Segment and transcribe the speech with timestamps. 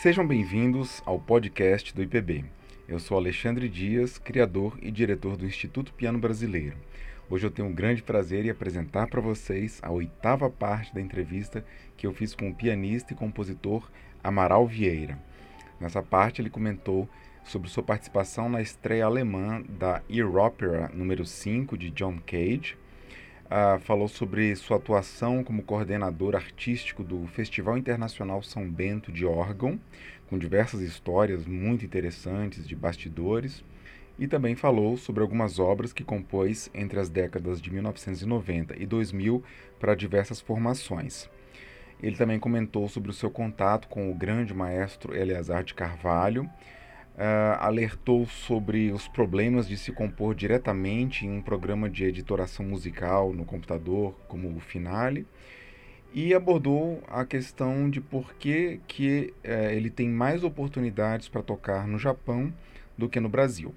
[0.00, 2.46] Sejam bem-vindos ao podcast do IPB.
[2.88, 6.74] Eu sou Alexandre Dias, criador e diretor do Instituto Piano Brasileiro.
[7.28, 11.62] Hoje eu tenho um grande prazer em apresentar para vocês a oitava parte da entrevista
[11.98, 13.90] que eu fiz com o pianista e compositor
[14.24, 15.18] Amaral Vieira.
[15.78, 17.06] Nessa parte ele comentou
[17.44, 22.74] sobre sua participação na estreia alemã da Ear Opera número 5 de John Cage,
[23.50, 29.80] Uh, falou sobre sua atuação como coordenador artístico do Festival Internacional São Bento de órgão,
[30.28, 33.64] com diversas histórias muito interessantes de bastidores,
[34.16, 39.42] e também falou sobre algumas obras que compôs entre as décadas de 1990 e 2000
[39.80, 41.28] para diversas formações.
[42.00, 46.48] Ele também comentou sobre o seu contato com o grande maestro Eleazar de Carvalho,
[47.20, 53.34] uh, alertou sobre os problemas de se compor diretamente em um programa de editoração musical
[53.34, 55.26] no computador, como o Finale,
[56.14, 61.86] e abordou a questão de por que, que uh, ele tem mais oportunidades para tocar
[61.86, 62.52] no Japão
[62.96, 63.74] do que no Brasil.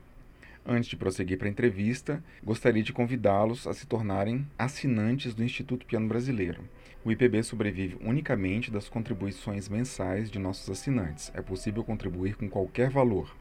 [0.65, 5.85] Antes de prosseguir para a entrevista, gostaria de convidá-los a se tornarem assinantes do Instituto
[5.85, 6.63] Piano Brasileiro.
[7.05, 11.33] O IPB sobrevive unicamente das contribuições mensais de nossos assinantes.
[11.35, 13.35] É possível contribuir com qualquer valor.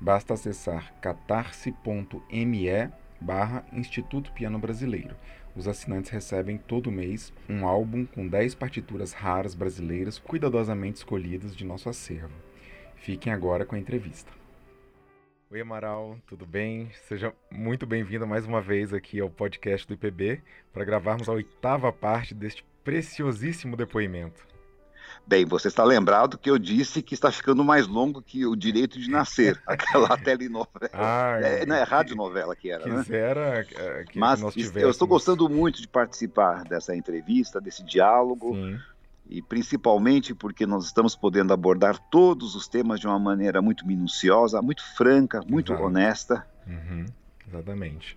[0.00, 2.90] Basta acessar catarse.me
[3.20, 5.14] barra Instituto Piano Brasileiro.
[5.54, 11.64] Os assinantes recebem todo mês um álbum com 10 partituras raras brasileiras cuidadosamente escolhidas de
[11.64, 12.34] nosso acervo.
[12.96, 14.32] Fiquem agora com a entrevista.
[15.50, 16.90] Oi, Amaral, tudo bem?
[17.06, 21.92] Seja muito bem-vindo mais uma vez aqui ao podcast do IPB para gravarmos a oitava
[21.92, 24.48] parte deste preciosíssimo depoimento.
[25.26, 28.98] Bem, você está lembrado que eu disse que está ficando mais longo que o Direito
[28.98, 30.90] de Nascer, aquela telenovela.
[30.90, 33.02] Ah, é, não é radionovela que era, né?
[33.02, 34.04] quisera, né?
[34.10, 34.40] Que, Mas
[34.74, 38.54] eu estou gostando muito de participar dessa entrevista, desse diálogo.
[38.54, 38.78] Sim.
[39.28, 44.62] E principalmente porque nós estamos podendo abordar todos os temas de uma maneira muito minuciosa,
[44.62, 45.86] muito franca, muito Exato.
[45.86, 46.46] honesta.
[46.66, 47.04] Uhum,
[47.46, 48.16] exatamente.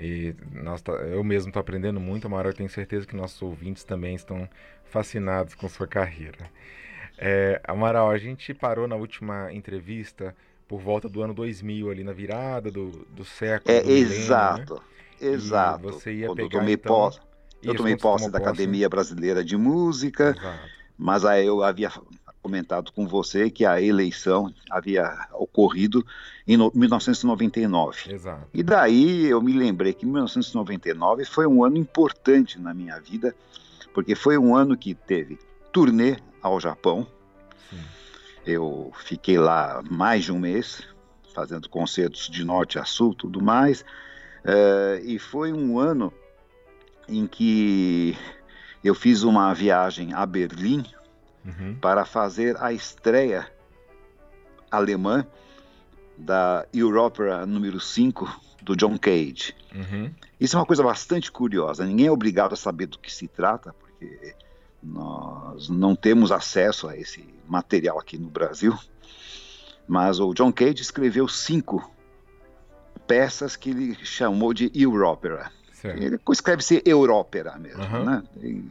[0.00, 3.84] E nós, tá, eu mesmo estou aprendendo muito, Amaral, eu tenho certeza que nossos ouvintes
[3.84, 4.48] também estão
[4.84, 6.50] fascinados com sua carreira.
[7.18, 10.34] É, Amaral, a gente parou na última entrevista
[10.66, 13.76] por volta do ano 2000, ali na virada do, do século.
[13.76, 14.80] É, do exato, né?
[15.20, 15.80] exato.
[15.90, 17.20] E você ia Quando pegar, eu tomei então, posse,
[17.62, 18.50] eu tomei posse da posse.
[18.50, 20.70] Academia Brasileira de Música, exato.
[20.96, 21.90] mas aí eu havia
[22.42, 26.04] comentado com você que a eleição havia ocorrido
[26.46, 28.12] em 1999.
[28.12, 28.46] Exato.
[28.52, 33.34] E daí eu me lembrei que 1999 foi um ano importante na minha vida,
[33.92, 35.38] porque foi um ano que teve
[35.72, 37.06] turnê ao Japão.
[37.68, 37.78] Sim.
[38.46, 40.82] Eu fiquei lá mais de um mês,
[41.34, 43.82] fazendo concertos de norte a sul, tudo mais.
[44.42, 46.12] Uh, e foi um ano
[47.06, 48.16] em que
[48.82, 50.84] eu fiz uma viagem a Berlim
[51.44, 51.76] uhum.
[51.80, 53.50] para fazer a estreia
[54.70, 55.26] alemã
[56.16, 59.54] da Europera número 5 do John Cage.
[59.74, 60.12] Uhum.
[60.38, 61.84] Isso é uma coisa bastante curiosa.
[61.84, 64.34] Ninguém é obrigado a saber do que se trata, porque
[64.82, 68.76] nós não temos acesso a esse material aqui no Brasil.
[69.88, 71.90] Mas o John Cage escreveu cinco
[73.06, 75.50] peças que ele chamou de Europera.
[75.82, 78.04] Ele escreve-se Europera mesmo, uhum.
[78.04, 78.22] né?
[78.42, 78.62] E,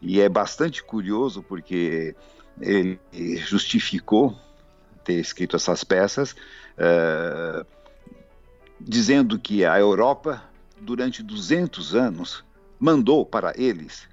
[0.00, 2.14] e é bastante curioso porque
[2.60, 2.98] ele
[3.36, 4.36] justificou
[5.04, 6.32] ter escrito essas peças,
[6.76, 7.66] uh,
[8.78, 10.42] dizendo que a Europa,
[10.80, 12.44] durante 200 anos,
[12.78, 14.08] mandou para eles,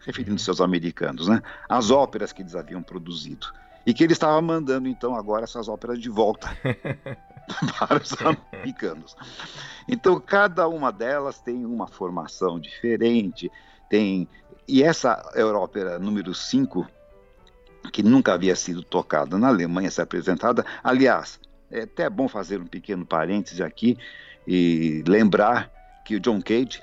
[0.00, 3.46] referindo-se aos americanos, né, as óperas que eles haviam produzido.
[3.84, 6.48] E que ele estava mandando, então, agora essas óperas de volta
[7.78, 9.16] para os americanos.
[9.88, 13.50] Então, cada uma delas tem uma formação diferente,
[13.90, 14.28] tem
[14.72, 16.88] e essa Európera número 5,
[17.92, 21.38] que nunca havia sido tocada na Alemanha, se apresentada, aliás,
[21.70, 23.98] é até bom fazer um pequeno parêntese aqui
[24.48, 25.70] e lembrar
[26.06, 26.80] que o John Cage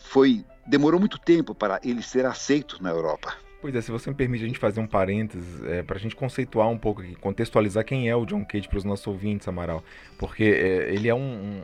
[0.00, 3.34] foi demorou muito tempo para ele ser aceito na Europa.
[3.60, 6.16] Pois é, se você me permite a gente fazer um parênteses, é, para a gente
[6.16, 9.84] conceituar um pouco aqui, contextualizar quem é o John Cage para os nossos ouvintes, Amaral,
[10.18, 11.62] porque é, ele é um, um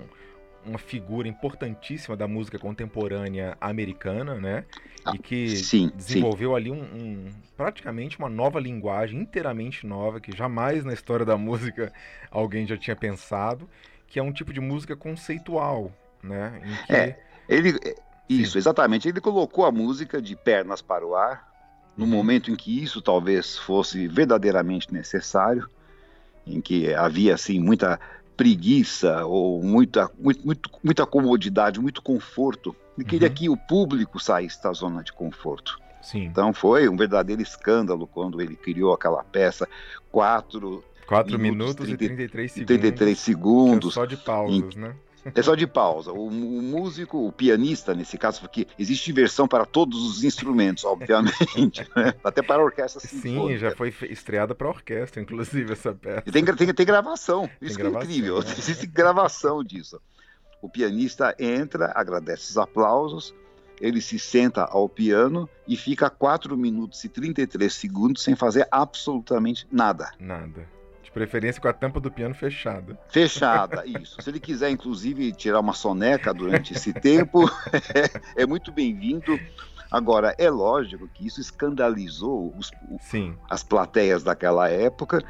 [0.65, 4.65] uma figura importantíssima da música contemporânea americana, né?
[5.05, 6.57] Ah, e que sim, desenvolveu sim.
[6.57, 11.93] ali um, um, praticamente uma nova linguagem inteiramente nova que jamais na história da música
[12.31, 13.69] alguém já tinha pensado,
[14.07, 15.93] que é um tipo de música conceitual,
[16.23, 16.61] né?
[16.87, 16.93] Que...
[16.93, 17.75] É, ele
[18.29, 18.59] isso, sim.
[18.59, 19.09] exatamente.
[19.09, 21.53] Ele colocou a música de pernas para o ar
[21.97, 22.11] no uhum.
[22.11, 25.69] momento em que isso talvez fosse verdadeiramente necessário,
[26.47, 28.01] em que havia assim muita
[28.43, 32.75] preguiça ou muita, muito, muito, muita comodidade, muito conforto.
[32.99, 33.35] Ele queria uhum.
[33.35, 35.79] que o público saísse da zona de conforto.
[36.03, 36.25] Sim.
[36.25, 39.69] Então foi um verdadeiro escândalo quando ele criou aquela peça,
[40.11, 42.67] quatro 4 minutos, minutos 30, e 33 segundos.
[42.67, 43.91] 33 segundos.
[43.91, 44.95] É só de pausas, em, né?
[45.25, 46.13] É só de pausa.
[46.13, 51.89] O, o, músico, o pianista, nesse caso, porque existe versão para todos os instrumentos, obviamente,
[51.95, 52.15] né?
[52.25, 53.55] até para a orquestra sinfônica.
[53.55, 56.25] Sim, já foi estreada para a orquestra, inclusive, essa peça.
[56.27, 58.55] E tem, tem, tem gravação, isso tem é gravação, incrível, né?
[58.59, 60.01] existe gravação disso.
[60.61, 63.35] O pianista entra, agradece os aplausos,
[63.81, 69.67] ele se senta ao piano e fica 4 minutos e 33 segundos sem fazer absolutamente
[69.71, 70.13] nada.
[70.21, 70.82] Nada
[71.13, 72.99] preferência com a tampa do piano fechada.
[73.09, 74.21] Fechada, isso.
[74.21, 77.49] Se ele quiser, inclusive, tirar uma soneca durante esse tempo,
[78.37, 79.39] é, é muito bem-vindo.
[79.91, 82.71] Agora, é lógico que isso escandalizou os,
[83.51, 85.23] as plateias daquela época,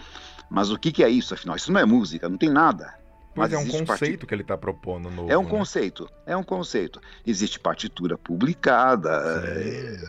[0.48, 1.56] mas o que, que, é isso, afinal?
[1.56, 2.94] Isso não é música, não tem nada.
[3.34, 4.26] Mas é um conceito part...
[4.26, 5.30] que ele está propondo novo.
[5.30, 5.50] É um né?
[5.50, 7.00] conceito, é um conceito.
[7.26, 9.10] Existe partitura publicada,
[9.46, 10.04] é,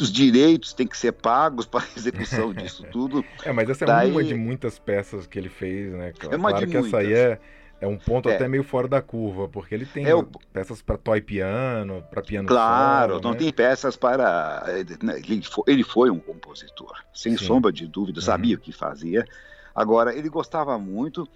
[0.00, 3.24] os direitos têm que ser pagos para a execução disso tudo.
[3.44, 4.10] É, mas essa é Daí...
[4.10, 6.12] uma de muitas peças que ele fez, né?
[6.18, 7.00] Claro, é uma claro de que muitas.
[7.00, 7.38] essa aí é,
[7.82, 8.36] é um ponto é.
[8.36, 10.12] até meio fora da curva, porque ele tem é
[10.52, 13.38] peças para toy piano, para piano Claro, solo, não né?
[13.38, 14.64] tem peças para.
[15.02, 17.44] Né, ele foi, ele foi um compositor, sem Sim.
[17.44, 18.60] sombra de dúvida, sabia uhum.
[18.60, 19.26] o que fazia.
[19.74, 21.28] Agora, ele gostava muito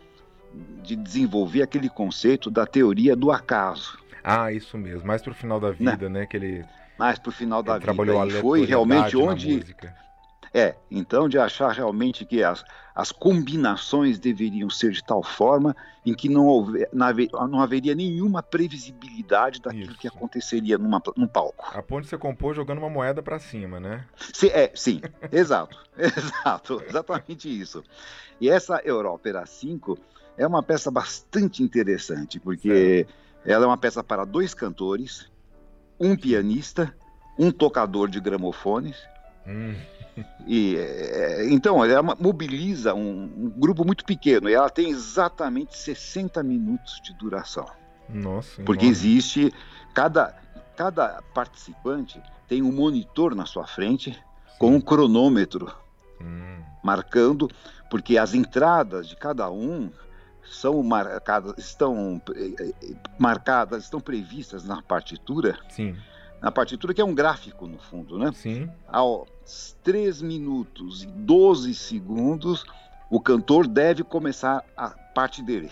[0.83, 3.99] de desenvolver aquele conceito da teoria do acaso.
[4.23, 5.07] Ah, isso mesmo.
[5.07, 6.27] Mais para o final da vida, né?
[6.27, 6.65] Que ele
[6.99, 7.85] mais para o final da vida.
[7.85, 9.63] Trabalhou e foi realmente onde
[10.55, 12.65] é, então de achar realmente que as,
[12.95, 19.61] as combinações deveriam ser de tal forma em que não, houver, não haveria nenhuma previsibilidade
[19.61, 19.99] daquilo Isso.
[19.99, 21.71] que aconteceria numa, num palco.
[21.75, 24.07] A ponte você compôs jogando uma moeda para cima, né?
[24.33, 27.85] Sim, é, sim, exato, exato, exatamente isso.
[28.41, 29.99] E essa Európera 5
[30.37, 33.07] é uma peça bastante interessante, porque
[33.45, 35.31] ela é uma peça para dois cantores,
[35.99, 36.95] um pianista,
[37.39, 38.97] um tocador de gramofones.
[39.47, 39.75] Hum.
[40.47, 46.43] E, é, então, ela mobiliza um, um, grupo muito pequeno e ela tem exatamente 60
[46.43, 47.67] minutos de duração.
[48.09, 48.63] Nossa.
[48.63, 49.53] Porque existe,
[49.93, 50.35] cada,
[50.75, 54.21] cada participante tem um monitor na sua frente Sim.
[54.59, 55.71] com um cronômetro
[56.21, 56.63] hum.
[56.83, 57.51] marcando,
[57.91, 59.91] porque as entradas de cada um
[60.51, 65.59] são marcadas, estão eh, eh, marcadas, estão previstas na partitura.
[65.69, 65.97] Sim.
[66.41, 68.31] Na partitura que é um gráfico no fundo, né?
[68.33, 68.71] Sim.
[68.87, 72.65] Aos 3 minutos e 12 segundos,
[73.11, 75.71] o cantor deve começar a parte dele.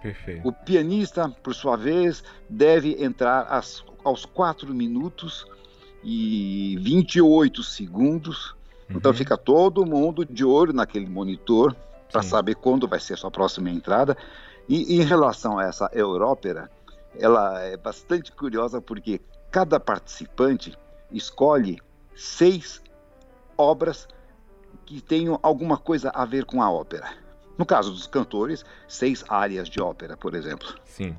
[0.00, 0.46] Perfeito.
[0.46, 5.46] O pianista, por sua vez, deve entrar às, aos 4 minutos
[6.02, 8.54] e 28 segundos.
[8.84, 8.98] Então uhum.
[8.98, 11.74] Então fica todo mundo de olho naquele monitor
[12.14, 14.16] para saber quando vai ser a sua próxima entrada.
[14.68, 16.70] E, e em relação a essa Európera,
[17.18, 19.20] ela é bastante curiosa porque
[19.50, 20.78] cada participante
[21.10, 21.80] escolhe
[22.14, 22.80] seis
[23.58, 24.06] obras
[24.86, 27.10] que tenham alguma coisa a ver com a ópera.
[27.58, 30.72] No caso dos cantores, seis áreas de ópera, por exemplo.
[30.84, 31.16] Sim.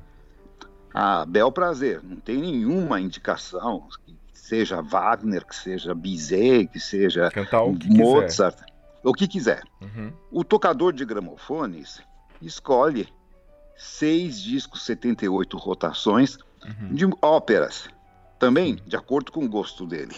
[0.94, 7.30] A Bel Prazer não tem nenhuma indicação que seja Wagner, que seja Bizet, que seja
[7.86, 8.56] Mozart.
[8.56, 8.75] Quiser
[9.06, 9.62] o que quiser.
[9.80, 10.12] Uhum.
[10.30, 12.02] O tocador de gramofones
[12.42, 13.08] escolhe
[13.76, 16.94] seis discos, 78 rotações uhum.
[16.94, 17.88] de óperas,
[18.38, 20.14] também de acordo com o gosto dele.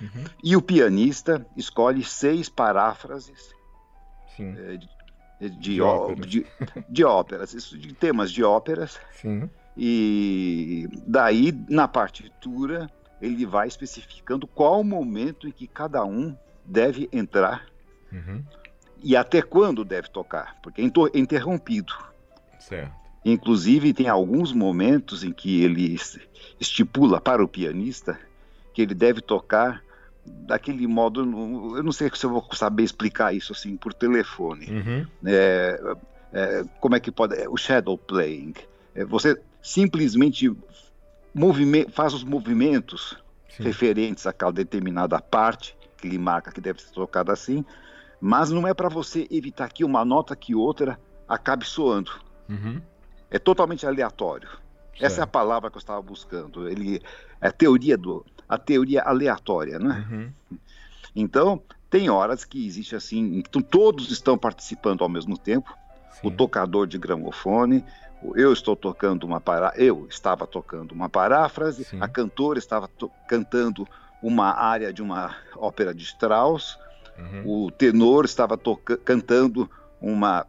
[0.00, 0.24] Uhum.
[0.42, 3.54] E o pianista escolhe seis paráfrases
[4.38, 6.26] é, de, de, óperas.
[6.26, 6.46] De,
[6.88, 8.98] de, óperas, de temas de óperas.
[9.12, 9.48] Sim.
[9.76, 17.08] E daí, na partitura, ele vai especificando qual o momento em que cada um deve
[17.12, 17.71] entrar
[18.12, 18.42] Uhum.
[19.02, 20.84] E até quando deve tocar, porque é
[21.18, 21.92] interrompido.
[22.60, 22.92] Certo.
[23.24, 25.96] Inclusive, tem alguns momentos em que ele
[26.60, 28.18] estipula para o pianista
[28.74, 29.82] que ele deve tocar
[30.24, 31.20] daquele modo.
[31.76, 34.66] Eu não sei se eu vou saber explicar isso assim por telefone.
[34.70, 35.06] Uhum.
[35.24, 35.96] É,
[36.32, 37.34] é, como é que pode.
[37.36, 38.54] É, o shadow playing.
[38.94, 40.50] É, você simplesmente
[41.92, 43.16] faz os movimentos
[43.48, 43.64] Sim.
[43.64, 47.64] referentes àquela determinada parte que lhe marca que deve ser tocada assim,
[48.24, 50.96] mas não é para você evitar que uma nota que outra
[51.28, 52.12] acabe soando.
[52.48, 52.80] Uhum.
[53.28, 54.48] É totalmente aleatório.
[54.48, 55.04] Certo.
[55.04, 56.68] Essa é a palavra que eu estava buscando.
[56.68, 57.02] Ele
[57.40, 60.06] é a teoria do a teoria aleatória, né?
[60.08, 60.58] Uhum.
[61.16, 61.60] Então
[61.90, 65.76] tem horas que existe assim, então todos estão participando ao mesmo tempo.
[66.12, 66.28] Sim.
[66.28, 67.84] O tocador de gramofone,
[68.36, 71.98] eu estou tocando uma para, eu estava tocando uma paráfrase, Sim.
[72.00, 72.88] a cantora estava
[73.26, 73.84] cantando
[74.22, 76.78] uma área de uma ópera de Strauss,
[77.18, 77.66] Uhum.
[77.66, 78.58] O tenor estava
[79.04, 80.42] cantando uma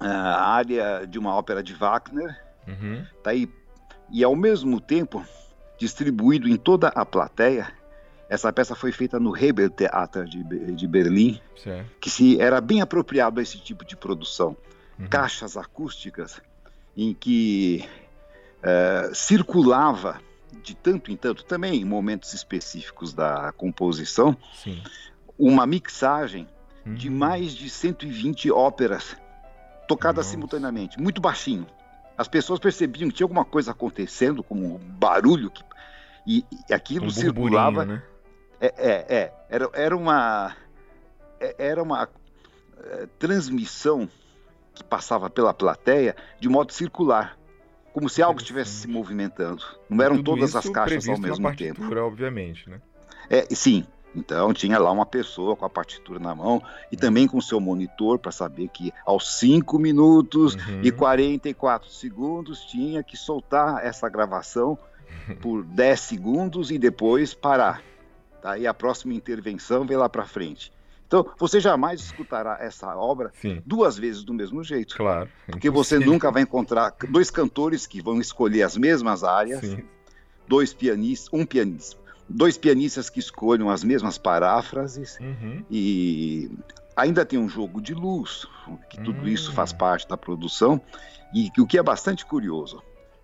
[0.00, 3.04] uh, área de uma ópera de Wagner, uhum.
[3.22, 3.48] tá aí,
[4.10, 5.24] e ao mesmo tempo
[5.78, 7.72] distribuído em toda a plateia
[8.28, 10.42] Essa peça foi feita no Hebel Theater de,
[10.74, 11.40] de Berlim,
[12.00, 14.56] que se era bem apropriado a esse tipo de produção.
[14.98, 15.08] Uhum.
[15.08, 16.40] Caixas acústicas
[16.96, 17.88] em que
[18.58, 20.20] uh, circulava
[20.62, 24.82] de tanto em tanto, também em momentos específicos da composição, Sim.
[25.38, 26.48] Uma mixagem
[26.84, 26.94] uhum.
[26.94, 29.16] de mais de 120 óperas
[29.86, 30.30] tocadas Nossa.
[30.30, 31.66] simultaneamente, muito baixinho.
[32.16, 35.62] As pessoas percebiam que tinha alguma coisa acontecendo, como um barulho, que,
[36.26, 37.84] e, e aquilo um circulava.
[37.84, 38.02] Né?
[38.60, 40.56] É, é, é, era, era uma,
[41.38, 42.08] é, era uma
[42.82, 44.08] é, transmissão
[44.74, 47.38] que passava pela plateia de modo circular,
[47.92, 49.62] como se algo estivesse se movimentando.
[49.88, 51.82] Não eram todas as caixas ao mesmo tempo.
[51.98, 52.80] obviamente, né?
[53.30, 57.00] É, sim, então tinha lá uma pessoa com a partitura na mão e uhum.
[57.00, 60.80] também com seu monitor para saber que aos 5 minutos uhum.
[60.82, 64.78] e 44 segundos tinha que soltar essa gravação
[65.40, 67.82] por 10 segundos e depois parar.
[68.40, 68.58] Tá?
[68.58, 70.72] E a próxima intervenção vem lá para frente.
[71.06, 73.62] Então, você jamais escutará essa obra Sim.
[73.64, 74.94] duas vezes do mesmo jeito.
[74.94, 75.28] Claro.
[75.46, 79.82] Porque você nunca vai encontrar dois cantores que vão escolher as mesmas áreas, Sim.
[80.46, 85.64] dois pianistas, um pianista, dois pianistas que escolham as mesmas paráfrases uhum.
[85.70, 86.50] e
[86.96, 88.46] ainda tem um jogo de luz,
[88.90, 89.28] que tudo uhum.
[89.28, 90.80] isso faz parte da produção
[91.34, 92.82] e o que é bastante curioso,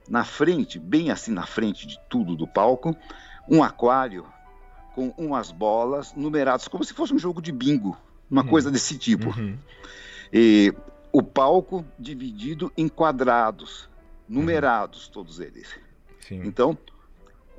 [0.09, 2.97] na frente, bem assim na frente de tudo do palco,
[3.49, 4.27] um aquário
[4.95, 7.97] com umas bolas numeradas, como se fosse um jogo de bingo,
[8.31, 8.49] uma uhum.
[8.49, 9.29] coisa desse tipo.
[9.31, 9.59] Uhum.
[10.33, 10.73] E
[11.13, 13.89] o palco dividido em quadrados,
[14.29, 15.69] numerados todos eles.
[16.21, 16.43] Sim.
[16.45, 16.77] Então,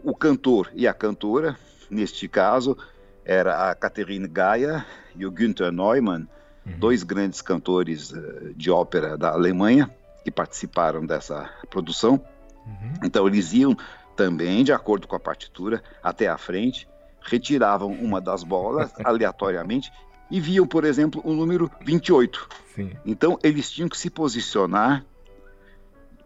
[0.05, 1.57] o cantor e a cantora,
[1.89, 2.77] neste caso,
[3.25, 4.85] era a Catherine Gaia
[5.15, 6.27] e o Günther Neumann,
[6.63, 6.77] uhum.
[6.77, 9.89] dois grandes cantores uh, de ópera da Alemanha
[10.23, 12.23] que participaram dessa produção.
[12.67, 12.93] Uhum.
[13.03, 13.75] Então eles iam
[14.15, 16.87] também, de acordo com a partitura, até a frente,
[17.19, 19.91] retiravam uma das bolas aleatoriamente
[20.29, 22.47] e viam, por exemplo, o número 28.
[22.75, 22.91] Sim.
[23.03, 25.03] Então eles tinham que se posicionar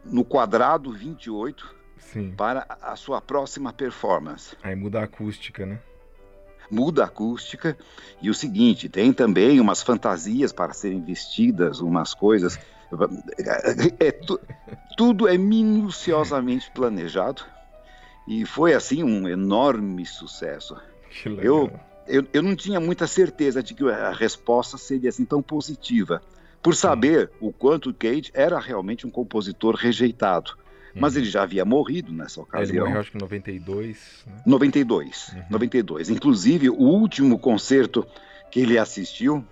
[0.04, 1.79] no quadrado 28
[2.12, 2.34] Sim.
[2.36, 4.56] para a sua próxima performance.
[4.64, 5.80] Aí muda a acústica, né?
[6.70, 7.78] Muda a acústica.
[8.22, 12.60] E o seguinte, tem também umas fantasias para serem vestidas, umas coisas.
[14.00, 14.40] É, tu,
[14.98, 17.44] tudo é minuciosamente planejado.
[18.28, 20.78] E foi assim um enorme sucesso.
[21.42, 21.72] Eu,
[22.08, 26.22] eu, eu não tinha muita certeza de que a resposta seria assim tão positiva,
[26.62, 30.56] por saber o quanto Cage era realmente um compositor rejeitado.
[31.00, 31.22] Mas uhum.
[31.22, 32.76] ele já havia morrido nessa ocasião.
[32.76, 34.24] Ele morreu acho que em 92.
[34.26, 34.42] Né?
[34.46, 35.44] 92, uhum.
[35.50, 36.10] 92.
[36.10, 38.06] Inclusive, o último concerto
[38.52, 39.46] que ele assistiu,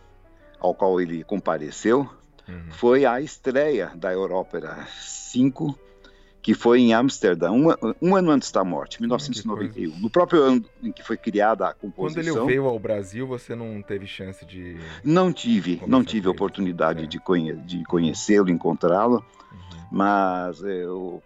[0.60, 2.10] ao qual ele compareceu,
[2.48, 2.72] uhum.
[2.72, 5.78] foi a estreia da Európera 5,
[6.42, 7.68] que foi em Amsterdã, um,
[8.02, 10.00] um ano antes da morte, 1991.
[10.00, 12.24] No próprio ano em que foi criada a composição.
[12.24, 14.78] Quando ele veio ao Brasil, você não teve chance de.
[15.04, 17.06] Não tive, não tive oportunidade é.
[17.06, 19.88] de, conhe de conhecê-lo, encontrá-lo, uhum.
[19.92, 21.22] mas eu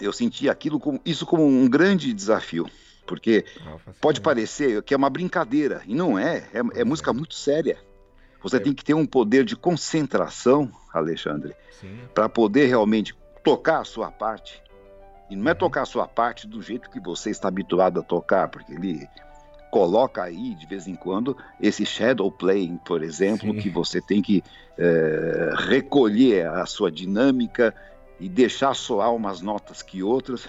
[0.00, 2.66] eu senti aquilo como, isso como um grande desafio,
[3.06, 3.44] porque
[4.00, 7.78] pode parecer que é uma brincadeira, e não é, é, é música muito séria.
[8.42, 8.60] Você é.
[8.60, 11.54] tem que ter um poder de concentração, Alexandre,
[12.14, 13.14] para poder realmente
[13.44, 14.62] tocar a sua parte.
[15.30, 15.58] E não é uhum.
[15.58, 19.06] tocar a sua parte do jeito que você está habituado a tocar, porque ele
[19.70, 23.58] coloca aí de vez em quando esse shadow playing, por exemplo, Sim.
[23.60, 24.42] que você tem que
[24.76, 27.74] é, recolher a sua dinâmica
[28.20, 30.48] e deixar soar umas notas que outras.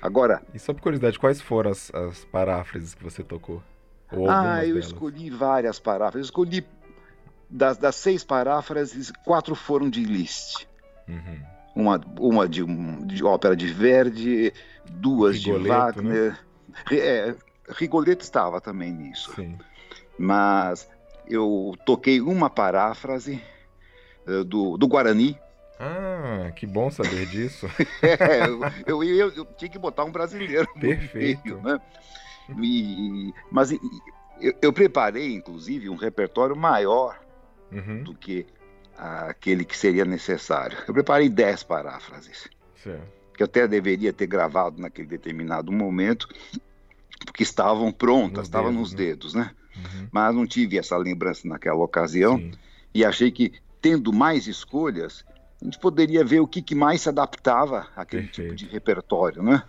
[0.00, 0.40] Agora.
[0.54, 3.62] E só por curiosidade, quais foram as, as paráfrases que você tocou?
[4.28, 4.86] ah, eu delas?
[4.86, 6.28] escolhi várias paráfrases.
[6.28, 6.64] Escolhi
[7.50, 10.66] das, das seis paráfrases, quatro foram de Liszt.
[11.08, 11.42] Uhum.
[11.74, 12.64] Uma, uma de,
[13.06, 14.52] de, ópera de Verdi,
[14.90, 16.30] duas Rigoletto, de Wagner.
[16.32, 16.98] Né?
[16.98, 17.34] É,
[17.68, 19.32] Rigoletto estava também nisso.
[19.34, 19.58] Sim.
[20.18, 20.88] Mas
[21.26, 23.42] eu toquei uma paráfrase
[24.26, 25.38] uh, do, do Guarani,
[25.78, 27.66] ah, que bom saber disso.
[28.02, 28.46] é,
[28.86, 30.66] eu, eu, eu, tinha que botar um brasileiro.
[30.74, 31.44] Perfeito.
[31.44, 31.80] Meio, né?
[32.60, 37.20] E, mas eu, eu, preparei, inclusive, um repertório maior
[37.70, 38.02] uhum.
[38.02, 38.46] do que
[38.96, 40.76] aquele que seria necessário.
[40.86, 42.48] Eu preparei dez paráfrases.
[42.82, 43.18] Certo.
[43.36, 46.28] Que eu até deveria ter gravado naquele determinado momento,
[47.24, 48.98] porque estavam prontas, estavam nos né?
[48.98, 49.52] dedos, né?
[49.76, 50.08] Uhum.
[50.10, 52.38] Mas não tive essa lembrança naquela ocasião.
[52.38, 52.50] Sim.
[52.92, 55.24] E achei que, tendo mais escolhas,
[55.60, 58.54] a gente poderia ver o que, que mais se adaptava àquele Perfeito.
[58.54, 59.62] tipo de repertório, né?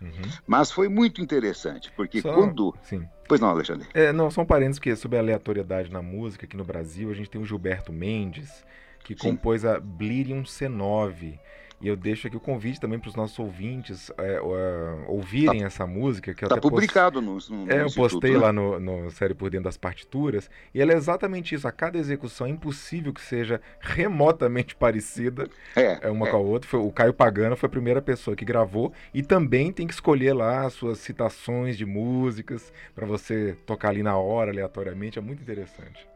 [0.00, 0.10] Uhum.
[0.46, 2.74] Mas foi muito interessante, porque só, quando.
[2.82, 3.06] Sim.
[3.28, 3.86] Pois não, Alexandre.
[3.94, 7.14] É, não, só um parênteses que sobre a aleatoriedade na música, aqui no Brasil, a
[7.14, 8.64] gente tem o Gilberto Mendes,
[9.04, 9.30] que Sim.
[9.30, 11.38] compôs a Blirium C9.
[11.82, 15.66] E eu deixo aqui o convite também para os nossos ouvintes é, uh, ouvirem tá,
[15.66, 16.32] essa música.
[16.32, 17.50] que Está publicado post...
[17.50, 18.38] no, no É, eu postei né?
[18.38, 20.48] lá no, no Série Por Dentro das Partituras.
[20.72, 21.66] E ela é exatamente isso.
[21.66, 26.30] A cada execução é impossível que seja remotamente parecida é, uma é.
[26.30, 26.70] com a outra.
[26.70, 28.92] Foi, o Caio Pagano foi a primeira pessoa que gravou.
[29.12, 34.04] E também tem que escolher lá as suas citações de músicas para você tocar ali
[34.04, 35.18] na hora, aleatoriamente.
[35.18, 36.11] É muito interessante.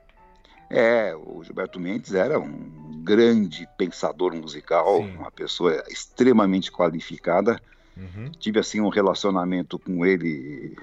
[0.69, 5.17] É, o Gilberto Mendes era um grande pensador musical, Sim.
[5.17, 7.61] uma pessoa extremamente qualificada.
[7.97, 8.31] Uhum.
[8.33, 10.77] Tive assim um relacionamento com ele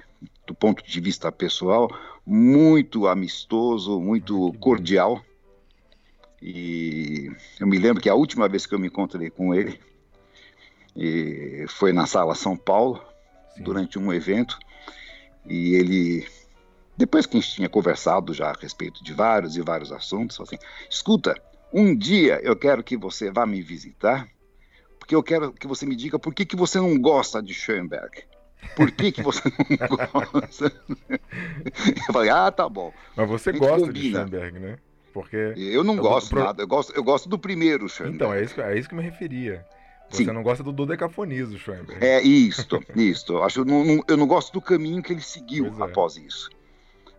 [0.46, 1.88] do ponto de vista pessoal
[2.26, 5.22] muito amistoso, muito ah, cordial.
[6.40, 9.78] E eu me lembro que a última vez que eu me encontrei com ele
[11.68, 13.02] foi na Sala São Paulo,
[13.54, 13.62] Sim.
[13.62, 14.58] durante um evento,
[15.46, 16.26] e ele
[16.96, 20.58] depois que a gente tinha conversado já a respeito de vários e vários assuntos, assim,
[20.88, 21.34] escuta,
[21.72, 24.28] um dia eu quero que você vá me visitar,
[24.98, 28.22] porque eu quero que você me diga por que, que você não gosta de Schoenberg.
[28.76, 29.88] Por que, que você não
[30.32, 30.72] gosta?
[31.08, 32.92] eu falei, ah, tá bom.
[33.14, 33.92] Mas você gosta combina.
[33.92, 34.78] de Schoenberg, né?
[35.12, 36.44] Porque eu não gosto pro...
[36.44, 38.16] nada, eu gosto, eu gosto do primeiro Schoenberg.
[38.16, 39.64] Então, é isso, é isso que eu me referia.
[40.10, 40.32] Você Sim.
[40.32, 42.04] não gosta do dodecafonismo, Schoenberg.
[42.04, 43.38] É, isto, isto.
[43.42, 45.82] Acho, eu, não, eu não gosto do caminho que ele seguiu é.
[45.84, 46.50] após isso.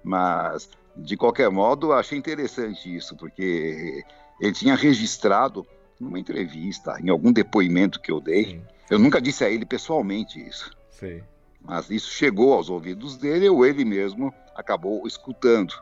[0.06, 4.04] Mas, de qualquer modo, achei interessante isso, porque
[4.40, 5.66] ele tinha registrado
[6.00, 8.46] numa entrevista, em algum depoimento que eu dei.
[8.46, 8.62] Sim.
[8.92, 10.70] Eu nunca disse a ele pessoalmente isso.
[10.92, 11.24] Sim.
[11.60, 15.74] Mas isso chegou aos ouvidos dele ou ele mesmo acabou escutando.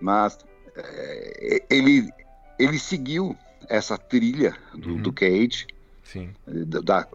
[0.00, 0.38] Mas
[0.76, 2.08] é, ele,
[2.60, 3.36] ele seguiu
[3.68, 5.02] essa trilha do, uhum.
[5.02, 5.66] do Cage,
[6.04, 6.32] Sim.
[6.84, 7.08] Da,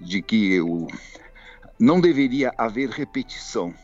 [0.00, 0.86] de que o,
[1.78, 3.74] não deveria haver repetição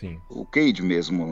[0.00, 0.18] Sim.
[0.30, 1.26] O Cage mesmo,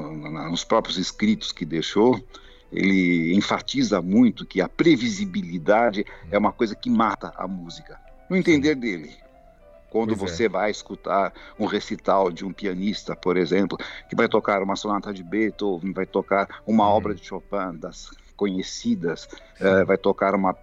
[0.50, 2.22] nos próprios escritos que deixou,
[2.70, 7.98] ele enfatiza muito que a previsibilidade é uma coisa que mata a música.
[8.28, 8.80] No entender Sim.
[8.80, 9.16] dele.
[9.88, 10.48] Quando pois você é.
[10.50, 15.22] vai escutar um recital de um pianista, por exemplo, que vai tocar uma sonata de
[15.22, 16.94] Beethoven, vai tocar uma uhum.
[16.94, 19.26] obra de Chopin, das conhecidas,
[19.60, 20.54] uh, vai tocar uma.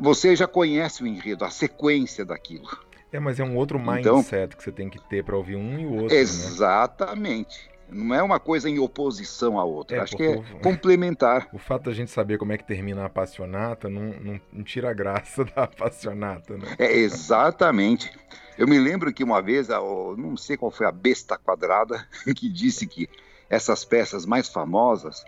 [0.00, 2.68] Você já conhece o enredo, a sequência daquilo.
[3.14, 5.54] É, mas é um outro então mindset então, que você tem que ter para ouvir
[5.54, 6.16] um e o outro.
[6.16, 6.20] Né?
[6.20, 7.70] Exatamente.
[7.88, 8.04] Né?
[8.06, 9.98] Não é uma coisa em oposição à outra.
[9.98, 11.48] É, Acho que é o, complementar.
[11.54, 14.90] O fato da gente saber como é que termina a passionata não, não, não tira
[14.90, 16.74] a graça da passionata, né?
[16.76, 18.10] É, exatamente.
[18.58, 22.84] Eu me lembro que uma vez, não sei qual foi a besta quadrada, que disse
[22.84, 23.08] que
[23.48, 25.24] essas peças mais famosas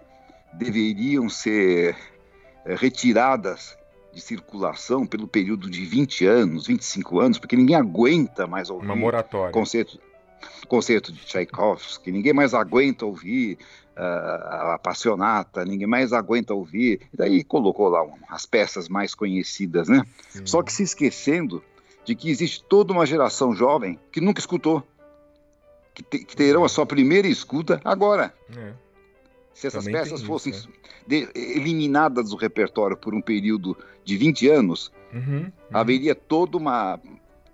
[0.55, 1.97] deveriam ser
[2.65, 3.79] eh, retiradas
[4.17, 8.97] de circulação pelo período de 20 anos, 25 anos, porque ninguém aguenta mais ouvir uma
[8.97, 9.53] moratória.
[9.53, 10.01] Concerto,
[10.67, 13.59] concerto de Tchaikovsky, ninguém mais aguenta ouvir
[13.95, 17.03] uh, a Passionata, ninguém mais aguenta ouvir.
[17.13, 20.03] E daí colocou lá as peças mais conhecidas, né?
[20.31, 20.47] Sim.
[20.47, 21.63] Só que se esquecendo
[22.03, 24.83] de que existe toda uma geração jovem que nunca escutou,
[25.93, 28.33] que, te, que terão a sua primeira escuta agora.
[28.57, 28.86] É.
[29.57, 30.75] Se essas Também peças fossem isso, né?
[31.07, 35.53] de, eliminadas do repertório por um período de 20 anos, uhum, uhum.
[35.73, 37.01] haveria toda uma,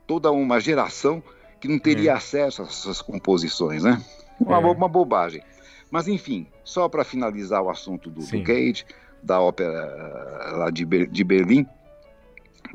[0.05, 1.23] toda uma geração
[1.61, 2.15] que não teria é.
[2.15, 4.05] acesso a essas composições, né?
[4.41, 4.59] Uma, é.
[4.59, 5.45] uma bobagem.
[5.93, 8.85] Mas, enfim, só para finalizar o assunto do, do, Cage,
[9.23, 11.65] da ópera eh, lá de, de Berlim,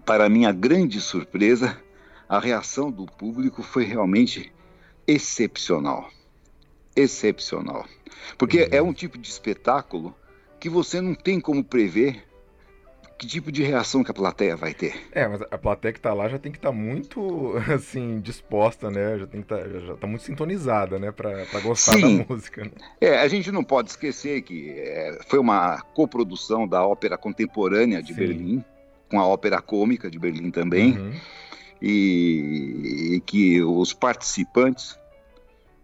[0.06, 1.78] para minha grande surpresa,
[2.30, 4.54] a reação do público foi realmente
[5.06, 6.10] excepcional
[6.98, 7.86] excepcional.
[8.38, 8.70] Porque uhum.
[8.72, 10.16] é um tipo de espetáculo
[10.60, 12.28] que você não tem como prever
[13.18, 14.94] que tipo de reação que a plateia vai ter.
[15.12, 18.92] É, mas a plateia que está lá já tem que estar tá muito, assim, disposta,
[18.92, 19.18] né?
[19.18, 21.12] Já tem que tá, já tá muito sintonizada, né?
[21.12, 22.20] Para gostar Sim.
[22.20, 22.64] da música.
[22.64, 22.72] Né?
[23.02, 28.14] É, a gente não pode esquecer que é, foi uma coprodução da Ópera Contemporânea de
[28.14, 28.20] Sim.
[28.20, 28.66] Berlim,
[29.10, 31.14] com a Ópera Cômica de Berlim também, uhum.
[31.82, 35.00] e, e que os participantes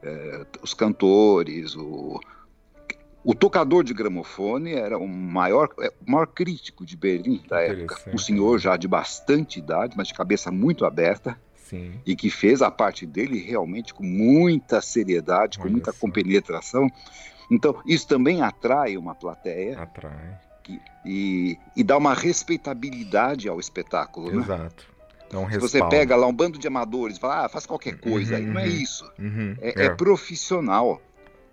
[0.03, 2.19] é, os cantores, o,
[3.23, 8.11] o tocador de gramofone era o maior, é, o maior crítico de Berlim da época.
[8.13, 11.39] Um senhor já de bastante idade, mas de cabeça muito aberta.
[11.55, 11.93] Sim.
[12.05, 15.99] E que fez a parte dele realmente com muita seriedade, Olha com muita só.
[15.99, 16.91] compenetração.
[17.49, 19.79] Então, isso também atrai uma plateia.
[19.79, 20.39] Atrai.
[20.61, 24.31] Que, e, e dá uma respeitabilidade ao espetáculo.
[24.31, 24.41] Né?
[24.43, 24.85] Exato.
[24.87, 24.92] Né?
[25.39, 28.37] Um Se você pega lá um bando de amadores e fala, ah, faz qualquer coisa,
[28.37, 28.69] uhum, não é uhum.
[28.69, 29.11] isso.
[29.19, 29.85] Uhum, é, é.
[29.85, 31.01] é, profissional.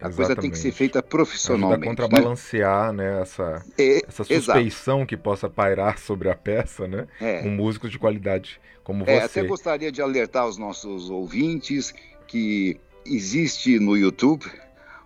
[0.00, 0.16] A Exatamente.
[0.16, 1.74] coisa tem que ser feita profissionalmente.
[1.74, 2.08] Ajuda a né?
[2.08, 3.16] contrabalancear né?
[3.16, 5.06] né, essa, é, essa suspeição exato.
[5.06, 7.06] que possa pairar sobre a peça, né?
[7.20, 7.42] É.
[7.42, 9.40] Com músicos de qualidade como é, você.
[9.40, 11.92] Até gostaria de alertar os nossos ouvintes
[12.26, 14.50] que existe no YouTube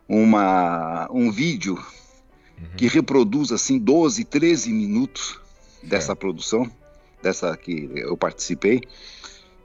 [0.08, 2.68] uma, um vídeo uhum.
[2.76, 5.40] que reproduz assim 12, 13 minutos
[5.82, 6.70] dessa produção
[7.24, 8.82] dessa que eu participei,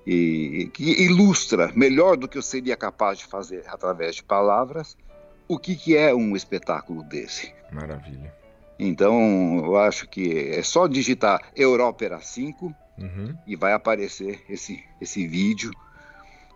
[0.07, 4.97] e que ilustra melhor do que eu seria capaz de fazer através de palavras
[5.47, 7.53] o que, que é um espetáculo desse.
[7.71, 8.33] Maravilha.
[8.79, 13.35] Então, eu acho que é só digitar Europera 5 uhum.
[13.45, 15.71] e vai aparecer esse, esse vídeo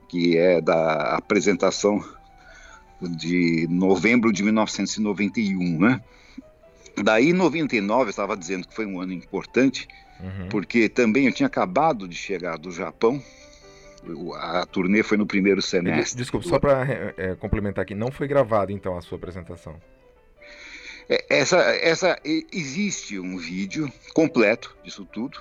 [0.07, 2.03] que é da apresentação
[3.01, 6.01] de novembro de 1991, né?
[7.03, 9.87] Daí, 99, eu estava dizendo que foi um ano importante,
[10.23, 10.49] uhum.
[10.49, 13.21] porque também eu tinha acabado de chegar do Japão.
[14.36, 16.17] A turnê foi no primeiro semestre.
[16.17, 19.79] Desculpa, só para é, é, complementar aqui, não foi gravada então a sua apresentação?
[21.09, 22.19] É, essa, essa
[22.51, 25.39] existe um vídeo completo disso tudo.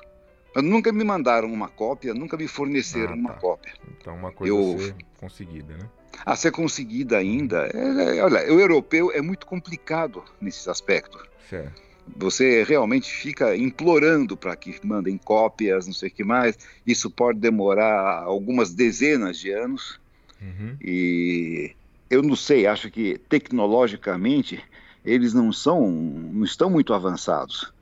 [0.55, 3.41] Mas nunca me mandaram uma cópia, nunca me forneceram ah, uma tá.
[3.41, 3.73] cópia.
[3.99, 5.89] Então uma coisa eu, ser conseguida, né?
[6.27, 7.71] A ser conseguida ainda.
[7.73, 11.27] É, é, olha, o europeu é muito complicado nesse aspecto.
[11.49, 11.81] Certo.
[12.17, 16.59] Você realmente fica implorando para que mandem cópias, não sei o que mais.
[16.87, 20.01] Isso pode demorar algumas dezenas de anos.
[20.41, 20.77] Uhum.
[20.81, 21.73] E
[22.11, 24.63] eu não sei, acho que tecnologicamente
[25.05, 27.73] eles não são, não estão muito avançados.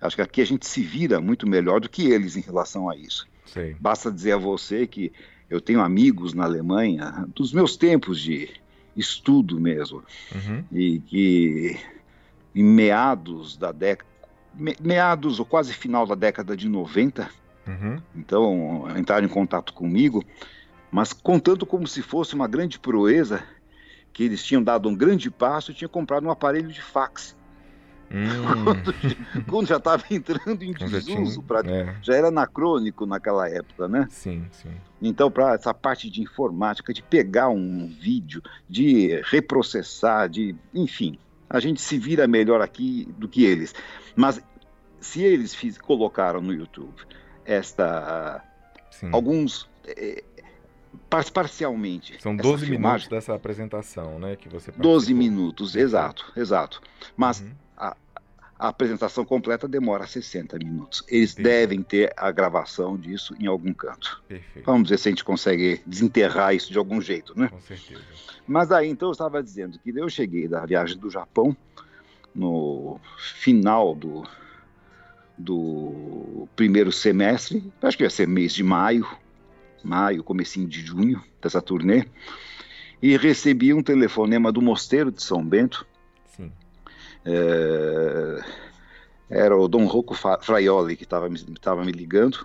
[0.00, 2.96] Acho que aqui a gente se vira muito melhor do que eles em relação a
[2.96, 3.26] isso.
[3.46, 3.74] Sim.
[3.78, 5.12] Basta dizer a você que
[5.48, 8.48] eu tenho amigos na Alemanha, dos meus tempos de
[8.96, 10.02] estudo mesmo,
[10.34, 10.64] uhum.
[10.72, 11.76] e que
[12.54, 14.08] em meados da década,
[14.80, 17.30] meados ou quase final da década de 90,
[17.66, 18.02] uhum.
[18.14, 20.24] então entraram em contato comigo,
[20.90, 23.42] mas contando como se fosse uma grande proeza
[24.12, 27.36] que eles tinham dado um grande passo e tinham comprado um aparelho de fax.
[28.12, 28.64] Hum.
[28.64, 28.94] Quando,
[29.46, 31.94] quando, já estava entrando em desuso, pra, é.
[32.02, 34.08] já era anacrônico naquela época, né?
[34.10, 34.72] Sim, sim.
[35.00, 41.16] Então, para essa parte de informática, de pegar um vídeo, de reprocessar, de, enfim,
[41.50, 43.74] a gente se vira melhor aqui do que eles.
[44.14, 44.40] Mas
[45.00, 46.94] se eles fiz, colocaram no YouTube
[47.44, 48.44] esta
[48.92, 49.10] sim.
[49.12, 50.22] alguns é,
[51.32, 52.20] parcialmente.
[52.22, 54.36] São 12 minutos dessa apresentação, né?
[54.36, 56.80] Que você 12 minutos, exato, exato.
[57.16, 57.50] Mas uhum.
[58.60, 61.02] A, apresentação completa demora 60 minutos.
[61.08, 61.60] Eles Perfeito.
[61.60, 64.22] devem ter a gravação disso em algum canto.
[64.28, 64.64] Perfeito.
[64.66, 67.48] Vamos ver se a gente consegue desenterrar isso de algum jeito, né?
[67.48, 68.02] Com certeza.
[68.46, 71.56] Mas aí, então, eu estava dizendo que eu cheguei da viagem do Japão
[72.34, 74.24] no final do,
[75.36, 79.06] do primeiro semestre, acho que ia ser mês de maio,
[79.82, 82.06] maio, comecinho de junho, dessa turnê,
[83.02, 85.86] e recebi um telefonema do Mosteiro de São Bento.
[87.24, 88.40] É,
[89.28, 92.42] era o Dom Rocco Fraioli que estava me, me ligando,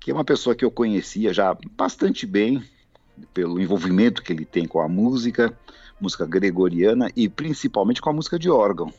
[0.00, 2.62] que é uma pessoa que eu conhecia já bastante bem,
[3.32, 5.56] pelo envolvimento que ele tem com a música,
[6.00, 8.92] música gregoriana e principalmente com a música de órgão.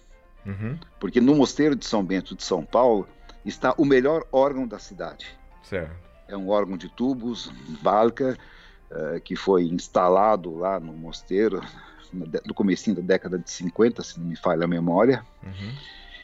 [0.46, 0.78] Uhum.
[1.00, 3.08] Porque no Mosteiro de São Bento de São Paulo
[3.44, 5.28] está o melhor órgão da cidade.
[5.64, 8.38] Certo é um órgão de tubos, Balca,
[8.92, 11.62] uh, que foi instalado lá no mosteiro
[12.46, 15.24] no comecinho da década de 50, se não me falha a memória.
[15.44, 15.72] Uhum.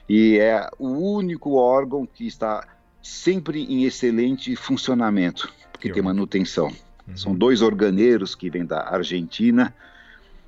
[0.09, 2.67] E é o único órgão que está
[3.01, 6.67] sempre em excelente funcionamento, porque que tem manutenção.
[7.07, 7.17] Uhum.
[7.17, 9.73] São dois organeiros que vêm da Argentina,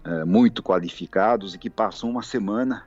[0.05, 2.83] uh, muito qualificados e que passam uma semana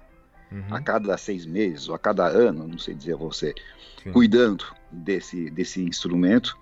[0.51, 0.75] uhum.
[0.75, 3.55] a cada seis meses ou a cada ano, não sei dizer a você,
[4.03, 4.13] Sim.
[4.13, 6.57] cuidando desse, desse instrumento,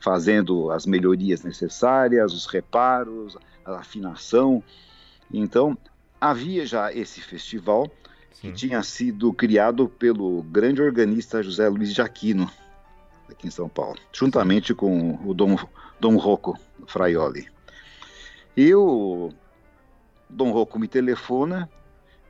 [0.00, 4.62] fazendo as melhorias necessárias, os reparos, a afinação.
[5.32, 5.76] Então,
[6.20, 7.90] havia já esse festival
[8.32, 8.50] Sim.
[8.50, 12.50] que tinha sido criado pelo grande organista José Luiz de Aquino,
[13.28, 15.56] aqui em São Paulo, juntamente com o Dom,
[16.00, 17.48] Dom Rocco Fraioli.
[18.56, 19.32] E o
[20.28, 21.68] Dom Rocco me telefona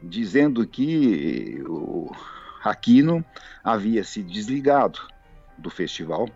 [0.03, 2.11] dizendo que o
[2.63, 3.25] Aquino
[3.63, 5.01] havia se desligado
[5.57, 6.29] do festival.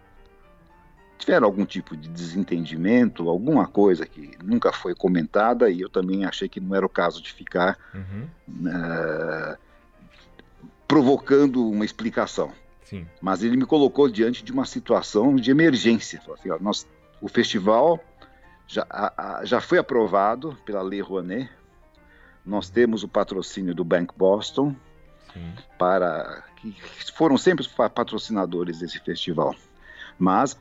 [1.20, 6.48] Tiveram algum tipo de desentendimento, alguma coisa que nunca foi comentada, e eu também achei
[6.48, 8.26] que não era o caso de ficar uhum.
[8.48, 9.56] uh,
[10.88, 12.50] provocando uma explicação.
[12.83, 13.06] Sim.
[13.20, 16.22] Mas ele me colocou diante de uma situação de emergência.
[16.33, 16.87] Assim, ó, nós,
[17.20, 18.02] o festival
[18.66, 21.50] já, a, a, já foi aprovado pela Lei Rouanet,
[22.44, 24.74] nós temos o patrocínio do Bank Boston,
[25.35, 25.52] Sim.
[25.78, 26.74] para que
[27.14, 29.54] foram sempre patrocinadores desse festival.
[30.18, 30.59] Mas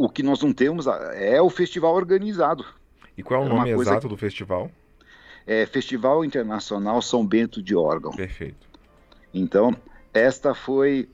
[0.00, 2.64] o que nós não temos é o festival organizado.
[3.18, 4.70] E qual é o é nome exato do festival?
[5.46, 8.12] É Festival Internacional São Bento de Órgão.
[8.12, 8.66] Perfeito.
[9.34, 9.76] Então,
[10.14, 11.06] esta foi,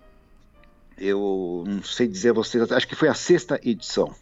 [0.96, 4.14] eu não sei dizer a vocês, acho que foi a sexta edição.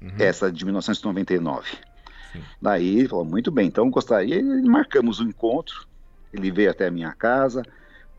[0.00, 0.14] Uhum.
[0.18, 1.68] Essa de 1999.
[2.32, 2.42] Sim.
[2.62, 5.86] Daí ele falou, muito bem, então gostaria, e marcamos o um encontro,
[6.32, 7.62] ele veio até a minha casa,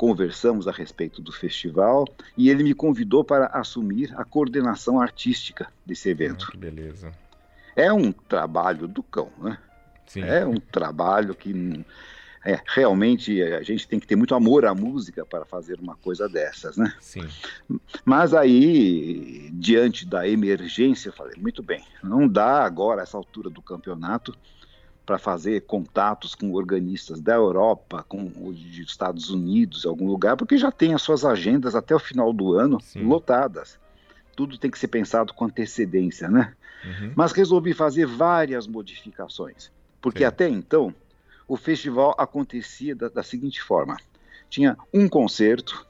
[0.02, 6.10] conversamos a respeito do festival e ele me convidou para assumir a coordenação artística desse
[6.10, 6.48] evento.
[6.48, 7.12] Ah, que beleza.
[7.76, 9.60] É um trabalho do cão, né?
[10.08, 10.24] Sim.
[10.24, 11.86] É um trabalho que
[12.44, 16.28] é, realmente a gente tem que ter muito amor à música para fazer uma coisa
[16.28, 16.92] dessas, né?
[17.00, 17.28] Sim.
[18.04, 23.62] Mas aí, diante da emergência, eu falei, muito bem, não dá agora, essa altura do
[23.62, 24.36] campeonato,
[25.06, 30.72] para fazer contatos com organistas da Europa, com os Estados Unidos, algum lugar, porque já
[30.72, 33.04] tem as suas agendas até o final do ano Sim.
[33.04, 33.80] lotadas.
[34.36, 36.54] Tudo tem que ser pensado com antecedência, né?
[36.84, 37.14] Uhum.
[37.16, 40.26] Mas resolvi fazer várias modificações, porque Sim.
[40.26, 40.94] até então
[41.48, 43.98] o festival acontecia da, da seguinte forma:
[44.50, 45.86] tinha um concerto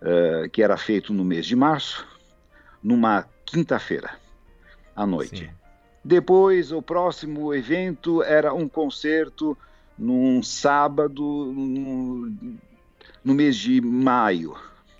[0.00, 2.06] uh, que era feito no mês de março,
[2.82, 4.10] numa quinta-feira
[4.96, 5.44] à noite.
[5.44, 5.63] Sim.
[6.04, 9.56] Depois, o próximo evento era um concerto
[9.98, 12.32] num sábado no,
[13.24, 14.54] no mês de maio.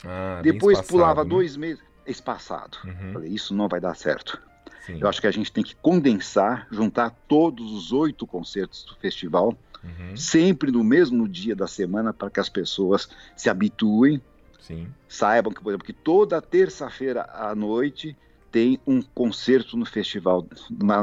[0.04, 1.30] Ah, Depois pulava né?
[1.30, 2.78] dois meses espaçado.
[2.84, 3.12] Uhum.
[3.12, 4.40] Falei, isso não vai dar certo.
[4.86, 4.98] Sim.
[5.00, 9.56] Eu acho que a gente tem que condensar, juntar todos os oito concertos do festival
[9.84, 10.16] uhum.
[10.16, 14.20] sempre no mesmo dia da semana, para que as pessoas se habituem,
[14.60, 14.88] Sim.
[15.08, 18.16] saibam que, por exemplo, que toda terça-feira à noite
[18.54, 21.02] tem um concerto no festival, na,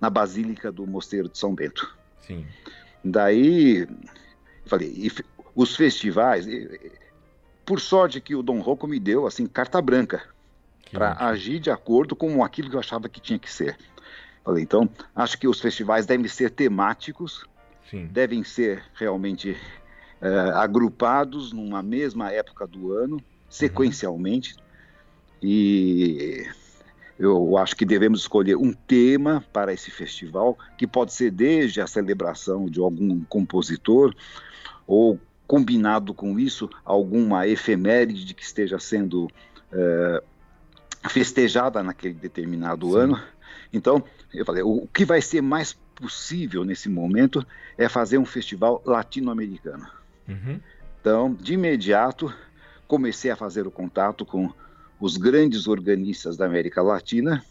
[0.00, 1.94] na Basílica do Mosteiro de São Bento.
[2.22, 2.46] Sim.
[3.04, 3.86] Daí,
[4.64, 5.12] falei,
[5.54, 6.46] os festivais,
[7.66, 10.22] por sorte que o Dom Rocco me deu, assim, carta branca
[10.90, 13.76] para agir de acordo com aquilo que eu achava que tinha que ser.
[14.42, 17.44] Falei, então, acho que os festivais devem ser temáticos
[17.90, 18.06] Sim.
[18.06, 19.54] devem ser realmente
[20.18, 24.54] é, agrupados numa mesma época do ano, sequencialmente.
[24.54, 24.62] Uhum.
[25.42, 26.46] E
[27.20, 31.86] eu acho que devemos escolher um tema para esse festival, que pode ser desde a
[31.86, 34.14] celebração de algum compositor,
[34.86, 39.28] ou combinado com isso, alguma efeméride que esteja sendo
[39.70, 40.22] é,
[41.10, 42.98] festejada naquele determinado Sim.
[42.98, 43.22] ano.
[43.70, 44.02] Então,
[44.32, 49.86] eu falei, o que vai ser mais possível nesse momento é fazer um festival latino-americano.
[50.26, 50.58] Uhum.
[50.98, 52.32] Então, de imediato,
[52.88, 54.50] comecei a fazer o contato com
[55.00, 57.44] os grandes organistas da América Latina,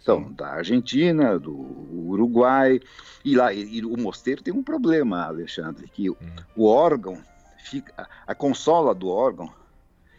[0.00, 2.80] então, da Argentina, do Uruguai,
[3.24, 6.16] e lá e, e o mosteiro tem um problema, Alexandre, que uhum.
[6.54, 7.18] o órgão
[7.58, 9.52] fica, a consola do órgão,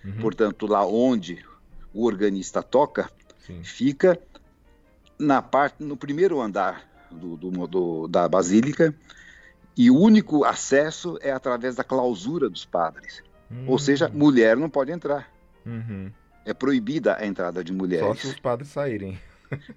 [0.03, 0.19] uhum.
[0.19, 1.41] portanto, lá onde
[1.93, 3.09] o organista toca,
[3.45, 3.63] Sim.
[3.63, 4.19] fica
[5.17, 8.93] na parte no primeiro andar do, do, do, da Basílica,
[9.77, 13.23] e o único acesso é através da clausura dos padres.
[13.49, 13.69] Uhum.
[13.69, 14.17] Ou seja, hum.
[14.17, 15.31] mulher não pode entrar.
[15.65, 16.11] Uhum.
[16.47, 18.07] É proibida a entrada de mulheres.
[18.07, 19.19] Só se os padres saírem.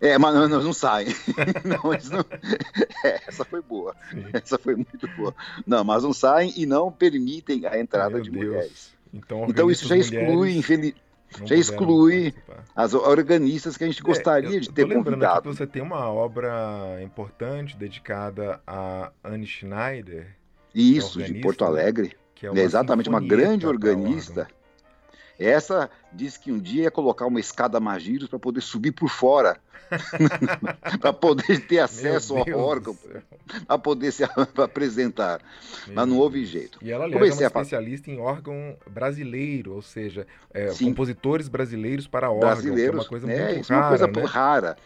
[0.00, 1.06] É, mas não, não, não saem.
[1.64, 2.24] não, não...
[3.04, 3.94] É, essa foi boa.
[4.10, 4.24] Sim.
[4.32, 5.32] Essa foi muito boa.
[5.64, 8.44] Não, mas não saem e não permitem a entrada Meu de Deus.
[8.46, 8.92] mulheres.
[9.14, 11.00] Então, então isso já exclui, infelizmente
[11.44, 12.34] já exclui
[12.74, 15.24] as organistas que a gente é, gostaria é, de ter convidado.
[15.24, 20.36] Aqui que você tem uma obra importante dedicada a Anne Schneider.
[20.74, 22.16] Isso, de Porto Alegre.
[22.34, 24.48] Que é, é exatamente uma grande organista.
[25.40, 29.56] Essa disse que um dia ia colocar uma escada Magiros para poder subir por fora,
[31.00, 32.94] para poder ter acesso ao órgão,
[33.66, 34.22] para poder se
[34.62, 35.40] apresentar.
[35.86, 36.78] Meu Mas não houve jeito.
[36.82, 42.06] E ela, aliás, Comecei é uma especialista em órgão brasileiro, ou seja, é, compositores brasileiros
[42.06, 43.80] para órgão, brasileiros, é uma coisa é, muito rara.
[43.80, 44.22] É uma coisa né?
[44.24, 44.76] rara.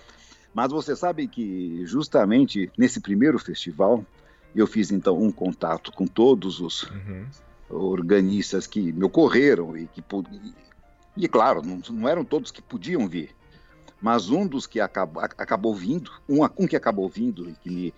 [0.54, 4.04] Mas você sabe que justamente nesse primeiro festival,
[4.54, 7.26] eu fiz então um contato com todos os uhum
[7.68, 10.02] organistas que me ocorreram e que
[11.16, 13.34] e claro não, não, eram todos que podiam vir
[14.00, 17.94] mas um dos que acabou, acabou vindo um, um que acabou vindo e que me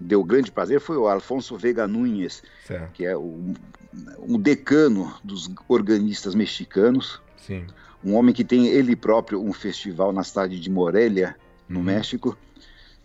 [0.00, 2.92] deu grande prazer foi o Alfonso Vega Núñez certo.
[2.92, 3.54] que é o,
[4.20, 7.66] um decano dos organistas mexicanos Sim.
[8.02, 11.36] um homem que tem ele próprio um festival na cidade de Morelia
[11.68, 11.84] no uhum.
[11.84, 12.36] México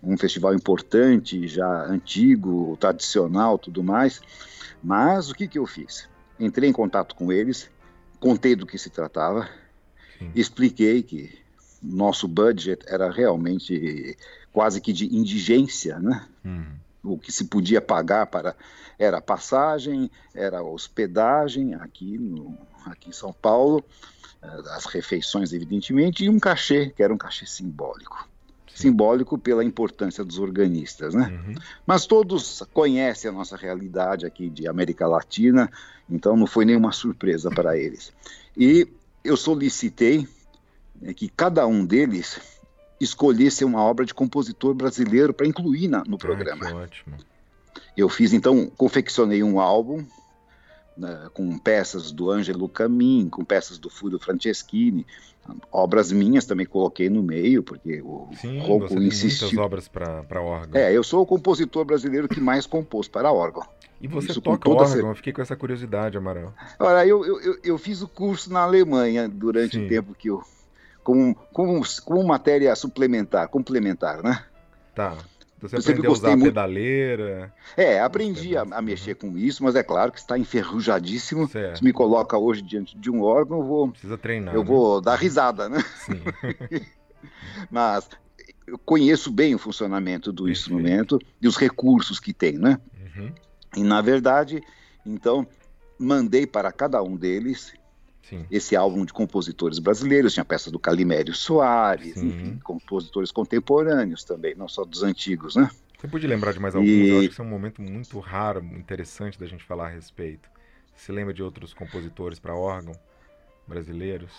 [0.01, 4.21] um festival importante já antigo tradicional tudo mais
[4.83, 6.09] mas o que, que eu fiz?
[6.39, 7.69] Entrei em contato com eles,
[8.19, 9.49] contei do que se tratava,
[10.17, 10.31] Sim.
[10.35, 11.37] expliquei que
[11.81, 14.17] nosso budget era realmente
[14.51, 16.27] quase que de indigência, né?
[16.45, 16.65] Hum.
[17.03, 18.55] O que se podia pagar para
[18.99, 23.83] era passagem, era hospedagem aqui no aqui em São Paulo,
[24.41, 28.27] eh, as refeições evidentemente e um cachê que era um cachê simbólico
[28.77, 31.41] simbólico pela importância dos organistas, né?
[31.47, 31.55] Uhum.
[31.85, 35.67] Mas todos conhecem a nossa realidade aqui de América Latina,
[36.07, 38.13] então não foi nenhuma surpresa para eles.
[38.55, 38.87] E
[39.23, 40.27] eu solicitei
[41.01, 42.39] né, que cada um deles
[43.01, 46.69] escolhesse uma obra de compositor brasileiro para incluir na, no programa.
[46.69, 47.15] Ah, ótimo.
[47.95, 50.05] Eu fiz então, confeccionei um álbum
[50.97, 55.05] né, com peças do Ângelo Camin, com peças do Fúrio Franceschini,
[55.71, 59.47] obras minhas também coloquei no meio, porque o Sim, Rocco insistiu.
[59.47, 60.79] muitas obras para órgão.
[60.79, 63.65] É, eu sou o compositor brasileiro que mais compôs para órgão.
[63.99, 64.87] E você Isso toca órgão?
[64.87, 65.03] Cer...
[65.03, 66.53] Eu fiquei com essa curiosidade, Amaral.
[66.79, 69.85] Olha, eu, eu, eu fiz o curso na Alemanha durante Sim.
[69.85, 70.43] o tempo que eu...
[71.03, 74.43] Como, como, como matéria suplementar, complementar, né?
[74.93, 75.15] Tá.
[75.67, 76.43] Você eu aprendeu a usar muito...
[76.45, 77.53] pedaleira?
[77.75, 81.47] É, aprendi a, a, mexer com isso, mas é claro que está enferrujadíssimo.
[81.47, 81.77] Certo.
[81.77, 83.89] Se me coloca hoje diante de um órgão, eu vou.
[83.89, 84.53] Precisa treinar.
[84.53, 84.65] Eu né?
[84.65, 85.83] vou dar risada, né?
[86.05, 86.21] Sim.
[87.69, 88.09] mas
[88.65, 90.59] eu conheço bem o funcionamento do Perfeito.
[90.59, 92.79] instrumento e os recursos que tem, né?
[93.15, 93.31] Uhum.
[93.77, 94.61] E na verdade,
[95.05, 95.47] então,
[95.97, 97.73] mandei para cada um deles
[98.27, 98.45] Sim.
[98.51, 104.67] esse álbum de compositores brasileiros, tinha peças do Calimério Soares, enfim, compositores contemporâneos também, não
[104.67, 105.69] só dos antigos, né?
[105.97, 106.89] Você pode lembrar de mais alguns?
[106.89, 107.07] E...
[107.07, 110.49] Eu acho que isso é um momento muito raro, interessante da gente falar a respeito.
[110.95, 112.93] Você lembra de outros compositores para órgão
[113.65, 114.31] brasileiros?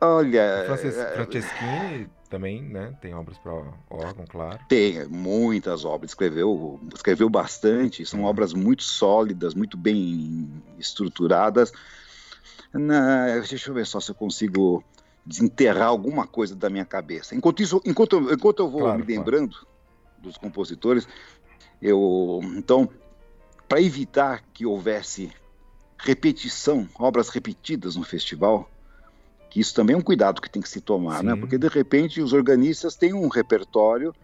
[0.00, 2.96] Olha, Frances, é, Franceschini também, né?
[3.02, 3.52] Tem obras para
[3.90, 4.58] órgão, claro.
[4.66, 6.12] Tem muitas obras.
[6.12, 8.06] Escreveu, escreveu bastante.
[8.06, 11.70] São obras muito sólidas, muito bem estruturadas.
[12.72, 14.84] Na, deixa eu ver só se eu consigo
[15.24, 17.34] desenterrar alguma coisa da minha cabeça.
[17.34, 19.66] Enquanto isso, enquanto, enquanto eu vou claro, me lembrando claro.
[20.18, 21.06] dos compositores,
[21.80, 22.88] eu então
[23.68, 25.30] para evitar que houvesse
[25.98, 28.68] repetição, obras repetidas no festival,
[29.48, 31.32] que isso também é um cuidado que tem que se tomar, né?
[31.32, 31.36] Sim.
[31.36, 31.36] né?
[31.36, 34.14] Porque de repente os organistas têm um repertório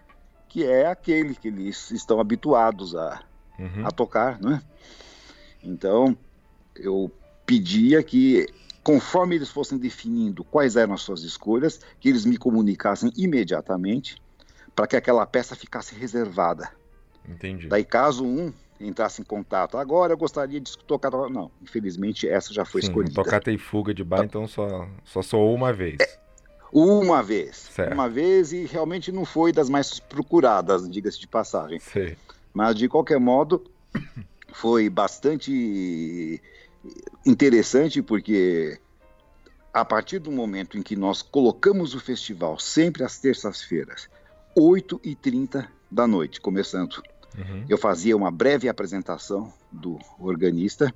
[0.48, 3.22] que é aquele que eles estão habituados a,
[3.58, 3.86] uhum.
[3.86, 4.62] a tocar, né?
[5.62, 6.16] Então
[6.74, 7.10] eu
[7.46, 8.46] pedia que,
[8.82, 14.20] conforme eles fossem definindo quais eram as suas escolhas, que eles me comunicassem imediatamente
[14.74, 16.70] para que aquela peça ficasse reservada.
[17.26, 17.68] Entendi.
[17.68, 21.10] Daí, caso um entrasse em contato, agora eu gostaria de tocar.
[21.10, 23.14] Não, infelizmente essa já foi Sim, escolhida.
[23.14, 25.96] Tocata e fuga de bar, então só, só soou uma vez.
[25.98, 26.18] É,
[26.72, 27.56] uma vez.
[27.56, 27.94] Certo.
[27.94, 31.78] Uma vez e realmente não foi das mais procuradas, diga-se de passagem.
[31.80, 32.16] Sei.
[32.52, 33.64] Mas de qualquer modo,
[34.52, 36.40] foi bastante
[37.24, 38.78] interessante porque
[39.72, 44.08] a partir do momento em que nós colocamos o festival sempre às terças-feiras,
[44.56, 47.02] 8h30 da noite, começando,
[47.36, 47.66] uhum.
[47.68, 50.94] eu fazia uma breve apresentação do organista,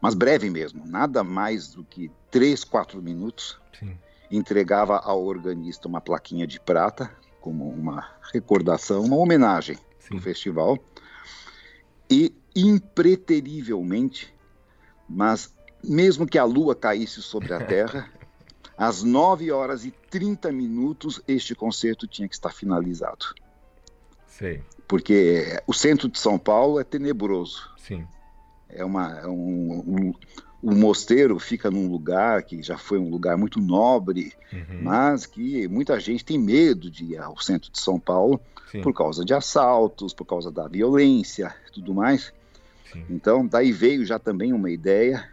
[0.00, 3.58] mas breve mesmo, nada mais do que 3, 4 minutos.
[3.78, 3.96] Sim.
[4.30, 7.10] Entregava ao organista uma plaquinha de prata,
[7.40, 10.16] como uma recordação, uma homenagem Sim.
[10.16, 10.78] do festival.
[12.10, 14.33] E impreterivelmente
[15.08, 18.10] mas mesmo que a lua caísse sobre a Terra,
[18.76, 23.34] às 9 horas e 30 minutos este concerto tinha que estar finalizado.
[24.26, 24.60] Sim.
[24.88, 27.70] Porque o centro de São Paulo é tenebroso.
[27.78, 28.06] Sim.
[28.68, 30.14] É uma, é um, um,
[30.60, 34.82] o mosteiro fica num lugar que já foi um lugar muito nobre, uhum.
[34.82, 38.40] mas que muita gente tem medo de ir ao centro de São Paulo
[38.70, 38.80] Sim.
[38.80, 42.32] por causa de assaltos, por causa da violência, tudo mais.
[43.08, 45.28] Então, daí veio já também uma ideia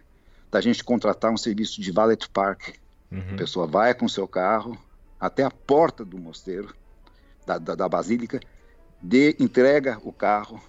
[0.51, 2.75] da gente contratar um serviço de valet park.
[3.11, 3.21] Uhum.
[3.33, 4.77] A pessoa vai com seu carro
[5.19, 6.73] até a porta do mosteiro,
[7.45, 8.39] da, da, da basílica,
[9.01, 10.61] de, entrega o carro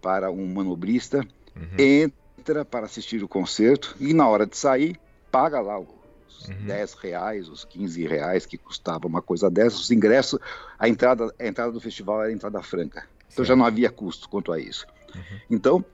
[0.00, 1.76] para um manobrista, uhum.
[1.78, 4.98] entra para assistir o concerto e na hora de sair,
[5.30, 6.66] paga lá os uhum.
[6.66, 10.38] 10 reais, os 15 reais que custava uma coisa dessa, os ingressos,
[10.78, 13.06] a entrada, a entrada do festival era entrada franca.
[13.32, 14.86] Então já não havia custo quanto a isso.
[15.14, 15.40] Uhum.
[15.50, 15.84] Então,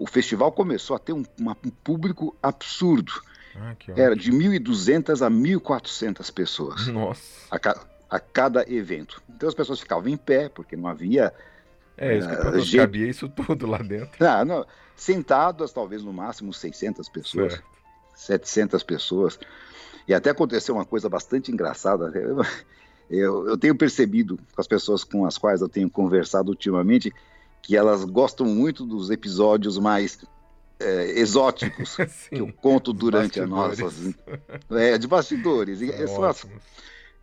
[0.00, 3.12] o festival começou a ter um, uma, um público absurdo.
[3.56, 6.86] Ah, Era de 1.200 a 1.400 pessoas.
[6.86, 7.46] Nossa.
[7.50, 9.20] A, ca, a, cada evento.
[9.28, 11.32] Então as pessoas ficavam em pé, porque não havia.
[11.96, 12.76] É, isso que uh, gente...
[12.76, 14.24] cabia isso tudo lá dentro.
[14.24, 17.66] Ah, não, sentadas, talvez no máximo 600 pessoas, certo.
[18.14, 19.38] 700 pessoas.
[20.06, 22.12] E até aconteceu uma coisa bastante engraçada.
[22.14, 22.42] Eu,
[23.10, 27.12] eu, eu tenho percebido com as pessoas com as quais eu tenho conversado ultimamente
[27.62, 30.18] que elas gostam muito dos episódios mais
[30.80, 34.14] é, exóticos Sim, que eu conto durante as nossas.
[34.70, 35.80] É, de bastidores.
[35.80, 36.46] São, são as,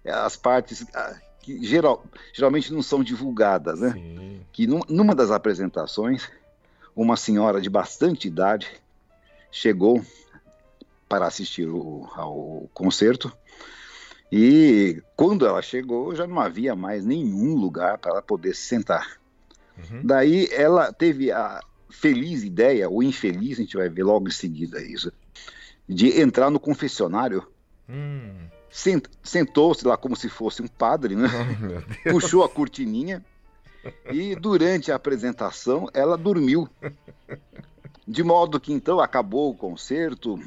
[0.06, 3.92] as, partes ah, que geral, geralmente não são divulgadas, né?
[3.94, 4.42] Sim.
[4.52, 6.30] Que num, numa das apresentações,
[6.96, 8.68] uma senhora de bastante idade
[9.52, 10.04] chegou
[11.08, 13.32] para assistir o, ao concerto.
[14.32, 19.20] E quando ela chegou, já não havia mais nenhum lugar para ela poder se sentar.
[19.78, 20.02] Uhum.
[20.04, 24.82] Daí ela teve a feliz ideia, ou infeliz, a gente vai ver logo em seguida
[24.82, 25.12] isso,
[25.88, 27.48] de entrar no confessionário.
[27.90, 28.48] Hum.
[29.24, 31.30] Sentou-se lá como se fosse um padre, né?
[32.08, 33.24] Oh, Puxou a cortininha
[34.12, 36.68] e durante a apresentação ela dormiu.
[38.08, 40.40] De modo que então acabou o concerto,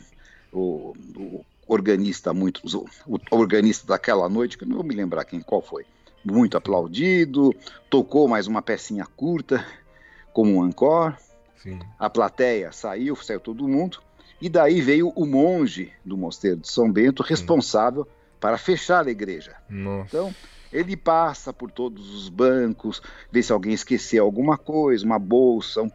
[0.52, 2.62] o, o organista muito,
[3.06, 5.84] o organista daquela noite, que não vou me lembrar quem qual foi,
[6.24, 7.54] muito aplaudido,
[7.88, 9.64] tocou mais uma pecinha curta
[10.32, 11.14] como um encore.
[11.56, 11.78] Sim.
[11.98, 14.00] A plateia saiu, saiu todo mundo,
[14.40, 18.10] e daí veio o monge do mosteiro de São Bento responsável Sim.
[18.40, 19.56] para fechar a igreja.
[19.68, 20.06] Nossa.
[20.06, 20.34] Então,
[20.72, 23.02] ele passa por todos os bancos,
[23.32, 25.90] vê se alguém esqueceu alguma coisa, uma bolsa, um,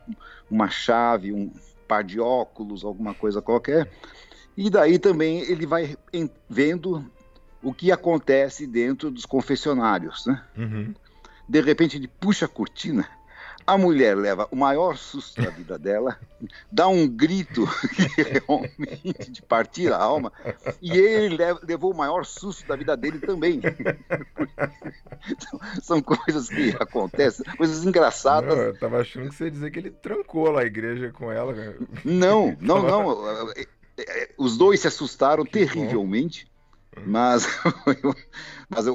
[0.50, 1.52] uma chave, um
[1.88, 3.90] par de óculos, alguma coisa qualquer.
[4.58, 5.96] E daí também ele vai
[6.50, 7.06] vendo
[7.64, 10.26] o que acontece dentro dos confessionários.
[10.26, 10.44] Né?
[10.58, 10.94] Uhum.
[11.48, 13.08] De repente ele puxa a cortina
[13.66, 16.20] a mulher leva o maior susto da vida dela,
[16.72, 17.66] dá um grito
[18.16, 20.32] realmente de partir a alma,
[20.82, 23.62] e ele leva, levou o maior susto da vida dele também.
[25.30, 28.56] Então, são coisas que acontecem, coisas engraçadas.
[28.56, 31.32] Não, eu tava achando que você ia dizer que ele trancou lá a igreja com
[31.32, 31.54] ela.
[32.04, 33.52] Não, não, não.
[33.52, 33.66] É,
[33.98, 36.46] é, os dois se assustaram que terrivelmente.
[36.46, 36.53] Bom.
[37.06, 37.48] Mas,
[38.70, 38.86] mas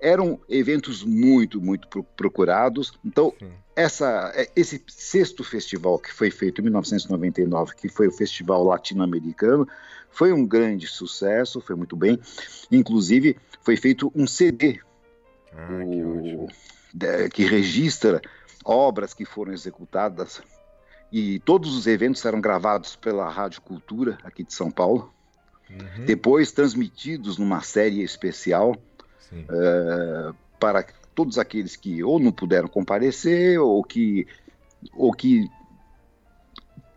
[0.00, 2.92] eram eventos muito, muito procurados.
[3.04, 3.32] Então,
[3.74, 9.66] essa, é, esse sexto festival que foi feito em 1999, que foi o Festival Latino-Americano,
[10.10, 12.18] foi um grande sucesso, foi muito bem.
[12.70, 14.80] Inclusive, foi feito um CD
[15.52, 16.46] ah, o,
[16.98, 18.20] que, que registra
[18.64, 20.42] obras que foram executadas
[21.12, 25.12] e todos os eventos eram gravados pela Rádio Cultura aqui de São Paulo.
[25.70, 26.04] Uhum.
[26.04, 28.76] Depois transmitidos numa série especial
[29.32, 34.26] uh, para todos aqueles que ou não puderam comparecer ou que,
[34.92, 35.48] ou que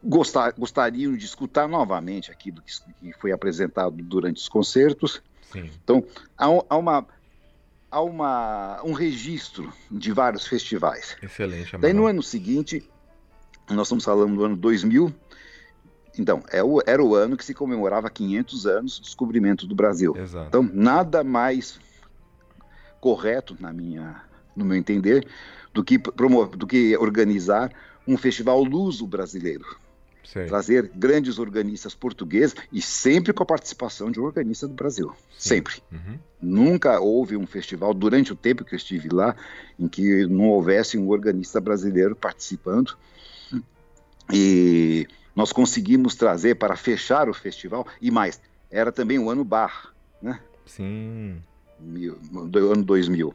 [0.03, 5.21] gostar, gostariam de escutar novamente aquilo que, que foi apresentado durante os concertos.
[5.51, 5.69] Sim.
[5.83, 6.03] Então,
[6.37, 7.07] há, há, uma,
[7.91, 11.15] há uma, um registro de vários festivais.
[11.21, 11.77] Excelente.
[11.77, 12.83] Daí no ano seguinte,
[13.69, 15.13] nós estamos falando do ano 2000,
[16.17, 20.15] então, é o, era o ano que se comemorava 500 anos do descobrimento do Brasil.
[20.15, 20.47] Exato.
[20.47, 21.79] Então, nada mais
[23.01, 24.21] correto, na minha,
[24.55, 25.27] no meu entender,
[25.73, 27.71] do que, promover, do que organizar
[28.07, 29.65] um festival luso brasileiro.
[30.23, 30.45] Sei.
[30.45, 35.11] Trazer grandes organistas portugueses e sempre com a participação de um organista do Brasil.
[35.31, 35.49] Sim.
[35.55, 35.83] Sempre.
[35.91, 36.19] Uhum.
[36.41, 39.35] Nunca houve um festival, durante o tempo que eu estive lá,
[39.77, 42.95] em que não houvesse um organista brasileiro participando.
[44.31, 49.93] E nós conseguimos trazer para fechar o festival, e mais, era também o ano Bar,
[50.21, 50.39] né?
[50.65, 51.41] Sim.
[51.79, 53.33] Do ano 2000,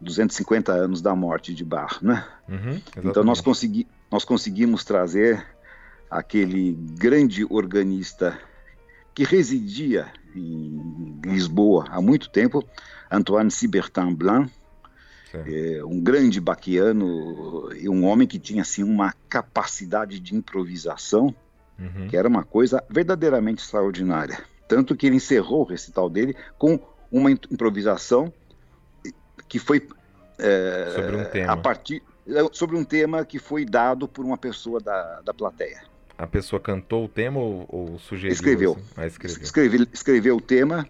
[0.00, 2.26] 250 anos da morte de Bar, né?
[2.48, 5.44] Uhum, então nós, consegui, nós conseguimos trazer
[6.10, 8.38] aquele grande organista
[9.14, 12.64] que residia em Lisboa há muito tempo,
[13.10, 14.50] Antoine Sibertin Blanc,
[15.34, 21.34] é, um grande baquiano e um homem que tinha assim uma capacidade de improvisação
[21.80, 22.08] uhum.
[22.08, 24.38] que era uma coisa verdadeiramente extraordinária.
[24.68, 26.78] Tanto que ele encerrou o recital dele com
[27.10, 28.32] uma improvisação
[29.48, 29.86] que foi
[30.38, 31.52] é, sobre um tema.
[31.52, 35.82] a partir é, sobre um tema que foi dado por uma pessoa da, da plateia.
[36.16, 38.32] A pessoa cantou o tema ou, ou sugeriu?
[38.32, 38.72] Escreveu.
[38.72, 38.84] Assim?
[38.96, 39.42] Ah, escreveu.
[39.42, 40.86] Escreveu, escreveu o tema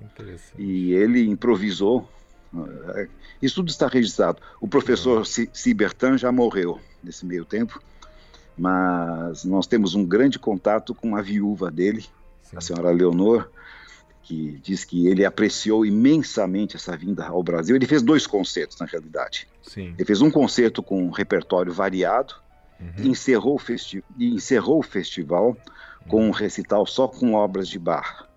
[0.59, 2.07] e ele improvisou
[3.41, 4.41] isso tudo está registrado.
[4.61, 7.81] O professor Cibertan já morreu nesse meio tempo,
[8.57, 12.05] mas nós temos um grande contato com a viúva dele,
[12.43, 12.57] Sim.
[12.57, 13.49] a senhora Leonor,
[14.23, 17.75] que diz que ele apreciou imensamente essa vinda ao Brasil.
[17.75, 19.49] Ele fez dois concertos, na realidade.
[19.63, 19.95] Sim.
[19.97, 22.35] Ele fez um concerto com um repertório variado
[22.81, 22.93] uhum.
[22.99, 25.57] e, encerrou o e encerrou o festival
[26.09, 28.30] com um recital só com obras de Bach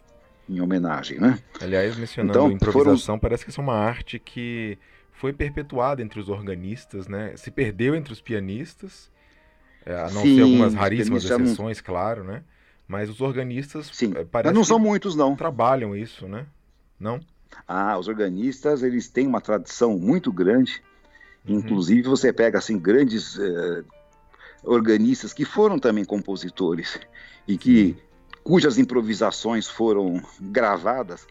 [0.50, 1.39] em homenagem, né?
[1.62, 3.20] Aliás, mencionando então, improvisação, foram...
[3.20, 4.78] parece que isso é uma arte que
[5.12, 7.34] foi perpetuada entre os organistas, né?
[7.38, 9.10] Se perdeu entre os pianistas,
[9.86, 11.84] é, a não Sim, ser algumas raríssimas exceções, não...
[11.84, 12.44] claro, né?
[12.88, 14.14] Mas os organistas Sim.
[14.16, 15.36] É, parece não são muitos, não.
[15.36, 16.46] Trabalham isso, né?
[17.00, 17.20] Não?
[17.68, 20.82] Ah, os organistas eles têm uma tradição muito grande.
[21.48, 21.60] Uhum.
[21.60, 23.86] Inclusive você pega assim grandes uh,
[24.64, 27.00] organistas que foram também compositores
[27.48, 27.98] e que
[28.44, 31.26] cujas improvisações foram gravadas,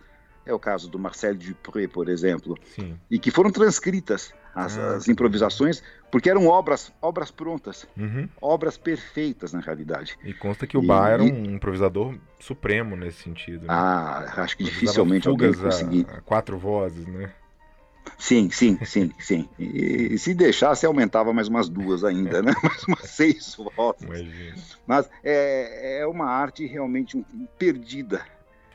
[0.45, 2.99] é o caso do Marcel Dupré, por exemplo, Sim.
[3.11, 8.29] e que foram transcritas as, ah, as, improvisações, porque eram obras, obras prontas, uhum.
[8.41, 10.19] obras perfeitas na realidade.
[10.25, 13.63] E consta que o Bach era um improvisador supremo nesse sentido.
[13.63, 13.67] Né?
[13.69, 16.05] Ah, acho que dificilmente alguém conseguir.
[16.25, 17.33] quatro vozes, né?
[18.19, 19.49] Sim, sim, sim, sim.
[19.59, 22.53] E, e, se deixasse, aumentava mais umas duas ainda, né?
[22.63, 24.03] Mais umas seis vozes.
[24.03, 24.55] Imagina.
[24.87, 27.25] Mas é, é uma arte realmente
[27.59, 28.25] perdida.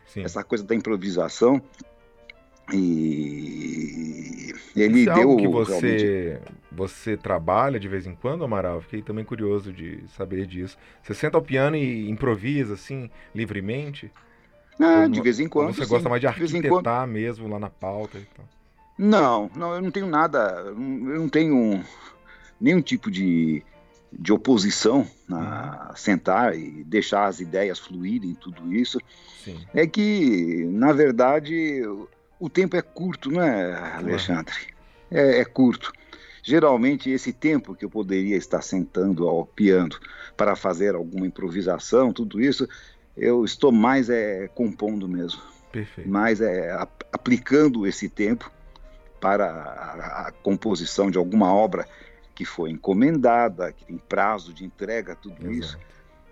[0.05, 0.21] Sim.
[0.21, 1.61] Essa coisa da improvisação.
[2.73, 5.30] E ele Isso é deu.
[5.30, 6.51] Algo que você, realmente...
[6.71, 8.82] você trabalha de vez em quando, Amaral?
[8.82, 10.78] Fiquei também curioso de saber disso.
[11.01, 14.11] Você senta ao piano e improvisa assim, livremente?
[14.80, 15.73] Ah, de vez em quando.
[15.73, 15.89] você sim.
[15.89, 18.45] gosta mais de arquitetar de mesmo lá na pauta e tal?
[18.97, 21.83] Não, não, eu não tenho nada, eu não tenho
[22.59, 23.63] nenhum tipo de,
[24.11, 28.99] de oposição a sentar e deixar as ideias fluírem, tudo isso.
[29.43, 29.59] Sim.
[29.73, 31.83] É que, na verdade,
[32.39, 34.55] o tempo é curto, não é, Alexandre?
[35.11, 35.91] É, é curto.
[36.41, 39.95] Geralmente, esse tempo que eu poderia estar sentando ao piano
[40.35, 42.67] para fazer alguma improvisação, tudo isso,
[43.15, 45.41] eu estou mais é, compondo mesmo.
[45.71, 46.09] Perfeito.
[46.09, 46.71] Mais é,
[47.11, 48.49] aplicando esse tempo
[49.20, 51.88] para a, a composição de alguma obra
[52.36, 55.53] que foi encomendada, que tem prazo de entrega, tudo Exato.
[55.53, 55.80] isso.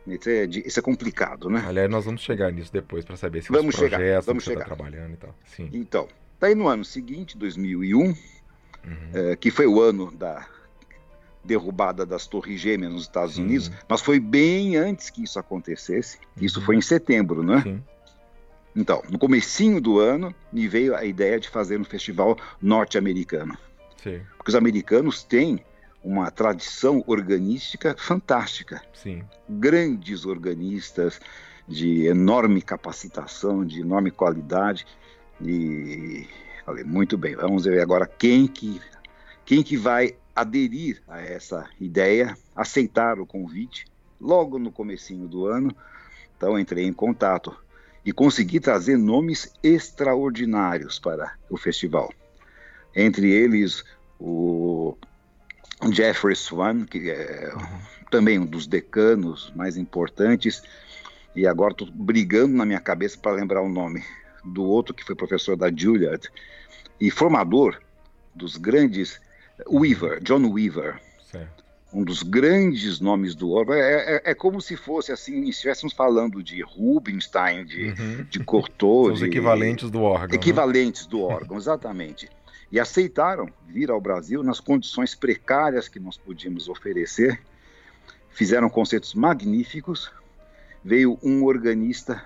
[0.07, 1.65] Isso é, é, complicado, né?
[1.67, 4.49] Aliás, nós vamos chegar nisso depois para saber se vamos os projetos chegar, vamos que
[4.51, 5.35] você está trabalhando e tal.
[5.45, 5.67] Sim.
[5.73, 6.07] Então,
[6.39, 8.15] daí no ano seguinte, 2001, uhum.
[9.13, 10.45] é, que foi o ano da
[11.43, 13.43] derrubada das Torres Gêmeas nos Estados Sim.
[13.43, 16.19] Unidos, mas foi bem antes que isso acontecesse.
[16.39, 16.65] Isso uhum.
[16.65, 17.61] foi em setembro, né?
[17.61, 17.83] Sim.
[18.75, 23.57] Então, no comecinho do ano, me veio a ideia de fazer um festival norte-americano.
[24.37, 25.63] Porque os americanos têm
[26.03, 28.81] uma tradição organística fantástica.
[28.93, 29.23] Sim.
[29.49, 31.19] Grandes organistas
[31.67, 34.85] de enorme capacitação, de enorme qualidade.
[35.41, 36.27] E
[36.65, 38.81] falei, muito bem, vamos ver agora quem que,
[39.45, 43.85] quem que vai aderir a essa ideia, aceitar o convite
[44.19, 45.75] logo no comecinho do ano.
[46.37, 47.55] Então entrei em contato
[48.05, 52.13] e consegui trazer nomes extraordinários para o festival.
[52.95, 53.83] Entre eles,
[54.19, 54.95] o
[55.91, 57.51] Jeffrey Swan, que é
[58.11, 60.61] também um dos decanos mais importantes,
[61.35, 64.03] e agora estou brigando na minha cabeça para lembrar o nome
[64.43, 66.29] do outro que foi professor da Juilliard
[67.01, 67.81] e formador
[68.33, 69.19] dos grandes
[69.67, 71.01] Weaver, John Weaver.
[71.93, 73.75] Um dos grandes nomes do órgão.
[73.75, 78.25] É, é, é, como se fosse assim, estivéssemos falando de Rubinstein, de, uhum.
[78.29, 79.13] de Cortot.
[79.13, 80.27] os equivalentes do órgão.
[80.29, 80.35] Né?
[80.35, 81.11] Equivalentes né?
[81.11, 82.29] do órgão, exatamente.
[82.71, 87.39] E aceitaram vir ao Brasil nas condições precárias que nós podíamos oferecer.
[88.29, 90.11] Fizeram concertos magníficos.
[90.83, 92.21] Veio um organista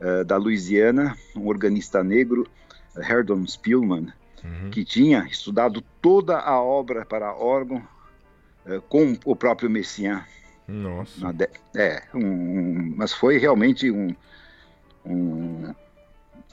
[0.00, 2.46] uh, da Louisiana, um organista negro,
[2.96, 4.12] Herdon Spielman,
[4.42, 4.70] uhum.
[4.70, 7.82] que tinha estudado toda a obra para órgão
[8.88, 10.22] com o próprio Messiaen.
[10.66, 11.32] Nossa.
[11.32, 11.48] De...
[11.74, 14.14] É, um, mas foi realmente um,
[15.04, 15.74] um,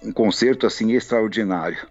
[0.02, 1.86] um concerto assim extraordinário.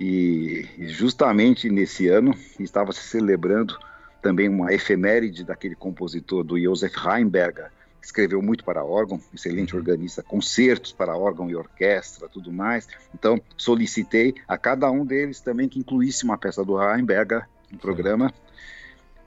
[0.00, 3.76] E justamente nesse ano estava se celebrando
[4.22, 9.80] também uma efeméride daquele compositor do Josef Reinberger, que escreveu muito para órgão, excelente uhum.
[9.80, 12.88] organista, concertos para órgão e orquestra, tudo mais.
[13.14, 18.32] Então solicitei a cada um deles também que incluísse uma peça do Reinberger no programa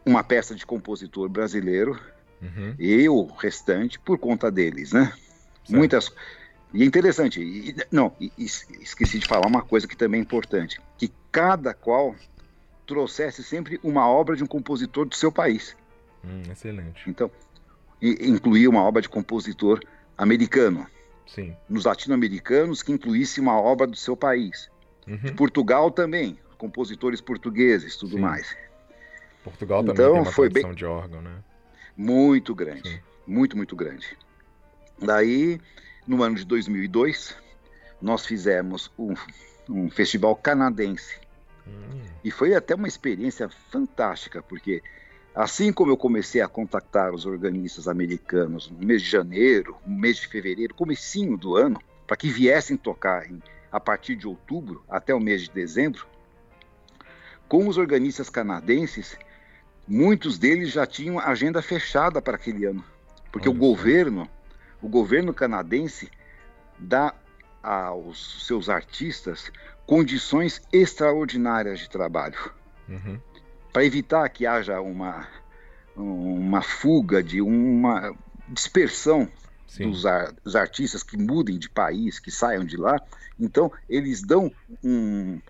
[0.06, 2.00] uma peça de compositor brasileiro
[2.42, 2.76] uhum.
[2.78, 5.06] e o restante por conta deles, né?
[5.64, 5.78] Certo.
[5.78, 6.12] Muitas.
[6.74, 10.80] E é interessante, e, não, e, esqueci de falar uma coisa que também é importante,
[10.98, 12.16] que cada qual
[12.88, 15.76] trouxesse sempre uma obra de um compositor do seu país.
[16.24, 17.10] Hum, excelente.
[17.10, 17.30] Então,
[18.02, 19.82] incluía uma obra de compositor
[20.18, 20.88] americano.
[21.28, 21.56] Sim.
[21.70, 24.70] Nos latino-americanos, que incluísse uma obra do seu país.
[25.08, 25.18] Uhum.
[25.18, 28.22] De Portugal também, compositores portugueses, tudo Sim.
[28.22, 28.56] mais.
[29.44, 30.74] Portugal também então, tem uma foi bem...
[30.74, 31.36] de órgão, né?
[31.96, 33.00] Muito grande, Sim.
[33.28, 34.18] muito, muito grande.
[35.00, 35.60] Daí,
[36.08, 37.36] no ano de 2002,
[38.02, 39.14] nós fizemos um,
[39.70, 41.20] um festival canadense.
[41.68, 42.02] Hum.
[42.24, 44.82] E foi até uma experiência fantástica, porque
[45.34, 50.18] assim como eu comecei a contactar os organistas americanos no mês de janeiro, no mês
[50.18, 55.14] de fevereiro, comecinho do ano, para que viessem tocar em, a partir de outubro até
[55.14, 56.06] o mês de dezembro,
[57.48, 59.18] com os organistas canadenses,
[59.92, 62.84] muitos deles já tinham agenda fechada para aquele ano,
[63.30, 64.30] porque Olha o governo,
[64.82, 66.10] o governo canadense
[66.80, 67.14] dá
[67.62, 69.52] aos seus artistas
[69.86, 72.40] condições extraordinárias de trabalho,
[72.88, 73.20] uhum.
[73.74, 75.28] para evitar que haja uma
[75.94, 78.16] uma fuga de uma
[78.48, 79.28] dispersão
[79.78, 82.96] dos, ar, dos, artistas que mudem de país, que saiam de lá.
[83.38, 84.50] Então eles dão
[84.82, 85.42] um,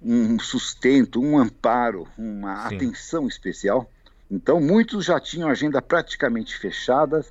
[0.00, 2.76] um sustento, um amparo, uma Sim.
[2.76, 3.90] atenção especial.
[4.30, 7.24] Então, muitos já tinham agenda praticamente fechada,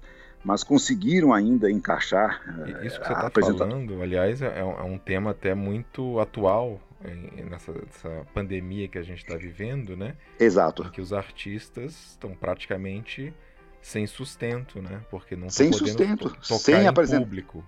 [0.44, 2.42] mas conseguiram ainda encaixar.
[2.84, 6.82] Isso que você está falando, aliás, é, é, um tema até muito atual
[7.50, 10.16] nessa, nessa pandemia que a gente está vivendo, né?
[10.40, 10.84] Exato.
[10.84, 13.34] Em que os artistas estão praticamente
[13.82, 15.02] sem sustento, né?
[15.10, 17.64] Porque não sem sustento, tocar sem em público.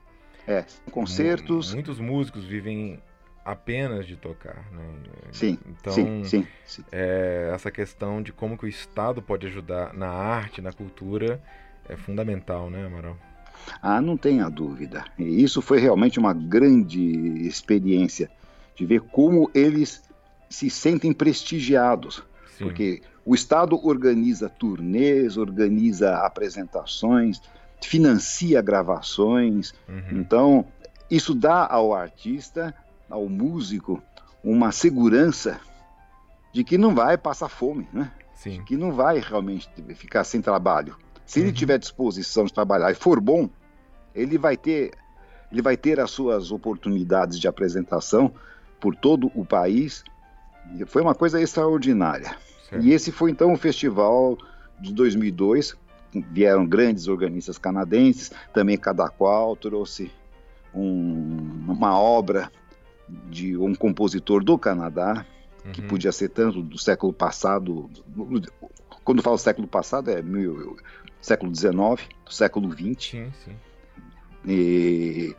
[0.47, 1.73] É, concertos.
[1.73, 2.99] Muitos músicos vivem
[3.43, 4.83] apenas de tocar, né?
[5.31, 6.83] Sim, então, sim, sim, sim.
[6.91, 11.41] É, essa questão de como que o Estado pode ajudar na arte, na cultura,
[11.87, 13.17] é fundamental, né, Amaral?
[13.81, 15.05] Ah, não tenha dúvida.
[15.17, 17.01] E isso foi realmente uma grande
[17.45, 18.29] experiência
[18.75, 20.03] de ver como eles
[20.49, 22.23] se sentem prestigiados.
[22.57, 22.65] Sim.
[22.65, 27.41] Porque o Estado organiza turnês, organiza apresentações,
[27.81, 29.73] financia gravações.
[29.87, 30.19] Uhum.
[30.19, 30.65] Então,
[31.09, 32.73] isso dá ao artista,
[33.09, 34.01] ao músico,
[34.43, 35.59] uma segurança
[36.53, 38.11] de que não vai passar fome, né?
[38.35, 38.63] Sim.
[38.63, 40.95] Que não vai realmente ficar sem trabalho.
[41.25, 41.45] Se uhum.
[41.45, 43.49] ele tiver disposição de trabalhar e for bom,
[44.15, 44.91] ele vai ter
[45.51, 48.31] ele vai ter as suas oportunidades de apresentação
[48.79, 50.03] por todo o país.
[50.85, 52.35] Foi uma coisa extraordinária.
[52.69, 52.85] Certo.
[52.85, 54.37] E esse foi então o festival
[54.79, 55.75] de 2002.
[56.31, 60.11] Vieram grandes organistas canadenses, também cada qual trouxe
[60.73, 62.51] um, uma obra
[63.29, 65.25] de um compositor do Canadá,
[65.65, 65.71] uhum.
[65.71, 67.89] que podia ser tanto do século passado,
[69.03, 70.77] quando falo século passado é mil,
[71.21, 71.73] século XIX,
[72.25, 73.11] do século XX.
[73.11, 73.55] Sim, sim.
[74.45, 75.35] E,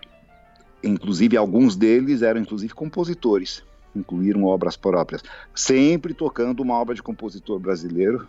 [0.83, 3.63] inclusive alguns deles eram inclusive compositores,
[3.95, 5.23] incluíram obras próprias,
[5.55, 8.29] sempre tocando uma obra de compositor brasileiro.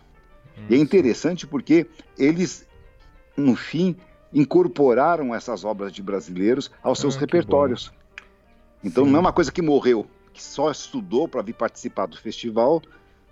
[0.58, 1.86] Hum, e é interessante porque
[2.18, 2.66] eles,
[3.36, 3.96] no fim,
[4.32, 7.92] incorporaram essas obras de brasileiros aos seus ah, repertórios.
[8.82, 9.10] Então Sim.
[9.10, 12.82] não é uma coisa que morreu, que só estudou para vir participar do festival,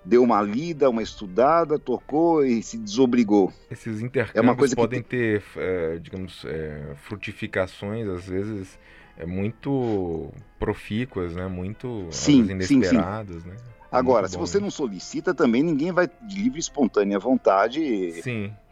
[0.05, 3.53] deu uma lida, uma estudada, tocou e se desobrigou.
[3.71, 8.79] Esses intercâmbios é uma coisa podem ter, é, digamos, é, frutificações, às vezes,
[9.17, 11.47] é muito profícuas, né?
[11.47, 13.57] Muito sim, inesperadas, sim, sim.
[13.57, 13.57] né?
[13.93, 18.23] Agora, se você não solicita, também ninguém vai de livre e espontânea vontade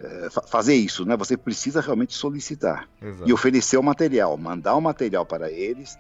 [0.00, 1.16] é, fazer isso, né?
[1.16, 3.28] Você precisa realmente solicitar Exato.
[3.28, 5.98] e oferecer o material, mandar o material para eles.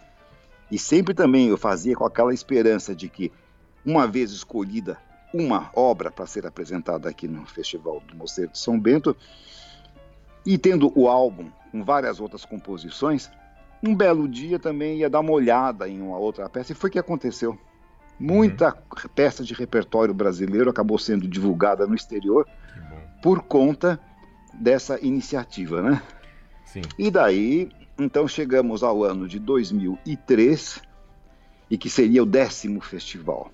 [0.70, 3.32] E sempre também eu fazia com aquela esperança de que,
[3.84, 4.98] uma vez escolhida
[5.32, 9.16] uma obra para ser apresentada aqui no Festival do Mosteiro de São Bento,
[10.44, 13.30] e tendo o álbum com várias outras composições,
[13.82, 16.92] um belo dia também ia dar uma olhada em uma outra peça, e foi o
[16.92, 17.58] que aconteceu.
[18.18, 19.08] Muita uhum.
[19.14, 22.46] peça de repertório brasileiro acabou sendo divulgada no exterior
[23.22, 24.00] por conta
[24.54, 26.02] dessa iniciativa, né?
[26.64, 26.82] Sim.
[26.98, 30.80] E daí, então chegamos ao ano de 2003
[31.70, 33.50] e que seria o décimo festival.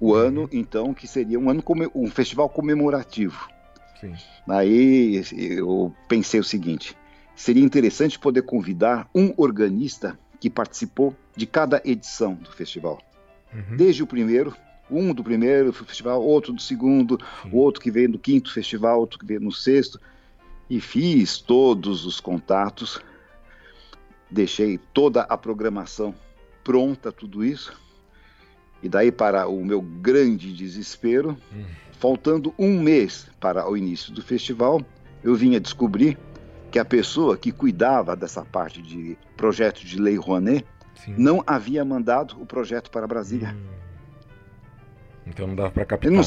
[0.00, 0.14] O uhum.
[0.14, 1.62] ano, então, que seria um ano
[1.94, 3.48] um festival comemorativo.
[4.00, 4.14] Sim.
[4.48, 6.96] Aí eu pensei o seguinte:
[7.36, 13.00] seria interessante poder convidar um organista que participou de cada edição do festival.
[13.54, 13.76] Uhum.
[13.76, 14.56] Desde o primeiro,
[14.90, 17.18] um do primeiro festival, outro do segundo,
[17.50, 20.00] o outro que veio do quinto festival, outro que veio no sexto.
[20.68, 23.00] E fiz todos os contatos,
[24.32, 26.14] deixei toda a programação
[26.64, 27.78] pronta, tudo isso.
[28.82, 31.64] E daí, para o meu grande desespero, uhum.
[31.92, 34.80] faltando um mês para o início do festival,
[35.22, 36.18] eu vinha descobrir
[36.70, 40.64] que a pessoa que cuidava dessa parte de projeto de lei Rouanet
[40.94, 41.14] Sim.
[41.18, 43.54] não havia mandado o projeto para Brasília.
[43.54, 43.82] Hum.
[45.26, 46.10] Então não dava para captar.
[46.10, 46.22] Não,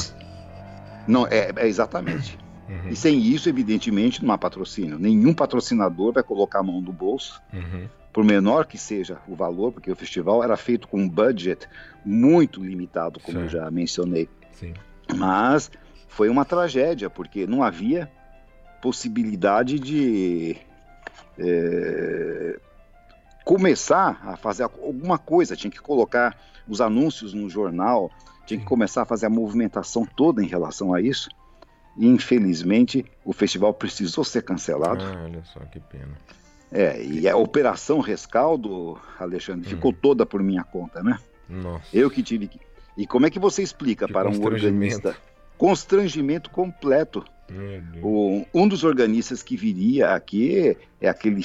[1.08, 2.38] não, é, é exatamente.
[2.68, 2.90] Uhum.
[2.90, 4.98] E sem isso, evidentemente, não há patrocínio.
[4.98, 7.88] Nenhum patrocinador vai colocar a mão no bolso, uhum.
[8.12, 11.68] por menor que seja o valor, porque o festival era feito com um budget
[12.04, 14.28] muito limitado, como eu já mencionei.
[14.52, 14.74] Sim.
[15.16, 15.70] Mas
[16.08, 18.12] foi uma tragédia, porque não havia
[18.82, 20.58] possibilidade de
[21.38, 22.60] é,
[23.44, 26.36] começar a fazer alguma coisa, tinha que colocar
[26.68, 28.12] os anúncios no jornal,
[28.46, 31.30] tinha que começar a fazer a movimentação toda em relação a isso.
[31.98, 35.04] E infelizmente o festival precisou ser cancelado.
[35.04, 36.18] Ah, olha só que pena.
[36.72, 39.70] É, e a operação rescaldo, Alexandre, hum.
[39.70, 41.18] ficou toda por minha conta, né?
[41.48, 41.86] Nossa.
[41.94, 42.60] Eu que tive que.
[42.98, 45.16] E como é que você explica que para um organista?
[45.58, 47.24] Constrangimento completo.
[48.02, 51.42] O, um dos organistas que viria aqui é aquele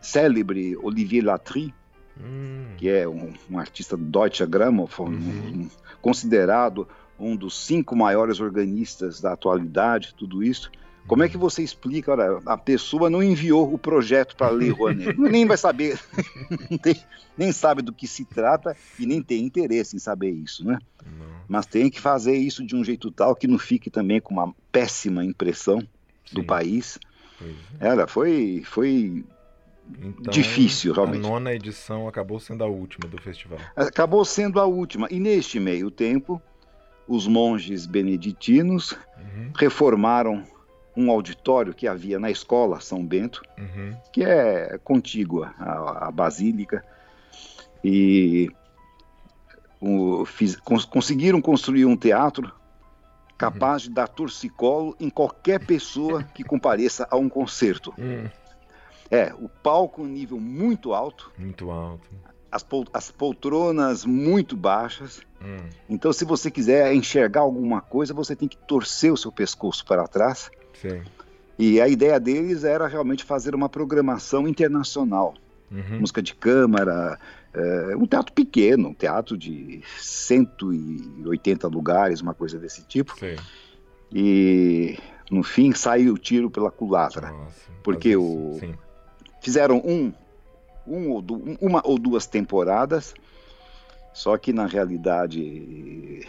[0.00, 1.74] célebre Olivier Latry,
[2.18, 2.68] hum.
[2.76, 5.12] que é um, um, artista Deutsche Grammophon, uhum.
[5.12, 6.88] um, considerado
[7.22, 10.70] um dos cinco maiores organistas da atualidade, tudo isso.
[11.06, 12.12] Como é que você explica?
[12.12, 15.98] Olha, a pessoa não enviou o projeto para a Lei Rouanet, nem vai saber,
[17.36, 20.78] nem sabe do que se trata e nem tem interesse em saber isso, né?
[21.04, 21.26] Não.
[21.48, 24.54] Mas tem que fazer isso de um jeito tal que não fique também com uma
[24.70, 26.34] péssima impressão Sim.
[26.34, 26.98] do país.
[27.80, 27.88] É.
[27.88, 29.24] Ela foi, foi
[30.00, 31.26] então, difícil, realmente.
[31.26, 33.58] A nona edição acabou sendo a última do festival.
[33.74, 35.08] Acabou sendo a última.
[35.10, 36.40] E neste meio tempo,
[37.12, 39.52] os monges beneditinos uhum.
[39.54, 40.44] reformaram
[40.96, 43.94] um auditório que havia na escola São Bento, uhum.
[44.10, 46.82] que é contígua à, à Basílica,
[47.84, 48.50] e
[49.80, 52.50] um, fiz, cons, conseguiram construir um teatro
[53.36, 53.88] capaz uhum.
[53.90, 57.92] de dar torcicolo em qualquer pessoa que compareça a um concerto.
[57.98, 58.26] Uhum.
[59.10, 61.30] É, o palco um nível muito alto.
[61.36, 62.08] Muito alto.
[62.52, 65.22] As, pol as poltronas muito baixas.
[65.42, 65.68] Hum.
[65.88, 70.06] Então, se você quiser enxergar alguma coisa, você tem que torcer o seu pescoço para
[70.06, 70.50] trás.
[70.74, 71.02] Sim.
[71.58, 75.34] E a ideia deles era realmente fazer uma programação internacional.
[75.70, 76.00] Uhum.
[76.00, 77.18] Música de câmara,
[77.54, 83.18] é, um teatro pequeno, um teatro de 180 lugares, uma coisa desse tipo.
[83.18, 83.36] Sim.
[84.12, 84.98] E
[85.30, 87.30] no fim saiu o tiro pela culatra.
[87.30, 88.60] Nossa, porque o,
[89.40, 90.12] fizeram um,
[90.86, 93.14] um ou du, uma ou duas temporadas,
[94.12, 96.26] só que na realidade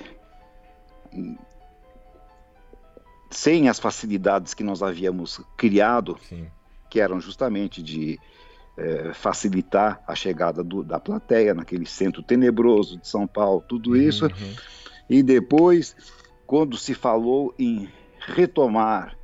[3.30, 6.47] sem as facilidades que nós havíamos criado, Sim.
[6.89, 8.20] que eram justamente de
[8.78, 14.26] é, facilitar a chegada do, da plateia naquele centro tenebroso de São Paulo, tudo isso.
[14.26, 14.56] Uhum.
[15.10, 15.95] E depois,
[16.45, 17.89] quando se falou em
[18.20, 19.18] retomar,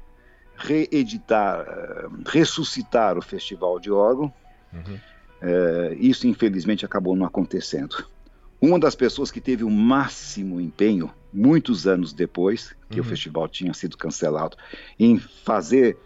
[0.56, 4.34] reeditar, é, ressuscitar o Festival de Órgão,
[4.74, 5.00] uhum.
[5.42, 8.06] É, isso infelizmente acabou não acontecendo.
[8.62, 13.06] Uma das pessoas que teve o máximo empenho, muitos anos depois que uhum.
[13.06, 14.58] o festival tinha sido cancelado,
[15.00, 15.98] em fazer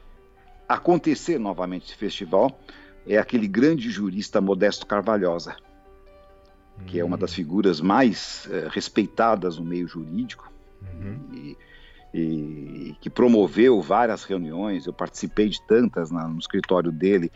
[0.67, 2.59] acontecer novamente esse festival,
[3.07, 5.55] é aquele grande jurista Modesto Carvalhosa,
[6.77, 6.86] uhum.
[6.86, 7.36] que é uma das hum.
[7.36, 11.19] figuras mais é, respeitadas no meio jurídico uhum.
[11.34, 11.57] e,
[12.13, 14.86] e, que promoveu várias reuniões.
[14.86, 17.31] Eu participei de tantas na, no escritório dele.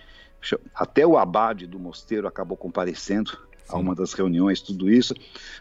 [0.74, 3.38] Até o abade do mosteiro acabou comparecendo Sim.
[3.70, 5.14] a uma das reuniões, tudo isso.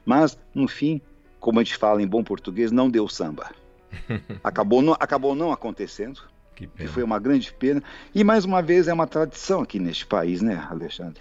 [0.05, 1.01] Mas, no fim,
[1.41, 3.51] como a gente fala em bom português, não deu samba.
[4.43, 6.21] acabou, não, acabou não acontecendo.
[6.55, 7.83] Que, que, foi uma grande pena.
[8.15, 11.21] E mais uma vez é uma tradição aqui neste país, né, Alexandre?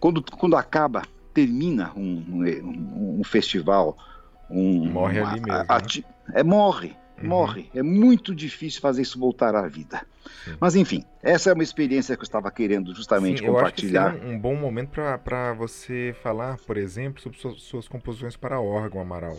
[0.00, 1.02] Quando, quando acaba,
[1.34, 3.98] termina um, um, um festival,
[4.50, 5.52] um, morre ali mesmo.
[5.52, 6.04] A, a, né?
[6.32, 6.96] É morre.
[7.28, 7.70] Morre.
[7.74, 10.06] É muito difícil fazer isso voltar à vida.
[10.44, 10.56] Sim.
[10.60, 14.02] Mas enfim, essa é uma experiência que eu estava querendo justamente Sim, compartilhar.
[14.02, 14.90] Eu acho que um, um bom momento
[15.22, 19.36] para você falar, por exemplo, sobre suas, suas composições para órgão, Amaral.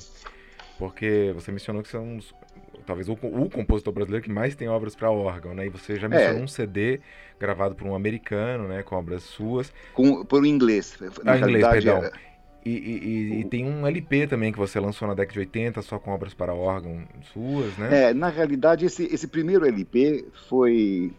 [0.78, 2.34] Porque você mencionou que você é um dos
[2.86, 5.66] talvez o, o, compositor brasileiro que mais tem obras para órgão, né?
[5.66, 6.44] E você já mencionou é.
[6.44, 7.00] um CD
[7.40, 8.84] gravado por um americano, né?
[8.84, 9.74] Com obras suas.
[9.94, 10.98] Com, por um inglês.
[11.24, 12.04] Na ah, inglês, perdão.
[12.04, 12.12] É...
[12.66, 16.00] E, e, e, tem um LP também que você lançou na década de 80, só
[16.00, 17.04] com obras para órgão
[17.34, 18.10] suas, né?
[18.10, 21.12] É, na realidade, esse, esse primeiro LP foi.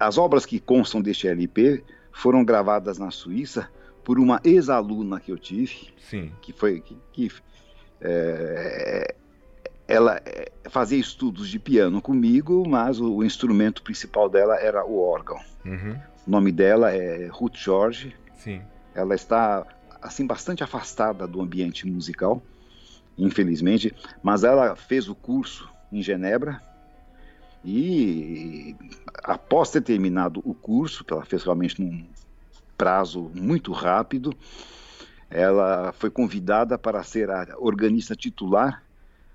[0.00, 3.68] As obras que constam deste LP foram gravadas na Suíça
[4.02, 5.88] por uma ex-aluna que eu tive.
[5.98, 6.32] Sim.
[6.42, 6.80] Que foi.
[6.80, 7.30] Que, que
[8.00, 9.14] é,
[9.86, 15.00] ela eh, fazia estudos de piano comigo, mas o, o instrumento principal dela era o
[15.00, 15.38] órgão.
[15.64, 15.96] Uhum.
[16.26, 18.16] O nome dela é Ruth Jorge.
[18.34, 18.60] Sim.
[18.94, 19.66] Ela está
[20.02, 22.42] assim bastante afastada do ambiente musical,
[23.16, 26.60] infelizmente, mas ela fez o curso em Genebra
[27.64, 28.74] e
[29.22, 32.04] após ter terminado o curso, que ela fez realmente num
[32.76, 34.34] prazo muito rápido,
[35.30, 38.82] ela foi convidada para ser a organista titular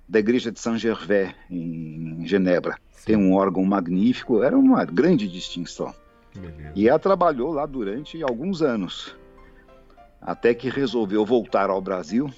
[0.08, 2.78] da igreja de Saint Gervais, em Genebra.
[3.06, 5.94] Tem um órgão magnífico, era uma grande distinção.
[6.36, 6.72] Beleza.
[6.76, 9.16] E ela trabalhou lá durante alguns anos,
[10.22, 12.30] até que resolveu voltar ao Brasil.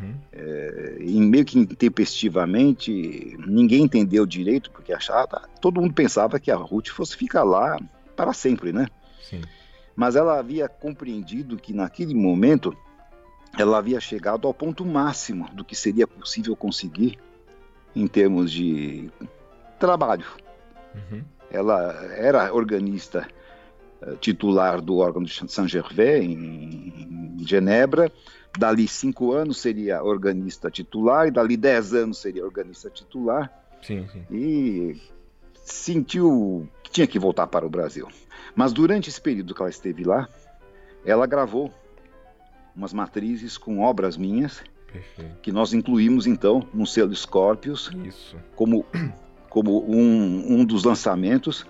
[0.00, 0.14] Uhum.
[0.32, 6.56] É, e meio que intempestivamente, ninguém entendeu direito, porque achava, todo mundo pensava que a
[6.56, 7.78] Ruth fosse ficar lá
[8.14, 8.86] para sempre, né?
[9.22, 9.42] Sim.
[9.94, 12.76] Mas ela havia compreendido que naquele momento
[13.58, 17.18] ela havia chegado ao ponto máximo do que seria possível conseguir
[17.94, 19.10] em termos de
[19.78, 20.26] trabalho.
[20.94, 21.22] Uhum.
[21.50, 23.26] Ela era organista
[24.20, 28.12] titular do órgão de Saint-Gervais, em, em Genebra.
[28.58, 33.52] Dali cinco anos seria organista titular, e dali dez anos seria organista titular.
[33.82, 34.24] Sim, sim.
[34.30, 34.96] E
[35.64, 38.08] sentiu que tinha que voltar para o Brasil.
[38.54, 40.28] Mas durante esse período que ela esteve lá,
[41.04, 41.70] ela gravou
[42.74, 45.36] umas matrizes com obras minhas, Perfeito.
[45.42, 48.36] que nós incluímos então no selo Scorpius Isso.
[48.54, 48.84] como,
[49.50, 51.66] como um, um dos lançamentos.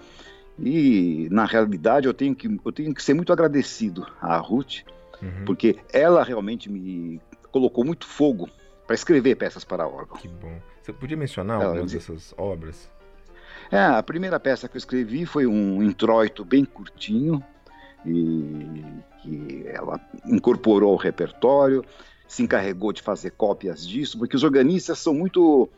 [0.59, 4.79] E na realidade eu tenho que, eu tenho que ser muito agradecido à Ruth,
[5.23, 5.45] uhum.
[5.45, 8.49] porque ela realmente me colocou muito fogo
[8.87, 10.17] para escrever peças para órgão.
[10.17, 10.59] Que bom.
[10.83, 12.91] Você podia mencionar ela, algumas dessas obras?
[13.71, 17.43] É, a primeira peça que eu escrevi foi um introito bem curtinho,
[18.07, 18.85] e
[19.21, 21.85] que ela incorporou ao repertório,
[22.29, 25.69] se encarregou de fazer cópias disso, porque os organistas são muito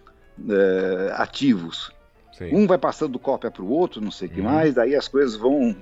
[0.48, 1.90] é, ativos.
[2.38, 2.54] Sim.
[2.54, 4.46] Um vai passando cópia para o outro, não sei o que uhum.
[4.46, 5.74] mais, daí as coisas vão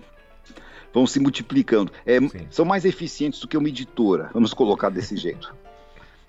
[0.93, 1.93] vão se multiplicando.
[2.07, 2.19] É,
[2.51, 5.55] são mais eficientes do que uma editora, vamos colocar desse jeito.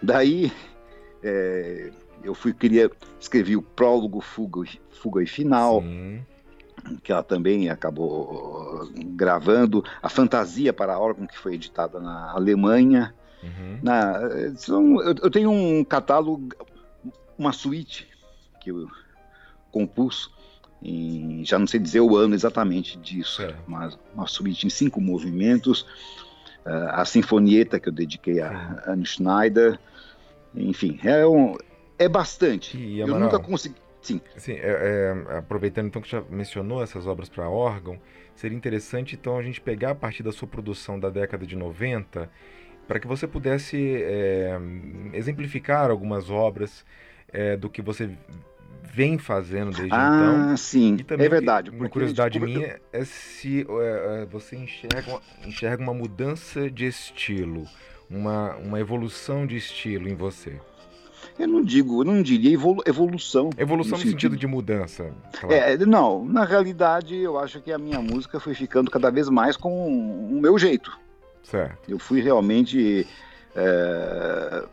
[0.03, 0.51] Daí
[1.23, 1.91] é,
[2.23, 5.81] eu fui queria escrevi o prólogo, fuga, fuga e final.
[5.81, 6.21] Sim.
[7.03, 9.83] Que ela também acabou gravando.
[10.01, 13.13] A Fantasia para órgão, que foi editada na Alemanha.
[13.43, 13.79] Uhum.
[13.81, 14.21] Na,
[14.67, 16.49] eu, eu tenho um catálogo,
[17.37, 18.07] uma suíte
[18.61, 18.87] que eu
[19.77, 20.31] compus
[20.81, 23.55] em, já não sei dizer o ano exatamente disso, é.
[23.67, 25.81] mas uma suíte em cinco movimentos,
[26.65, 29.79] uh, a sinfonieta que eu dediquei a Anne Schneider,
[30.55, 31.55] enfim, é, um,
[31.97, 32.77] é bastante.
[32.77, 33.75] E, eu nunca consegui.
[34.01, 34.21] Sim.
[34.37, 37.99] Sim é, é, aproveitando então que já mencionou essas obras para órgão,
[38.35, 42.29] seria interessante então a gente pegar a partir da sua produção da década de 90
[42.87, 44.57] para que você pudesse é,
[45.13, 46.85] exemplificar algumas obras
[47.27, 48.09] é, do que você
[48.97, 50.53] vem fazendo desde ah, então.
[50.53, 51.69] Ah, sim, é verdade.
[51.69, 57.65] Uma curiosidade minha é se é, é, você enxerga, enxerga uma mudança de estilo,
[58.09, 60.59] uma, uma evolução de estilo em você.
[61.37, 63.51] Eu não digo, eu não diria evolu evolução.
[63.55, 65.13] Evolução no, no sentido, sentido, de mudança.
[65.39, 65.53] Claro.
[65.53, 69.55] É, não, na realidade eu acho que a minha música foi ficando cada vez mais
[69.55, 70.97] com o meu jeito.
[71.43, 71.87] Certo.
[71.87, 73.05] Eu fui realmente
[73.55, 74.63] é,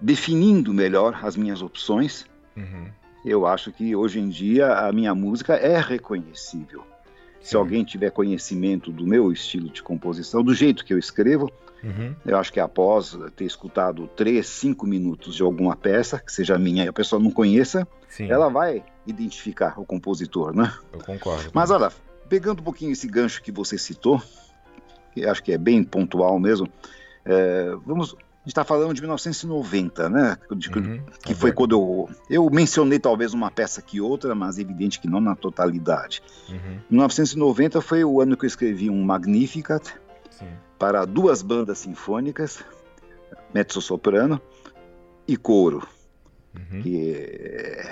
[0.00, 2.26] definindo melhor as minhas opções.
[2.56, 6.82] Uhum eu acho que hoje em dia a minha música é reconhecível.
[7.40, 7.48] Sim.
[7.48, 11.50] Se alguém tiver conhecimento do meu estilo de composição, do jeito que eu escrevo,
[11.82, 12.14] uhum.
[12.24, 16.84] eu acho que após ter escutado três, cinco minutos de alguma peça, que seja minha
[16.84, 18.30] e a pessoa não conheça, Sim.
[18.30, 20.72] ela vai identificar o compositor, né?
[20.92, 21.50] Eu concordo.
[21.52, 21.90] Mas olha,
[22.28, 24.22] pegando um pouquinho esse gancho que você citou,
[25.12, 26.68] que acho que é bem pontual mesmo,
[27.24, 30.36] é, vamos gente está falando de 1990, né?
[30.56, 34.62] De, uhum, que foi quando eu, eu mencionei talvez uma peça que outra, mas é
[34.62, 36.22] evidente que não na totalidade.
[36.48, 36.80] Uhum.
[36.90, 39.94] 1990 foi o ano que eu escrevi um Magnificat
[40.30, 40.48] Sim.
[40.76, 42.64] para duas bandas sinfônicas,
[43.54, 44.40] mezzo-soprano
[45.26, 45.86] e coro.
[46.54, 46.82] Uhum.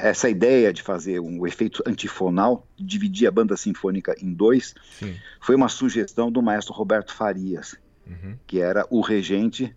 [0.03, 5.17] essa ideia de fazer um efeito antifonal, dividir a banda sinfônica em dois, Sim.
[5.41, 7.75] foi uma sugestão do maestro Roberto Farias,
[8.07, 8.37] uhum.
[8.47, 9.75] que era o regente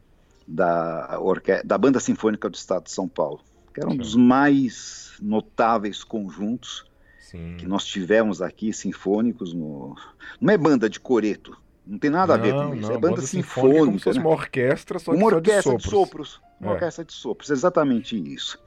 [0.48, 1.64] da, orque...
[1.64, 3.41] da Banda Sinfônica do Estado de São Paulo,
[3.74, 6.86] que era um dos mais notáveis conjuntos
[7.20, 7.56] Sim.
[7.58, 9.54] que nós tivemos aqui, sinfônicos.
[9.54, 9.96] No...
[10.39, 13.00] Não é banda de coreto, não tem nada não, a ver com isso, não, é
[13.00, 13.86] banda, banda sinfônica.
[13.86, 14.26] Como se fosse né?
[14.26, 15.84] uma orquestra, só uma orquestra de sopros.
[15.84, 16.74] De sopros uma é.
[16.74, 18.58] orquestra de sopros, exatamente isso.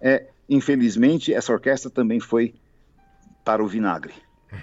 [0.00, 2.54] É, infelizmente, essa orquestra também foi
[3.44, 4.14] para o vinagre.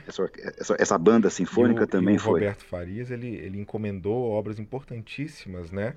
[0.07, 2.39] Essa, essa, essa banda sinfônica o, também o foi.
[2.39, 5.93] Roberto Farias ele, ele encomendou obras importantíssimas, né?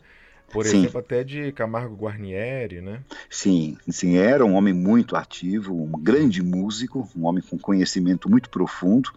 [0.52, 0.78] Por sim.
[0.78, 3.02] exemplo, até de Camargo Guarnieri, né?
[3.28, 8.48] Sim, sim, era um homem muito ativo, um grande músico, um homem com conhecimento muito
[8.48, 9.10] profundo.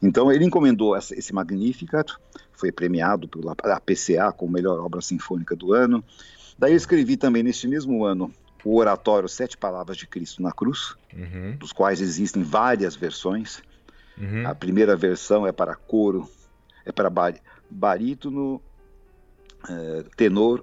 [0.00, 2.12] Então ele encomendou esse Magnificat,
[2.52, 6.04] foi premiado pela PCA como melhor obra sinfônica do ano.
[6.56, 8.32] Daí eu escrevi também neste mesmo ano
[8.64, 11.56] o oratório Sete Palavras de Cristo na Cruz, uhum.
[11.56, 13.62] dos quais existem várias versões.
[14.16, 14.46] Uhum.
[14.46, 16.28] A primeira versão é para coro,
[16.84, 17.10] é para
[17.70, 18.60] barítono,
[20.16, 20.62] tenor,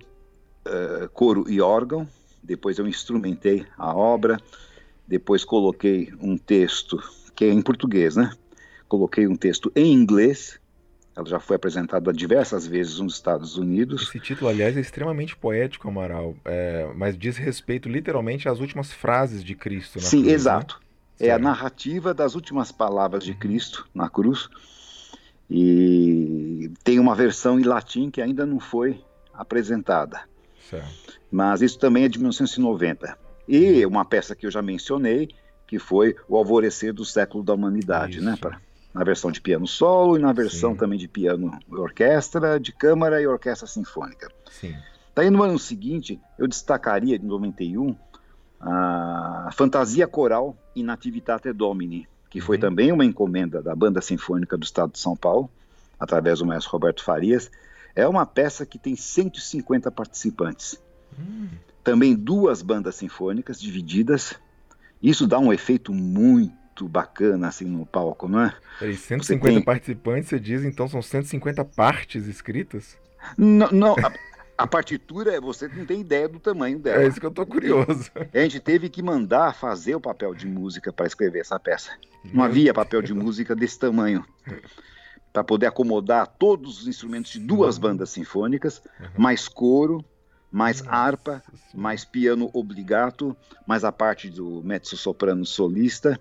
[0.66, 2.08] é, coro e órgão.
[2.44, 4.40] Depois eu instrumentei a obra.
[5.08, 7.00] Depois coloquei um texto
[7.36, 8.32] que é em português, né?
[8.88, 10.60] Coloquei um texto em inglês.
[11.16, 14.04] Ela já foi apresentada diversas vezes nos Estados Unidos.
[14.04, 19.44] Esse título, aliás, é extremamente poético, Amaral, é, mas diz respeito literalmente às últimas frases
[19.44, 20.00] de Cristo.
[20.02, 20.34] Sim, cruz, né?
[20.34, 20.82] exato.
[21.20, 21.28] Né?
[21.28, 24.50] É a narrativa das últimas palavras de Cristo na cruz
[25.50, 30.22] e tem uma versão em latim que ainda não foi apresentada.
[30.70, 31.20] Certo.
[31.32, 33.18] Mas isso também é de 1990.
[33.48, 35.30] E uma peça que eu já mencionei,
[35.68, 38.38] que foi O Alvorecer do Século da Humanidade, né?
[38.40, 38.60] Pra,
[38.94, 40.78] na versão de piano solo e na versão Sim.
[40.78, 44.30] também de piano orquestra, de câmara e orquestra sinfônica.
[44.50, 44.74] Sim.
[45.14, 47.96] Daí no ano seguinte, eu destacaria, de 91,
[48.60, 52.62] a Fantasia Coral in Nativitate Domini, que foi uhum.
[52.62, 55.50] também uma encomenda da Banda Sinfônica do Estado de São Paulo,
[55.98, 57.50] através do maestro Roberto Farias.
[57.96, 60.78] É uma peça que tem 150 participantes.
[61.18, 61.48] Uhum.
[61.82, 64.36] Também duas bandas sinfônicas divididas.
[65.02, 68.54] Isso dá um efeito muito bacana assim no palco, não é?
[68.80, 69.64] Peraí, 150 tem...
[69.64, 72.98] participantes, você diz, então são 150 partes escritas?
[73.38, 73.96] Não, não
[74.58, 77.04] a partitura, você não tem ideia do tamanho dela.
[77.04, 78.12] É isso que eu tô curioso.
[78.34, 81.92] A gente teve que mandar fazer o papel de música para escrever essa peça.
[82.24, 84.26] Não havia papel de música desse tamanho.
[85.34, 88.82] Para poder acomodar todos os instrumentos de duas bandas sinfônicas,
[89.18, 90.04] mais coro,
[90.50, 91.44] mais harpa,
[91.74, 93.36] mais piano obligato,
[93.68, 96.18] mais a parte do mezzo-soprano solista,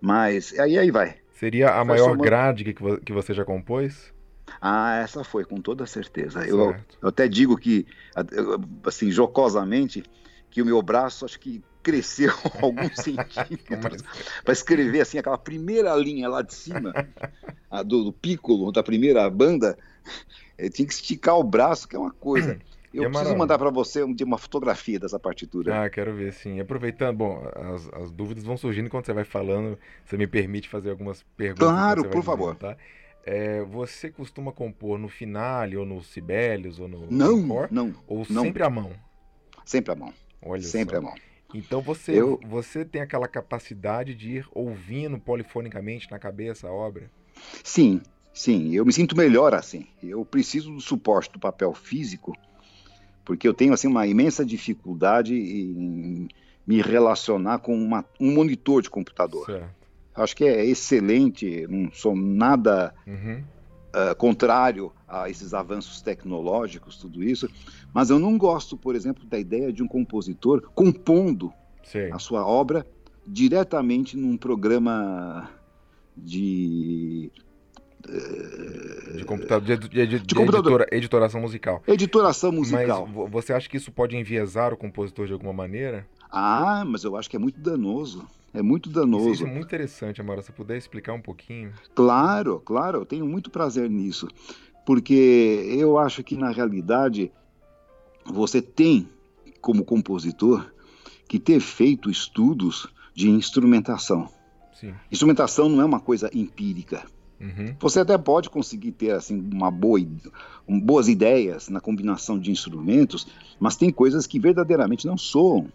[0.00, 0.58] mais.
[0.58, 1.16] Aí, aí vai.
[1.34, 4.12] Seria a maior grade que, que você já compôs?
[4.60, 6.46] Ah, essa foi, com toda certeza.
[6.46, 7.86] Eu, eu, até digo que,
[8.84, 10.02] assim, jocosamente,
[10.50, 12.32] que o meu braço acho que cresceu
[12.62, 14.02] alguns centímetros
[14.44, 16.92] para escrever assim aquela primeira linha lá de cima
[17.84, 19.78] do, do piccolo da primeira banda.
[20.58, 22.58] Eu tinha que esticar o braço, que é uma coisa.
[22.94, 23.38] Eu preciso maravilha.
[23.38, 25.84] mandar para você um, uma fotografia dessa partitura.
[25.84, 26.58] Ah, quero ver, sim.
[26.60, 29.78] Aproveitando, bom, as, as dúvidas vão surgindo enquanto você vai falando.
[30.02, 31.68] Você me permite fazer algumas perguntas?
[31.68, 32.56] Claro, por favor.
[32.56, 32.74] tá?
[33.28, 37.36] É, você costuma compor no finale, ou no Sibelius, ou no Não,
[37.72, 37.92] não.
[38.06, 38.44] Ou não.
[38.44, 38.92] sempre à mão?
[39.64, 40.14] Sempre à mão.
[40.40, 41.00] Olha sempre só.
[41.00, 41.14] à mão.
[41.52, 42.38] Então você, eu...
[42.46, 47.10] você tem aquela capacidade de ir ouvindo polifonicamente na cabeça a obra?
[47.64, 48.00] Sim,
[48.32, 48.72] sim.
[48.72, 49.88] Eu me sinto melhor assim.
[50.00, 52.32] Eu preciso do suporte do papel físico,
[53.24, 56.28] porque eu tenho assim uma imensa dificuldade em
[56.64, 59.46] me relacionar com uma, um monitor de computador.
[59.46, 59.85] Certo
[60.16, 63.42] acho que é excelente, não sou nada uhum.
[63.94, 67.48] uh, contrário a esses avanços tecnológicos, tudo isso,
[67.92, 71.52] mas eu não gosto, por exemplo, da ideia de um compositor compondo
[71.84, 72.10] Sim.
[72.12, 72.86] a sua obra
[73.26, 75.50] diretamente num programa
[76.16, 77.30] de
[79.16, 80.82] de computador, de, de, de, de computador.
[80.82, 81.82] Editora, editoração musical.
[81.86, 83.06] Editoração musical.
[83.06, 86.06] Mas você acha que isso pode enviesar o compositor de alguma maneira?
[86.30, 88.24] Ah, mas eu acho que é muito danoso.
[88.56, 89.28] É muito danoso.
[89.32, 90.40] Isso é muito interessante, Amara.
[90.40, 91.74] Se puder explicar um pouquinho.
[91.94, 93.00] Claro, claro.
[93.00, 94.28] Eu tenho muito prazer nisso.
[94.86, 97.30] Porque eu acho que, na realidade,
[98.24, 99.10] você tem,
[99.60, 100.72] como compositor,
[101.28, 104.30] que ter feito estudos de instrumentação.
[104.72, 104.94] Sim.
[105.12, 107.04] Instrumentação não é uma coisa empírica.
[107.38, 107.76] Uhum.
[107.78, 110.00] Você até pode conseguir ter assim uma boa,
[110.66, 113.26] um, boas ideias na combinação de instrumentos,
[113.60, 115.68] mas tem coisas que verdadeiramente não soam.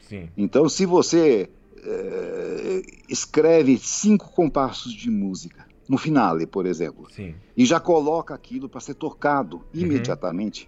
[0.00, 0.28] Sim.
[0.36, 1.48] Então, se você
[3.08, 7.34] escreve cinco compassos de música no finale, por exemplo, Sim.
[7.56, 9.82] e já coloca aquilo para ser tocado uhum.
[9.82, 10.66] imediatamente,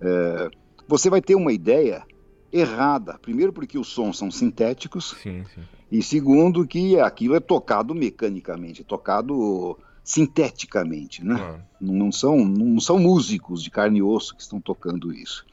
[0.00, 0.08] uhum.
[0.08, 0.50] é,
[0.88, 2.04] você vai ter uma ideia
[2.52, 3.18] errada.
[3.18, 5.62] Primeiro, porque os sons são sintéticos, sim, sim.
[5.90, 11.36] e segundo, que aquilo é tocado mecanicamente, tocado sinteticamente, né?
[11.36, 11.62] Claro.
[11.80, 15.46] Não, são, não são músicos de carne e osso que estão tocando isso.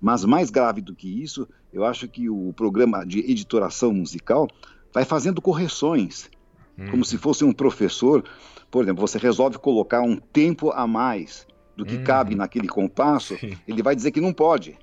[0.00, 4.48] Mas mais grave do que isso eu acho que o programa de editoração musical
[4.92, 6.30] vai fazendo correções,
[6.78, 6.90] hum.
[6.90, 8.24] como se fosse um professor.
[8.70, 11.46] Por exemplo, você resolve colocar um tempo a mais
[11.76, 12.04] do que hum.
[12.04, 13.56] cabe naquele compasso, Sim.
[13.66, 14.78] ele vai dizer que não pode.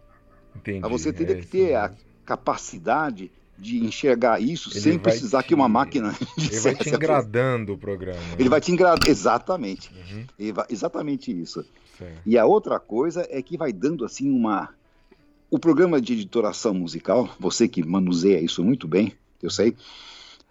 [0.55, 0.79] Entendi.
[0.79, 1.91] Mas você teria é, que ter a
[2.25, 5.49] capacidade de enxergar isso ele sem precisar te...
[5.49, 8.49] que uma máquina ele vai te engradando o programa ele né?
[8.49, 10.53] vai te engradando exatamente uhum.
[10.53, 10.65] vai...
[10.69, 11.65] exatamente isso
[11.97, 12.21] certo.
[12.25, 14.69] e a outra coisa é que vai dando assim uma
[15.49, 19.75] o programa de editoração musical, você que manuseia isso muito bem, eu sei,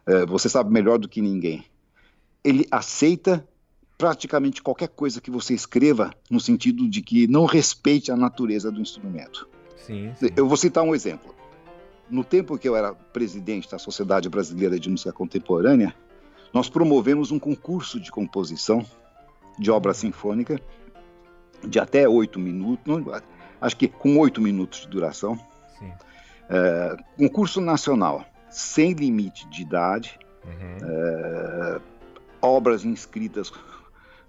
[0.06, 1.64] é, você sabe melhor do que ninguém.
[2.42, 3.46] Ele aceita
[3.96, 8.80] praticamente qualquer coisa que você escreva no sentido de que não respeite a natureza do
[8.80, 9.48] instrumento.
[9.76, 10.28] Sim, sim.
[10.36, 11.34] Eu vou citar um exemplo.
[12.08, 15.94] No tempo que eu era presidente da Sociedade Brasileira de Música Contemporânea,
[16.52, 18.84] nós promovemos um concurso de composição
[19.58, 20.60] de obra sinfônica
[21.66, 23.02] de até oito minutos,
[23.60, 25.38] acho que com oito minutos de duração.
[26.50, 30.78] É, um curso nacional, sem limite de idade, uhum.
[30.82, 31.80] é,
[32.40, 33.52] obras inscritas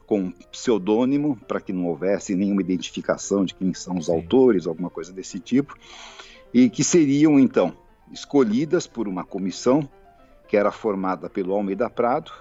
[0.05, 4.15] com pseudônimo, para que não houvesse nenhuma identificação de quem são os Sim.
[4.15, 5.77] autores, alguma coisa desse tipo,
[6.53, 7.73] e que seriam, então,
[8.11, 9.87] escolhidas por uma comissão
[10.47, 12.31] que era formada pelo Almeida Prado,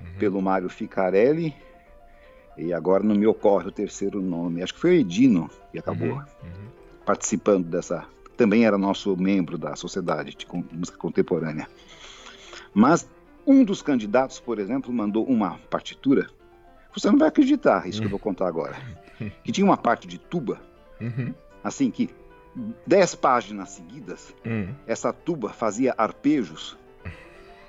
[0.00, 0.18] uhum.
[0.18, 1.54] pelo Mário Ficarelli
[2.56, 4.62] e agora não me ocorre o terceiro nome.
[4.62, 6.68] Acho que foi o Edino que acabou uhum, uhum.
[7.04, 8.04] participando dessa.
[8.36, 11.68] Também era nosso membro da Sociedade de Música Contemporânea.
[12.74, 13.08] Mas
[13.46, 16.28] um dos candidatos, por exemplo, mandou uma partitura.
[16.94, 18.02] Você não vai acreditar isso uhum.
[18.02, 18.76] que eu vou contar agora.
[19.44, 20.60] Que tinha uma parte de tuba,
[21.00, 21.32] uhum.
[21.62, 22.10] assim que
[22.84, 24.74] dez páginas seguidas, uhum.
[24.84, 26.76] essa tuba fazia arpejos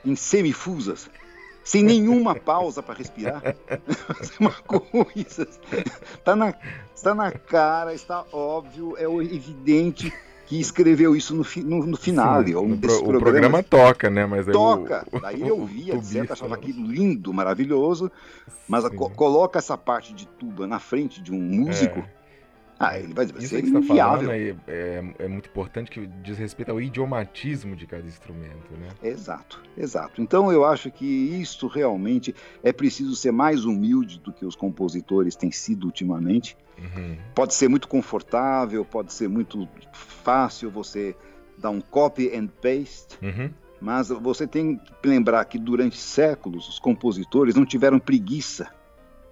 [0.04, 1.12] em semifusas
[1.64, 3.42] sem nenhuma pausa para respirar.
[4.40, 5.48] uma coisa.
[6.16, 6.54] Está na,
[6.94, 10.14] está na cara, está óbvio, é evidente
[10.46, 11.98] que escreveu isso no, no, no.
[11.98, 12.16] Sim,
[12.56, 14.26] um pro, o programa toca, né?
[14.26, 15.06] Mas toca.
[15.12, 18.12] O, Daí eu via, etc, achava aquilo lindo, maravilhoso,
[18.68, 22.00] mas a, coloca essa parte de tuba na frente de um músico.
[22.00, 22.23] É
[22.84, 26.06] ah, ele vai, Isso ser que você está falando é, é, é, muito importante que
[26.22, 28.90] diz respeito ao idiomatismo de cada instrumento, né?
[29.02, 30.22] Exato, exato.
[30.22, 35.36] Então eu acho que isso realmente é preciso ser mais humilde do que os compositores
[35.36, 36.58] têm sido ultimamente.
[36.78, 37.18] Uhum.
[37.34, 41.16] Pode ser muito confortável, pode ser muito fácil você
[41.58, 43.50] dar um copy and paste, uhum.
[43.80, 48.68] mas você tem que lembrar que durante séculos os compositores não tiveram preguiça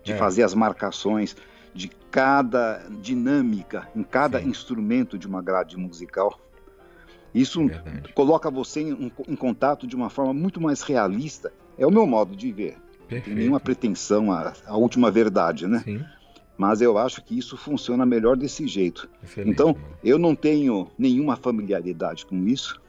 [0.03, 0.17] de é.
[0.17, 1.35] fazer as marcações
[1.73, 4.49] de cada dinâmica em cada Sim.
[4.49, 6.39] instrumento de uma grade musical.
[7.33, 11.51] Isso é coloca você em, em, contato de uma forma muito mais realista.
[11.77, 12.77] É o meu modo de ver.
[13.07, 13.25] Perfeito.
[13.25, 15.79] Tem nenhuma pretensão à, à última verdade, né?
[15.79, 16.03] Sim.
[16.57, 19.09] Mas eu acho que isso funciona melhor desse jeito.
[19.23, 19.97] Excelente, então, mano.
[20.03, 22.79] eu não tenho nenhuma familiaridade com isso.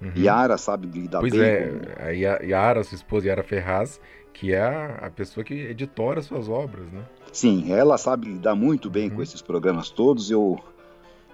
[0.00, 0.12] Uhum.
[0.16, 1.40] Yara sabe lidar pois bem.
[1.40, 2.36] Pois é, com...
[2.36, 4.00] a Yara, sua esposa Yara Ferraz,
[4.32, 7.04] que é a, a, pessoa que editora suas obras, né?
[7.32, 9.16] Sim, ela sabe lidar muito bem uhum.
[9.16, 10.30] com esses programas todos.
[10.30, 10.58] Eu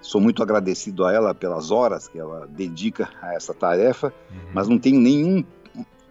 [0.01, 4.37] sou muito agradecido a ela pelas horas que ela dedica a essa tarefa, uhum.
[4.53, 5.43] mas não tenho nenhum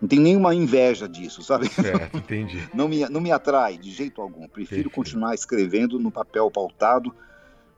[0.01, 1.69] não tenho nenhuma inveja disso, sabe?
[1.75, 2.69] Certo, entendi.
[2.73, 4.47] não, me, não me atrai de jeito algum.
[4.47, 7.13] Prefiro continuar escrevendo no papel pautado,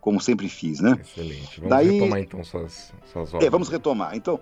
[0.00, 0.98] como sempre fiz, né?
[1.00, 1.60] Excelente.
[1.60, 3.46] Vamos Daí, retomar então suas, suas obras.
[3.46, 4.14] É, vamos retomar.
[4.14, 4.38] Então,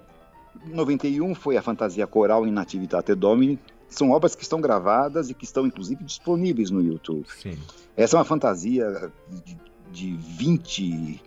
[0.66, 3.58] 91 foi a Fantasia Coral in Nativitate Domini.
[3.88, 7.26] São obras que estão gravadas e que estão, inclusive, disponíveis no YouTube.
[7.40, 7.56] Sim.
[7.96, 9.10] Essa é uma fantasia
[9.44, 9.58] de,
[9.90, 11.20] de 20,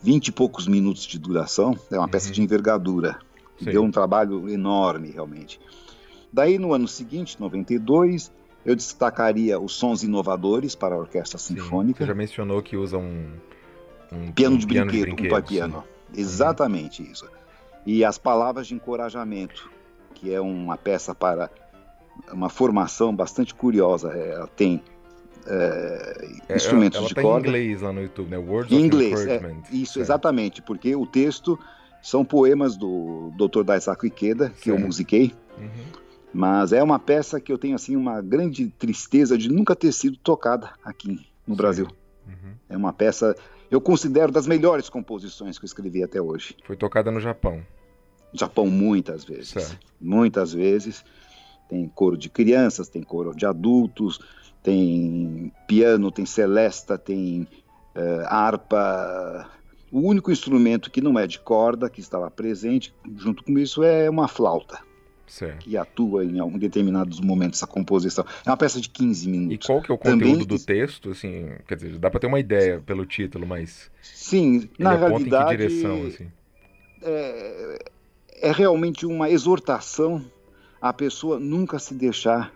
[0.00, 1.76] 20 e poucos minutos de duração.
[1.90, 2.08] É uma uhum.
[2.08, 3.18] peça de envergadura.
[3.58, 3.66] Sim.
[3.66, 5.60] Deu um trabalho enorme, realmente.
[6.32, 8.32] Daí, no ano seguinte, 92,
[8.64, 11.98] eu destacaria os sons inovadores para a orquestra sim, sinfônica.
[11.98, 13.32] Você já mencionou que usa um,
[14.10, 15.84] um piano, de, piano brinquedo, de brinquedo, um toy piano.
[16.12, 16.20] Sim.
[16.20, 17.12] Exatamente uhum.
[17.12, 17.28] isso.
[17.86, 19.70] E as palavras de encorajamento,
[20.14, 21.50] que é uma peça para
[22.32, 24.08] uma formação bastante curiosa.
[24.12, 24.82] Ela tem
[25.46, 27.46] é, é instrumentos ela, ela de tá corda.
[27.46, 28.38] em inglês lá no YouTube, né?
[28.38, 30.00] Words em inglês, é, isso, certo.
[30.00, 31.58] exatamente, porque o texto
[32.02, 33.62] são poemas do Dr.
[33.62, 35.32] Daisaku Ikeda, que eu musiquei.
[35.58, 36.04] Uhum.
[36.32, 40.16] Mas é uma peça que eu tenho assim uma grande tristeza de nunca ter sido
[40.16, 41.56] tocada aqui no Sim.
[41.56, 41.88] Brasil.
[42.26, 42.52] Uhum.
[42.68, 43.36] É uma peça,
[43.70, 46.56] eu considero das melhores composições que eu escrevi até hoje.
[46.64, 47.64] Foi tocada no Japão.
[48.32, 49.78] Japão muitas vezes, certo.
[50.00, 51.04] muitas vezes.
[51.68, 54.20] Tem coro de crianças, tem coro de adultos,
[54.62, 57.46] tem piano, tem celesta, tem
[57.94, 59.50] uh, harpa.
[59.90, 64.10] O único instrumento que não é de corda, que estava presente junto com isso, é
[64.10, 64.80] uma flauta
[65.26, 65.58] certo.
[65.58, 68.24] que atua em algum determinados momentos essa composição.
[68.44, 69.64] É uma peça de 15 minutos.
[69.64, 70.46] E qual que é o conteúdo Também...
[70.46, 71.10] do texto?
[71.10, 75.56] Assim, quer dizer, dá para ter uma ideia pelo título, mas sim, na realidade, em
[75.56, 76.06] que direção?
[76.06, 76.26] Assim?
[77.02, 77.78] É,
[78.42, 80.24] é realmente uma exortação
[80.84, 82.52] à pessoa nunca se deixar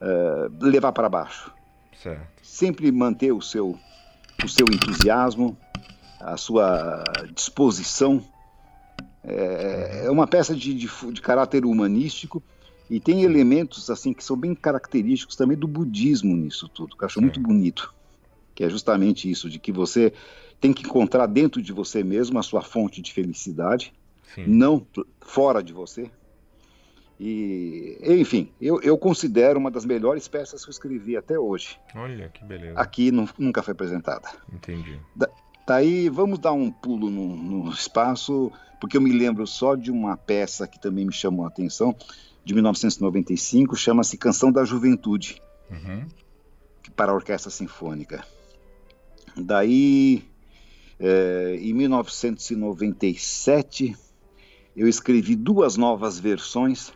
[0.00, 1.52] uh, levar para baixo.
[2.00, 2.24] Certo.
[2.40, 3.76] Sempre manter o seu,
[4.44, 5.58] o seu entusiasmo,
[6.20, 7.02] a sua
[7.34, 8.24] disposição
[9.24, 12.40] é, é uma peça de, de, de, caráter humanístico
[12.88, 17.06] e tem elementos assim que são bem característicos também do budismo nisso tudo, que eu
[17.06, 17.22] acho Sim.
[17.22, 17.92] muito bonito,
[18.54, 20.12] que é justamente isso, de que você
[20.60, 23.92] tem que encontrar dentro de você mesmo a sua fonte de felicidade,
[24.32, 24.44] Sim.
[24.46, 24.86] não
[25.20, 26.08] fora de você.
[27.20, 31.78] E, enfim, eu, eu, considero uma das melhores peças que eu escrevi até hoje.
[31.94, 32.78] Olha, que beleza.
[32.78, 34.28] Aqui não, nunca foi apresentada.
[34.52, 34.98] Entendi.
[35.14, 35.28] Da,
[35.66, 38.50] daí vamos dar um pulo no, no espaço
[38.82, 41.94] porque eu me lembro só de uma peça que também me chamou a atenção,
[42.44, 45.40] de 1995, chama-se Canção da Juventude,
[45.70, 46.04] uhum.
[46.96, 48.26] para a Orquestra Sinfônica.
[49.36, 50.24] Daí,
[50.98, 53.94] é, em 1997,
[54.74, 56.92] eu escrevi duas novas versões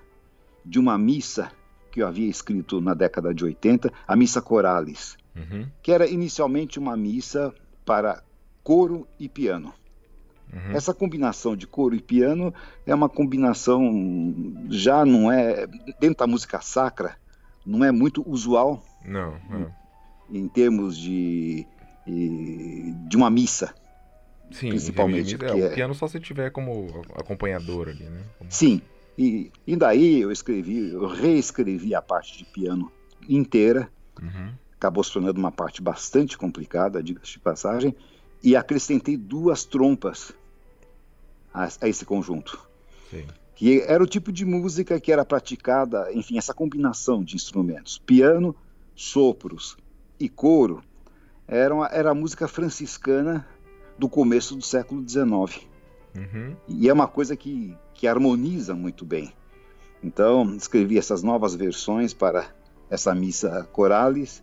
[0.66, 1.50] de uma missa
[1.90, 5.66] que eu havia escrito na década de 80, a Missa Coralis, uhum.
[5.82, 7.54] que era inicialmente uma missa
[7.84, 8.22] para
[8.62, 9.72] coro e piano.
[10.52, 10.72] Uhum.
[10.72, 12.52] Essa combinação de coro e piano
[12.84, 13.82] é uma combinação
[14.68, 15.66] já não é
[15.98, 17.16] dentro da música sacra
[17.66, 18.82] não é muito usual.
[19.04, 19.36] Não.
[19.50, 19.74] não.
[20.30, 21.66] Em, em, termos de
[22.06, 23.74] de uma missa.
[24.52, 25.36] Sim, principalmente.
[25.36, 28.22] Missa, é, o piano só se tiver como acompanhador ali, né?
[28.38, 28.50] Como...
[28.50, 28.80] Sim.
[29.18, 32.90] E, e daí eu escrevi, eu reescrevi a parte de piano
[33.28, 33.90] inteira.
[34.20, 34.52] Uhum.
[34.74, 37.94] Acabou se tornando uma parte bastante complicada, diga-se de passagem
[38.42, 40.32] e acrescentei duas trompas
[41.52, 42.60] a, a esse conjunto.
[43.10, 43.26] Sim.
[43.54, 48.54] Que era o tipo de música que era praticada, enfim, essa combinação de instrumentos, piano,
[48.94, 49.78] sopros
[50.20, 50.82] e coro,
[51.48, 53.46] era, uma, era a música franciscana
[53.98, 55.66] do começo do século XIX.
[56.14, 56.56] Uhum.
[56.68, 59.32] E é uma coisa que, que harmoniza muito bem.
[60.02, 62.46] Então, escrevi essas novas versões para
[62.90, 64.42] essa missa Coralis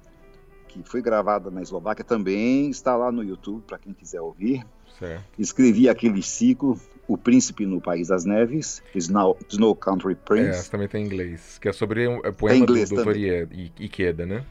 [0.73, 4.65] que foi gravada na Eslováquia, também está lá no YouTube para quem quiser ouvir.
[4.97, 5.23] Certo.
[5.38, 10.67] Escrevi aquele ciclo, O Príncipe no País das Neves, Snow, Snow Country Prince.
[10.67, 13.15] É, também tem em inglês, que é sobre um é poema inglês do Dr.
[13.80, 14.45] Ikeda, né?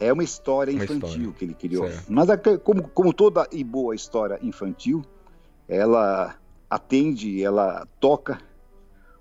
[0.00, 1.32] É uma história uma infantil história.
[1.32, 1.88] que ele criou.
[1.88, 2.06] Certo.
[2.08, 2.28] Mas
[2.62, 5.04] como, como toda e boa história infantil,
[5.68, 6.36] ela
[6.76, 8.38] atende, ela toca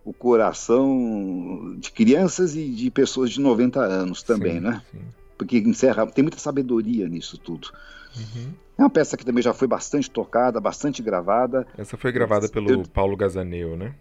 [0.06, 4.82] o coração de crianças e de pessoas de 90 anos também, sim, né?
[4.92, 5.02] Sim.
[5.36, 7.70] porque encerra, tem muita sabedoria nisso tudo.
[8.16, 8.54] Uhum.
[8.78, 11.66] É uma peça que também já foi bastante tocada, bastante gravada.
[11.78, 12.84] Essa foi gravada pelo Eu...
[12.84, 13.96] Paulo Gazaneu, né?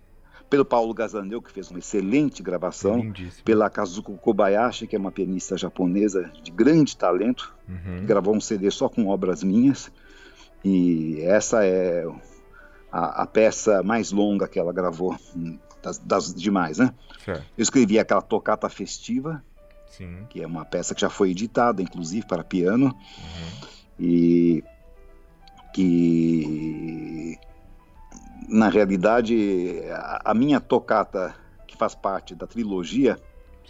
[0.51, 2.99] Pelo Paulo Gazaneu, que fez uma excelente gravação.
[2.99, 3.45] Lindíssimo.
[3.45, 7.55] Pela Kazuko Kobayashi, que é uma pianista japonesa de grande talento.
[7.69, 8.05] Uhum.
[8.05, 9.91] Gravou um CD só com obras minhas.
[10.63, 12.07] E essa é
[12.95, 15.17] a, a peça mais longa que ela gravou
[15.83, 16.95] das, das demais, né?
[17.25, 17.45] Certo.
[17.57, 19.43] Eu escrevi aquela tocata festiva,
[19.87, 20.27] Sim.
[20.29, 22.87] que é uma peça que já foi editada, inclusive, para piano.
[22.87, 24.63] Uhum e
[25.73, 27.39] que
[28.49, 31.35] na realidade a, a minha tocata
[31.67, 33.19] que faz parte da trilogia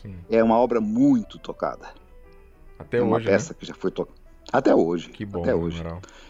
[0.01, 0.17] Sim.
[0.29, 1.89] é uma obra muito tocada.
[2.79, 3.57] Até é uma hoje, peça né?
[3.59, 4.24] que já foi tocada.
[4.53, 5.09] Até hoje.
[5.09, 5.83] Que bom, até hoje.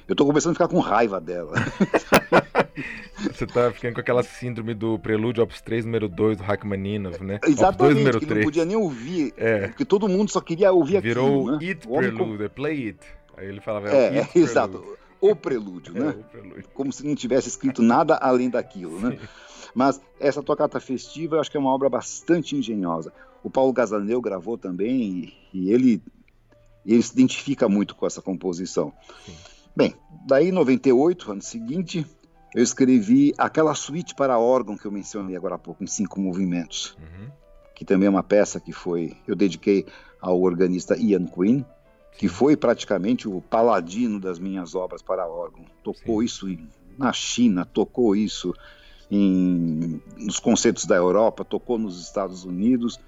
[0.07, 1.53] Eu tô começando a ficar com raiva dela.
[3.17, 7.39] Você tá ficando com aquela síndrome do Prelúdio Opus 3, número 2, do Rachmaninoff, né?
[7.45, 8.39] Exatamente, 2, número que 3.
[8.39, 9.33] não podia nem ouvir.
[9.37, 9.69] É.
[9.69, 11.67] Porque todo mundo só queria ouvir Virou aquilo, né?
[11.69, 12.55] It Prelude, com...
[12.55, 12.99] Play It.
[13.37, 14.85] Aí ele falava, é, é exato.
[15.21, 16.11] O prelúdio, é, né?
[16.11, 16.65] O prelúdio.
[16.75, 19.19] Como se não tivesse escrito nada além daquilo, né?
[19.75, 23.13] Mas essa tocata festiva eu acho que é uma obra bastante engenhosa.
[23.43, 26.01] O Paulo Gazaneu gravou também e, e ele,
[26.93, 28.93] ele se identifica muito com essa composição.
[29.25, 29.35] Sim.
[29.77, 29.95] Bem,
[30.27, 32.07] daí em 98, ano seguinte,
[32.55, 36.97] eu escrevi aquela suíte para órgão que eu mencionei agora há pouco, em cinco movimentos,
[36.99, 37.29] uhum.
[37.75, 39.85] que também é uma peça que foi eu dediquei
[40.21, 41.65] ao organista Ian Quinn,
[42.17, 45.65] que foi praticamente o paladino das minhas obras para órgão.
[45.83, 46.25] Tocou Sim.
[46.25, 46.59] isso
[46.97, 48.55] na China, tocou isso
[49.11, 53.01] em, nos concertos da Europa, tocou nos Estados Unidos.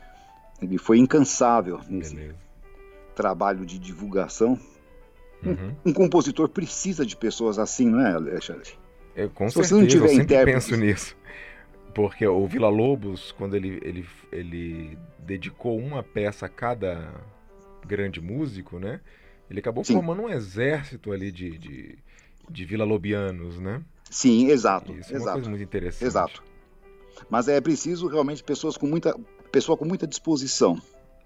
[0.60, 2.34] Ele foi incansável nesse.
[3.16, 4.60] Trabalho de divulgação.
[5.42, 5.74] Uhum.
[5.84, 8.70] Um, um, compositor precisa de pessoas assim, não é, Alexandre?
[9.16, 11.16] Eu, com Se certeza, você não tiver eu sempre penso nisso.
[11.94, 17.10] Porque o Vila Lobos, quando ele, ele, ele dedicou uma peça a cada
[17.86, 19.00] grande músico, né?
[19.50, 19.94] Ele acabou Sim.
[19.94, 21.98] formando um exército ali de, de,
[22.50, 23.82] de vila-lobianos, né?
[24.10, 24.92] Sim, exato.
[24.92, 26.04] Isso é uma coisa muito interessante.
[26.04, 26.42] Exato.
[27.30, 29.18] Mas é preciso realmente pessoas com muita,
[29.50, 30.78] pessoa com muita disposição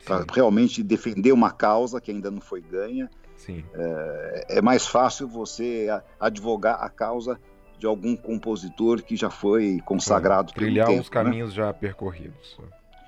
[0.04, 3.10] para realmente defender uma causa que ainda não foi ganha.
[3.36, 3.64] Sim.
[3.74, 7.38] É, é mais fácil você advogar a causa
[7.78, 10.52] de algum compositor que já foi consagrado.
[10.52, 11.12] Trilhar tempo, os né?
[11.12, 11.56] caminhos né?
[11.56, 12.58] já percorridos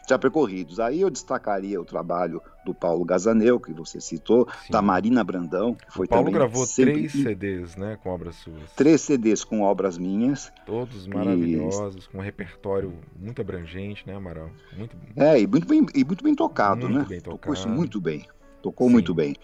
[0.08, 0.80] já percorridos.
[0.80, 4.72] Aí eu destacaria o trabalho do Paulo Gazaneu, que você citou, Sim.
[4.72, 6.94] da Marina Brandão, que foi o Paulo também gravou sempre...
[6.94, 8.72] três CDs, né, com obras suas.
[8.76, 10.52] Três CDs com obras minhas.
[10.64, 12.08] Todos maravilhosos, e...
[12.08, 14.50] com um repertório muito abrangente, né, Amaral?
[14.76, 14.96] Muito...
[15.16, 17.06] É, e muito bem, e muito bem tocado, muito né?
[17.08, 17.38] Bem tocado.
[17.38, 18.26] Tocou isso muito bem.
[18.60, 18.92] Tocou Sim.
[18.92, 19.34] muito bem.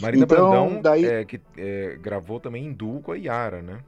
[0.00, 1.04] Marina então, Brandão, daí...
[1.04, 3.80] é, que é, gravou também em duo com a Yara, né?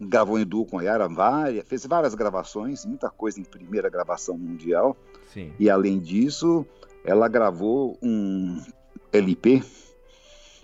[0.00, 4.38] Gravou em duo com a Yara, várias, fez várias gravações, muita coisa em primeira gravação
[4.38, 4.96] mundial.
[5.32, 5.52] Sim.
[5.58, 6.64] E além disso,
[7.04, 8.62] ela gravou um
[9.12, 9.62] LP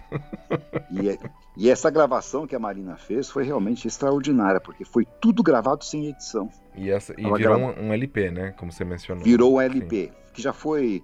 [0.89, 1.18] E, é,
[1.56, 6.07] e essa gravação que a Marina fez foi realmente extraordinária, porque foi tudo gravado sem
[6.07, 6.49] edição.
[6.76, 8.52] E, essa, e virou um, um, LP, né?
[8.52, 9.23] Como você mencionou.
[9.23, 10.11] Virou um LP, Sim.
[10.34, 11.03] que já foi.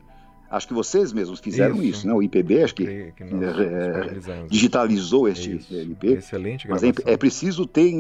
[0.50, 2.14] Acho que vocês mesmos fizeram isso, isso né?
[2.14, 5.76] O IPB, acho que, que é, digitalizou este isso.
[5.76, 6.08] LP.
[6.14, 6.90] Excelente gravação.
[6.96, 7.92] Mas é, é preciso ter.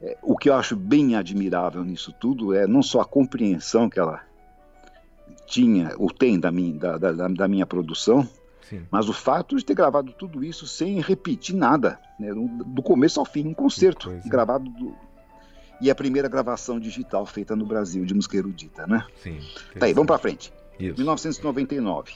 [0.00, 4.00] É, o que eu acho bem admirável nisso tudo é não só a compreensão que
[4.00, 4.20] ela
[5.46, 8.28] tinha, ou tem da minha, da, da, da minha produção,
[8.72, 8.86] Sim.
[8.90, 13.26] Mas o fato de ter gravado tudo isso sem repetir nada, né, do começo ao
[13.26, 14.96] fim, um concerto gravado do...
[15.78, 19.06] e a primeira gravação digital feita no Brasil de música erudita, né?
[19.22, 19.38] Sim.
[19.78, 20.50] Tá aí, vamos para frente.
[20.78, 20.96] Isso.
[20.96, 22.14] 1999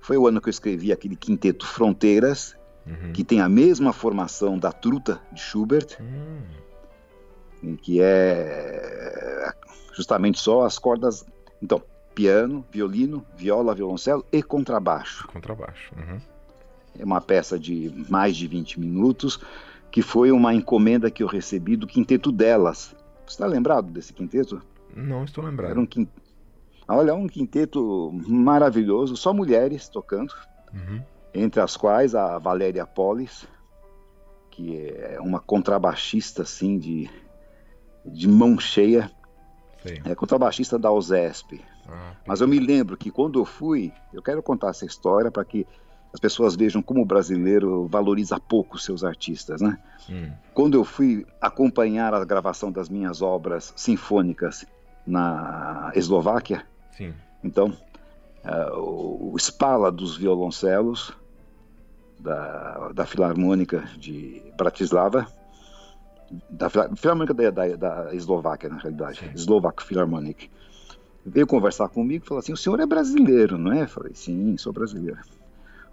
[0.00, 2.56] foi o ano que eu escrevi aquele quinteto Fronteiras,
[2.86, 3.12] uhum.
[3.12, 7.76] que tem a mesma formação da Truta de Schubert, uhum.
[7.76, 9.52] que é
[9.92, 11.26] justamente só as cordas.
[11.60, 11.82] Então,
[12.18, 15.28] piano, violino, viola, violoncelo e contrabaixo.
[15.28, 15.94] Contrabaixo.
[15.96, 16.18] Uhum.
[16.98, 19.40] É uma peça de mais de 20 minutos,
[19.88, 22.92] que foi uma encomenda que eu recebi do quinteto delas.
[23.24, 24.60] Você está lembrado desse quinteto?
[24.96, 25.70] Não estou lembrado.
[25.70, 26.20] Era um quinteto...
[26.88, 30.34] Olha, um quinteto maravilhoso, só mulheres tocando.
[30.74, 31.00] Uhum.
[31.32, 33.46] entre as quais a Valéria Polis,
[34.50, 37.08] que é uma contrabaixista assim de,
[38.04, 39.10] de mão cheia,
[39.82, 40.00] Sim.
[40.04, 41.64] é contrabaixista da USESP.
[41.88, 45.44] Ah, Mas eu me lembro que quando eu fui, eu quero contar essa história para
[45.44, 45.66] que
[46.12, 49.78] as pessoas vejam como o brasileiro valoriza pouco seus artistas, né?
[50.08, 50.30] Hum.
[50.54, 54.66] Quando eu fui acompanhar a gravação das minhas obras sinfônicas
[55.06, 56.64] na Eslováquia,
[56.96, 57.14] Sim.
[57.44, 57.76] então
[58.44, 61.12] uh, o Spala dos violoncelos
[62.18, 65.26] da, da Filarmônica de Bratislava,
[66.48, 69.30] da Filarmônica da, da, da Eslováquia, na realidade, Sim.
[69.34, 70.50] Slovak Philharmonic,
[71.24, 73.82] veio conversar comigo e falou assim: O senhor é brasileiro, não é?
[73.82, 75.20] Eu falei: Sim, sou brasileiro.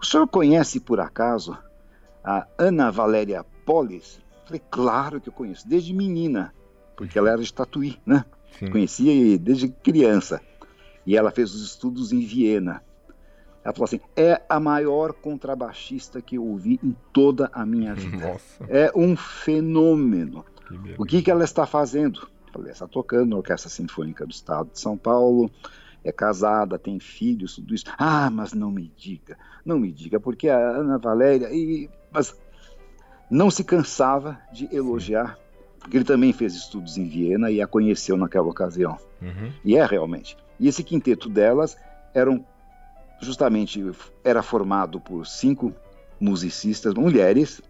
[0.02, 1.58] O senhor conhece, por acaso,
[2.24, 4.20] a Ana Valéria Polis?
[4.46, 6.54] Falei, claro que eu conheço, desde menina,
[6.96, 8.24] porque ela era de Tatuí, né?
[8.60, 8.70] Sim.
[8.70, 10.42] Conhecia desde criança.
[11.06, 12.84] E ela fez os estudos em Viena.
[13.66, 18.34] Ela falou assim: é a maior contrabaixista que eu ouvi em toda a minha vida.
[18.34, 18.64] Nossa.
[18.70, 20.46] É um fenômeno.
[20.68, 22.28] Que o que, que ela está fazendo?
[22.54, 25.52] Falei, está tocando na Orquestra Sinfônica do Estado de São Paulo,
[26.04, 27.86] é casada, tem filhos, tudo isso.
[27.98, 31.50] Ah, mas não me diga, não me diga, porque a Ana Valéria.
[31.52, 32.38] E, mas
[33.30, 35.38] não se cansava de elogiar,
[35.80, 38.98] porque ele também fez estudos em Viena e a conheceu naquela ocasião.
[39.22, 39.52] Uhum.
[39.64, 40.38] E é realmente.
[40.60, 41.76] E esse quinteto delas
[42.14, 42.46] eram
[43.22, 43.84] justamente
[44.24, 45.74] era formado por cinco
[46.20, 47.62] musicistas mulheres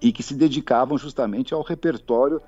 [0.00, 2.40] e que se dedicavam justamente ao repertório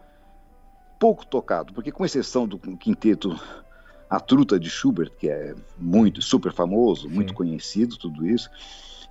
[0.99, 3.39] pouco tocado, porque com exceção do quinteto
[4.09, 7.15] a Truta de Schubert, que é muito super famoso, Sim.
[7.15, 8.49] muito conhecido, tudo isso.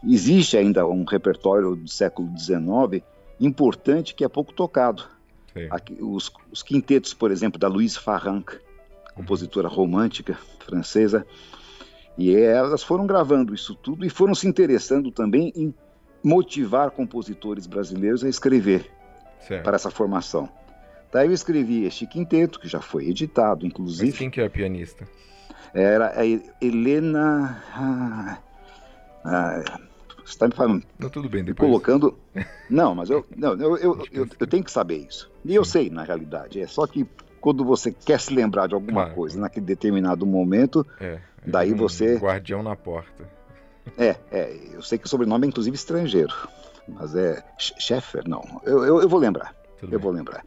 [0.04, 3.04] Existe ainda um repertório do século XIX
[3.40, 5.04] importante que é pouco tocado.
[5.70, 8.60] Aqui, os, os, quintetos, por exemplo, da Louise Farranc,
[9.16, 11.26] compositora romântica francesa,
[12.18, 15.74] e elas foram gravando isso tudo e foram se interessando também em
[16.24, 18.90] motivar compositores brasileiros a escrever
[19.40, 19.64] certo.
[19.64, 20.50] para essa formação.
[21.12, 24.10] Daí eu escrevi este quinteto, que já foi editado, inclusive.
[24.10, 25.08] Mas quem que é a pianista?
[25.74, 27.64] Era a Helena.
[27.74, 28.38] Ah,
[29.24, 29.80] ah,
[30.18, 30.84] você está me falando.
[30.98, 31.70] Não, tudo bem, depois.
[31.70, 32.18] Colocando.
[32.70, 35.32] Não, mas eu, não, eu, eu, eu, eu tenho que saber isso.
[35.46, 35.54] E Sim.
[35.54, 36.60] eu sei, na realidade.
[36.60, 37.08] É só que
[37.40, 39.16] quando você quer se lembrar de alguma claro.
[39.16, 42.16] coisa naquele determinado momento, é, daí um você.
[42.18, 43.30] Guardião na porta.
[43.98, 46.34] É, é, eu sei que o sobrenome é inclusive estrangeiro,
[46.88, 48.62] mas é Scheffer, não.
[48.64, 49.56] Eu, eu, eu vou lembrar.
[49.80, 50.04] Tudo eu bem.
[50.04, 50.44] vou lembrar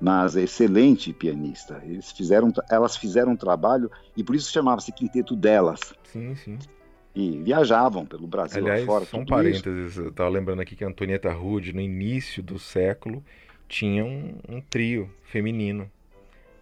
[0.00, 1.82] mas é excelente pianista.
[1.84, 5.94] Eles fizeram, elas fizeram um trabalho e por isso chamava-se Quinteto delas.
[6.04, 6.58] Sim, sim.
[7.14, 9.06] E viajavam pelo Brasil Aliás, fora.
[9.06, 10.02] Só um parênteses, isso.
[10.02, 13.24] eu estava lembrando aqui que a Antonieta Rude, no início do século,
[13.66, 15.90] tinha um, um trio feminino,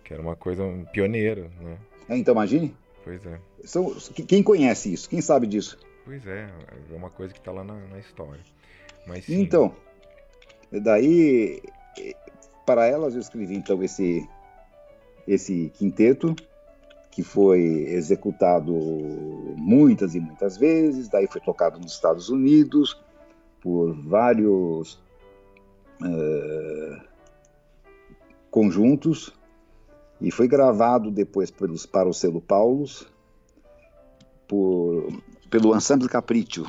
[0.05, 1.77] que era uma coisa um pioneira, né?
[2.09, 2.73] É, então imagine.
[3.05, 3.39] Pois é.
[3.65, 3.95] São,
[4.27, 5.09] quem conhece isso?
[5.09, 5.79] Quem sabe disso?
[6.05, 6.49] Pois é,
[6.91, 8.41] é uma coisa que está lá na, na história.
[9.07, 9.41] Mas, sim.
[9.41, 9.75] Então,
[10.73, 11.63] daí
[12.65, 14.27] para elas eu escrevi então esse
[15.27, 16.35] esse quinteto
[17.11, 18.75] que foi executado
[19.57, 23.01] muitas e muitas vezes, daí foi tocado nos Estados Unidos
[23.61, 24.95] por vários
[26.03, 27.01] uh,
[28.51, 29.33] conjuntos
[30.25, 33.07] e foi gravado depois pelos, para o selo Paulus
[34.49, 36.67] por, pelo Ensemble Capriccio,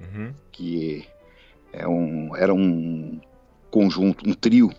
[0.00, 0.34] uhum.
[0.50, 1.06] que
[1.72, 3.20] é um, era um
[3.70, 4.72] conjunto, um trio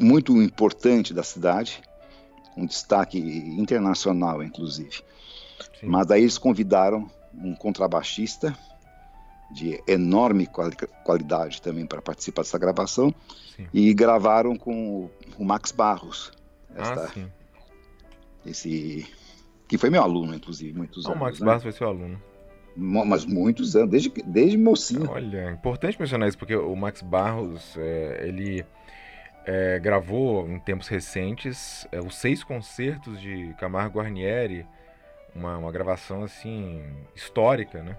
[0.00, 1.82] muito importante da cidade,
[2.56, 5.02] um destaque internacional, inclusive.
[5.78, 5.86] Sim.
[5.86, 8.56] Mas daí eles convidaram um contrabaixista
[9.52, 10.74] de enorme quali
[11.04, 13.14] qualidade também para participar dessa gravação
[13.54, 13.66] sim.
[13.72, 16.32] e gravaram com o, o Max Barros.
[16.76, 17.32] Ah, esta, ah, sim.
[18.44, 19.06] Esse
[19.68, 21.20] que foi meu aluno, inclusive, muitos ah, anos.
[21.20, 21.46] O Max né?
[21.46, 22.22] Barros foi seu aluno.
[22.76, 25.10] Mas muitos anos, desde, desde mocinho.
[25.10, 28.64] Olha, é importante mencionar isso, porque o Max Barros, é, ele
[29.46, 34.66] é, gravou em tempos recentes é, os seis concertos de Camargo Guarnieri,
[35.34, 36.82] uma, uma gravação assim
[37.14, 37.98] histórica, né?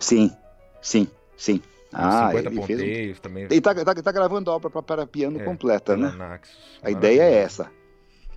[0.00, 0.34] Sim,
[0.82, 1.62] sim, sim.
[1.92, 3.20] Ah, 50 ponteios fez...
[3.20, 3.44] também.
[3.44, 6.12] Ele tá, tá, tá gravando a obra para piano é, completa, né?
[6.16, 7.70] Naxos, a ideia é essa.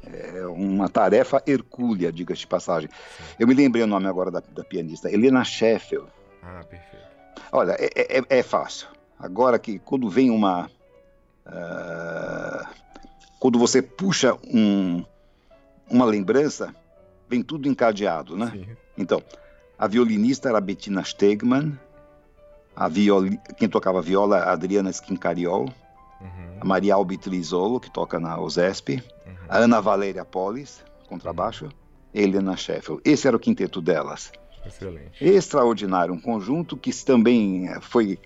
[0.05, 2.89] É uma tarefa hercúlea, diga-se de passagem.
[2.89, 3.23] Sim.
[3.39, 6.07] Eu me lembrei o nome agora da, da pianista, Helena Sheffield.
[6.41, 7.03] Ah, perfeito.
[7.51, 8.87] Olha, é, é, é fácil.
[9.17, 10.69] Agora que quando vem uma,
[11.45, 12.65] Uh,
[13.39, 15.03] quando você puxa um,
[15.89, 16.73] uma lembrança,
[17.29, 18.49] vem tudo encadeado, né?
[18.51, 18.67] Sim.
[18.97, 19.21] Então,
[19.77, 21.77] a violinista era Bettina Stegman,
[22.75, 23.39] a violi...
[23.57, 25.69] quem tocava viola a Adriana Skincariol,
[26.21, 26.57] uhum.
[26.59, 29.33] a Maria Albitrizolo, que toca na OSESP, uhum.
[29.49, 31.71] a Ana Valéria Polis, contrabaixo, uhum.
[32.13, 33.01] Helena Sheffield.
[33.05, 34.31] Esse era o quinteto delas.
[34.65, 35.23] Excelente.
[35.23, 38.17] Extraordinário, um conjunto que também foi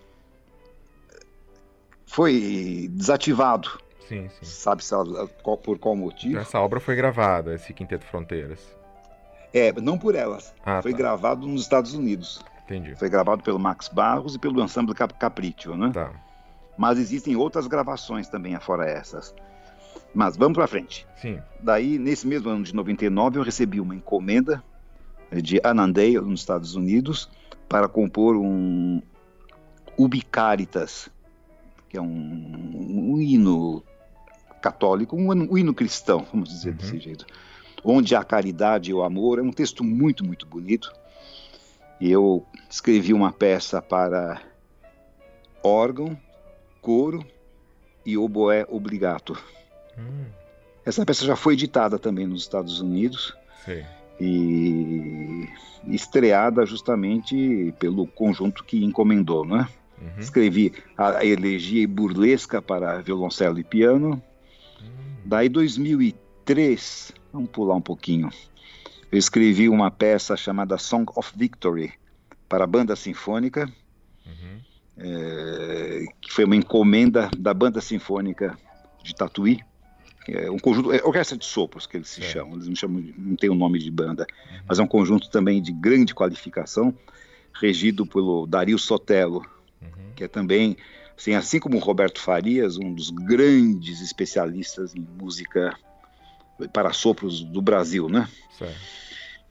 [2.06, 3.80] foi desativado.
[4.08, 4.46] Sim, sim.
[4.46, 4.82] Sabe
[5.64, 6.40] por qual motivo?
[6.40, 8.60] Essa obra foi gravada, esse Quinteto Fronteiras.
[9.54, 10.54] É, não por elas.
[10.66, 10.98] Ah, foi tá.
[10.98, 12.42] gravado nos Estados Unidos.
[12.68, 12.96] Entendi.
[12.96, 15.90] Foi gravado pelo Max Barros e pelo Ensemble Capriccio, né?
[15.94, 16.12] Tá.
[16.78, 19.34] Mas existem outras gravações também, afora essas.
[20.14, 21.08] Mas vamos para frente.
[21.16, 21.40] Sim.
[21.62, 24.62] Daí, nesse mesmo ano de 99, eu recebi uma encomenda
[25.32, 27.30] de Annandale, nos Estados Unidos,
[27.70, 29.02] para compor um
[29.98, 31.10] Ubicaritas,
[31.90, 33.84] que é um, um hino
[34.62, 36.76] católico, um, um, hino cristão, vamos dizer uhum.
[36.76, 37.26] desse jeito,
[37.84, 40.94] onde a caridade e o amor é um texto muito, muito bonito.
[42.00, 44.42] E eu escrevi uma peça para
[45.64, 46.18] órgão,
[46.82, 47.26] coro
[48.06, 49.38] e oboé obligato.
[49.98, 50.26] Hum.
[50.86, 53.36] Essa peça já foi editada também nos Estados Unidos.
[53.66, 53.84] Sim
[54.20, 55.48] e
[55.88, 59.68] estreada justamente pelo conjunto que encomendou, né?
[60.00, 60.20] Uhum.
[60.20, 64.22] Escrevi a elegia burlesca para violoncelo e piano.
[64.82, 65.16] Uhum.
[65.26, 68.30] Daí 2003, vamos pular um pouquinho.
[69.12, 71.94] Eu escrevi uma peça chamada Song of Victory
[72.48, 73.72] para a banda sinfônica,
[74.26, 74.60] uhum.
[74.98, 78.58] é, que foi uma encomenda da banda sinfônica
[79.04, 79.62] de Tatuí
[80.30, 82.26] é um conjunto, é orquestra de sopros que eles se é.
[82.26, 84.60] chamam, eles não chamam, não tem o um nome de banda, uhum.
[84.68, 86.94] mas é um conjunto também de grande qualificação,
[87.54, 89.46] regido pelo Dario Sotelo,
[89.82, 90.12] uhum.
[90.16, 90.76] que é também,
[91.18, 95.78] assim, assim como o Roberto Farias, um dos grandes especialistas em música
[96.72, 98.28] para sopros do Brasil, né?
[98.58, 98.98] Certo.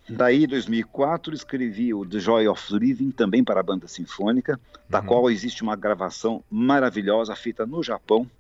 [0.09, 4.59] Daí, 2004, escrevi o The Joy of Living, também para a banda sinfônica,
[4.89, 5.07] da uhum.
[5.07, 8.31] qual existe uma gravação maravilhosa feita no Japão,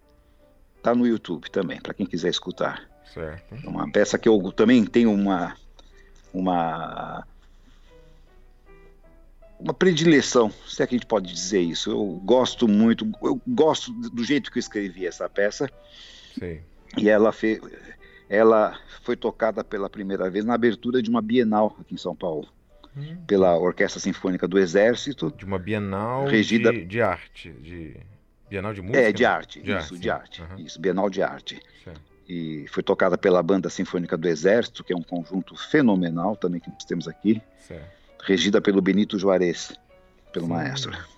[0.86, 2.88] Tá no YouTube também, para quem quiser escutar.
[3.12, 3.56] Certo.
[3.56, 5.56] É uma peça que eu também tenho uma
[6.32, 7.26] uma
[9.58, 11.90] uma predileção, se é que a gente pode dizer isso.
[11.90, 15.68] Eu gosto muito, eu gosto do jeito que eu escrevi essa peça.
[16.38, 16.60] Sim.
[16.96, 17.58] E ela fez,
[18.28, 22.48] ela foi tocada pela primeira vez na abertura de uma Bienal aqui em São Paulo.
[22.96, 23.16] Hum.
[23.26, 25.32] Pela Orquestra Sinfônica do Exército.
[25.36, 26.72] De uma Bienal regida...
[26.72, 27.96] de, de arte, de
[28.48, 29.00] Bienal de Música?
[29.00, 30.42] É, de arte, de isso, arte, de arte.
[30.42, 30.58] Uhum.
[30.58, 31.60] Isso, Bienal de Arte.
[31.84, 32.00] Certo.
[32.28, 36.70] E foi tocada pela Banda Sinfônica do Exército, que é um conjunto fenomenal também que
[36.70, 37.40] nós temos aqui.
[37.60, 37.86] Certo.
[38.24, 39.72] Regida pelo Benito Juarez,
[40.32, 40.52] pelo Sim.
[40.52, 41.15] maestro.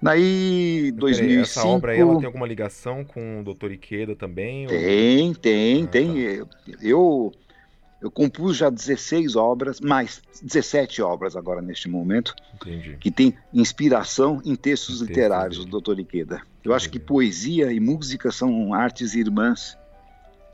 [0.00, 1.42] Daí, 2005...
[1.42, 3.72] essa obra aí, ela tem alguma ligação com o Dr.
[3.72, 4.66] Ikeda também?
[4.66, 5.34] Tem, ou...
[5.34, 6.44] tem, ah, tem.
[6.44, 6.76] Tá.
[6.80, 7.32] Eu
[8.02, 12.96] eu compus já 16 obras, mais 17 obras agora neste momento, Entendi.
[12.98, 15.10] que tem inspiração em textos Entendi.
[15.12, 16.00] literários do Dr.
[16.00, 16.42] Ikeda.
[16.64, 19.78] Eu acho que poesia e música são artes irmãs.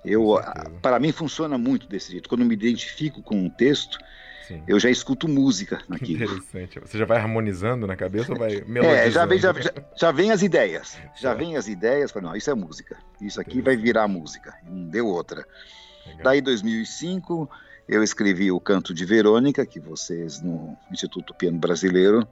[0.05, 0.38] Eu,
[0.82, 2.28] para mim funciona muito desse jeito.
[2.28, 3.98] Quando eu me identifico com um texto,
[4.48, 4.62] Sim.
[4.66, 6.24] eu já escuto música naquilo.
[6.24, 6.80] Interessante.
[6.80, 8.86] Você já vai harmonizando na cabeça ou vai melodizando?
[8.86, 10.98] É, já vem, já, já, já vem as ideias.
[11.14, 12.14] Já vem as ideias.
[12.14, 12.96] Não, isso é música.
[13.20, 14.54] Isso aqui vai virar música.
[14.66, 15.46] Não deu outra.
[16.06, 16.24] Legal.
[16.24, 17.50] Daí, em 2005,
[17.86, 22.26] eu escrevi o Canto de Verônica, que vocês no Instituto Piano Brasileiro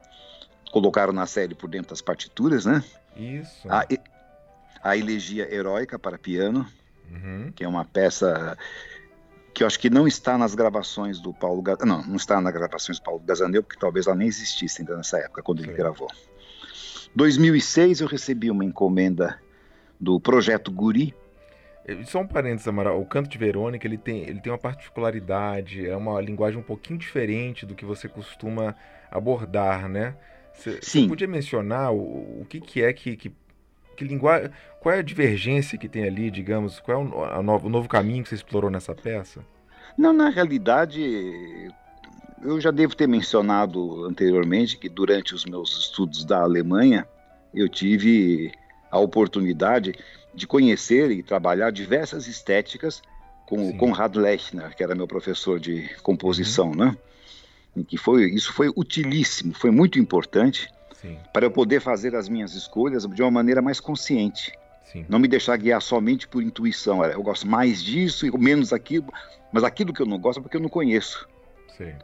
[0.72, 2.82] colocaram na série por dentro das partituras, né?
[3.14, 3.68] Isso.
[3.70, 3.86] A,
[4.82, 6.66] a Elegia Heróica para Piano,
[7.10, 7.52] uhum.
[7.54, 8.56] que é uma peça
[9.56, 12.98] que eu acho que não está nas gravações do Paulo não não está nas gravações
[12.98, 15.68] do Paulo Gazaneu porque talvez ela nem existisse ainda nessa época quando Sim.
[15.68, 16.08] ele gravou
[17.14, 19.40] 2006 eu recebi uma encomenda
[19.98, 21.14] do projeto Guri
[22.04, 23.00] só um parênteses, Amaral.
[23.00, 26.98] O canto de Verônica ele tem, ele tem uma particularidade, é uma linguagem um pouquinho
[26.98, 28.74] diferente do que você costuma
[29.08, 30.16] abordar, né?
[30.52, 33.32] Você podia mencionar o, o que, que é que, que,
[33.96, 34.50] que linguagem.
[34.80, 36.78] Qual é a divergência que tem ali, digamos?
[36.78, 39.44] Qual é o, novo, o novo caminho que você explorou nessa peça?
[39.98, 41.00] Não, na realidade,
[42.42, 47.06] eu já devo ter mencionado anteriormente que durante os meus estudos da Alemanha,
[47.54, 48.52] eu tive
[48.90, 49.94] a oportunidade
[50.34, 53.02] de conhecer e trabalhar diversas estéticas
[53.46, 53.70] com Sim.
[53.70, 56.76] o Conrad Lechner, que era meu professor de composição, uhum.
[56.76, 56.96] né?
[57.76, 60.68] E que foi, isso foi utilíssimo, foi muito importante
[61.06, 61.18] Sim.
[61.32, 64.52] para eu poder fazer as minhas escolhas de uma maneira mais consciente.
[64.84, 65.06] Sim.
[65.08, 67.04] Não me deixar guiar somente por intuição.
[67.04, 69.12] Eu gosto mais disso e menos daquilo,
[69.52, 71.28] mas aquilo que eu não gosto é porque eu não conheço.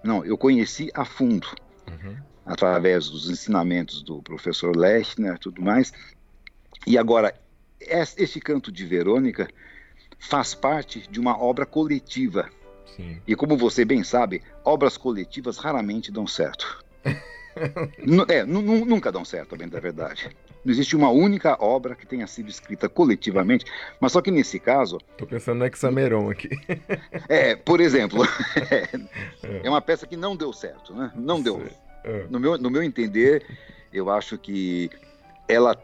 [0.05, 1.49] Não, eu conheci a fundo,
[1.89, 2.17] uhum.
[2.45, 5.93] através dos ensinamentos do professor Lechner e tudo mais.
[6.87, 7.35] E agora,
[7.81, 9.49] este canto de Verônica
[10.19, 12.51] faz parte de uma obra coletiva.
[12.97, 13.21] Sim.
[13.27, 16.85] E como você bem sabe, obras coletivas raramente dão certo.
[18.29, 20.31] é, nunca dão certo, bem da verdade.
[20.65, 23.65] Não existe uma única obra que tenha sido escrita coletivamente,
[24.01, 24.99] mas só que nesse caso.
[25.11, 26.51] Estou pensando no Hexameron aqui.
[27.29, 28.25] É, por exemplo,
[28.71, 28.89] é,
[29.65, 31.11] é uma peça que não deu certo, né?
[31.17, 31.63] Não deu.
[32.05, 32.27] É.
[32.31, 33.45] No meu, no meu entender,
[33.93, 34.89] eu acho que
[35.49, 35.77] ela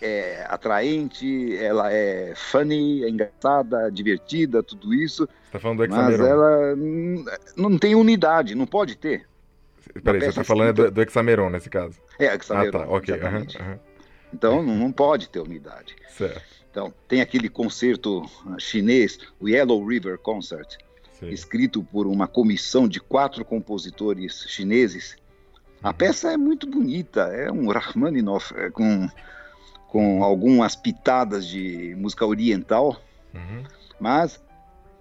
[0.00, 5.26] é atraente, ela é funny, é engraçada, divertida, tudo isso.
[5.26, 6.18] Você tá falando do Hexameron.
[6.18, 6.76] Mas ela
[7.54, 9.29] não tem unidade, não pode ter.
[10.02, 11.98] Peraí, você está falando do, do Hexameron nesse caso?
[12.18, 12.82] É, Hexameron.
[12.82, 13.14] Ah, tá, ok.
[13.14, 13.78] Uhum, uhum.
[14.32, 15.96] Então não, pode ter unidade.
[16.08, 16.42] Certo.
[16.70, 18.22] Então, tem aquele concerto
[18.58, 20.76] chinês, o Yellow River Concert,
[21.18, 21.28] Sim.
[21.28, 25.16] escrito por uma comissão de quatro compositores chineses.
[25.82, 25.94] A uhum.
[25.94, 29.08] peça é muito bonita, é um Rachmaninoff é, com,
[29.88, 33.02] com algumas pitadas de música oriental,
[33.34, 33.64] uhum.
[33.98, 34.40] mas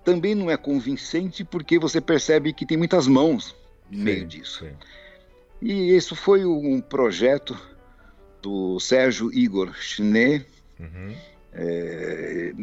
[0.04, 3.56] também não é convincente porque você percebe que tem muitas mãos
[3.90, 4.66] no sim, meio disso.
[4.66, 4.76] Sim.
[5.62, 7.60] E isso foi um projeto
[8.42, 10.46] do Sérgio Igor Chinet.
[10.80, 11.16] Uhum.
[11.52, 12.54] É,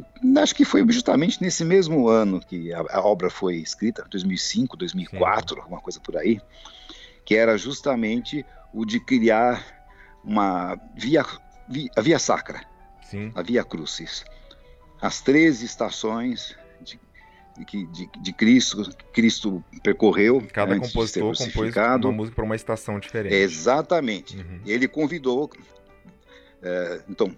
[0.41, 5.55] acho que foi justamente nesse mesmo ano que a, a obra foi escrita, 2005, 2004,
[5.55, 5.61] Sim.
[5.61, 6.41] alguma coisa por aí,
[7.25, 9.65] que era justamente o de criar
[10.25, 11.25] uma via,
[11.69, 12.61] via a via sacra,
[13.03, 13.33] Sim.
[13.35, 14.25] a via crucis,
[15.01, 16.99] as três estações de,
[17.65, 20.47] de, de Cristo, Cristo percorreu.
[20.53, 23.35] Cada compositor compôs uma música para uma estação diferente.
[23.35, 24.37] Exatamente.
[24.37, 24.61] Uhum.
[24.67, 25.51] Ele convidou,
[26.63, 27.35] é, então,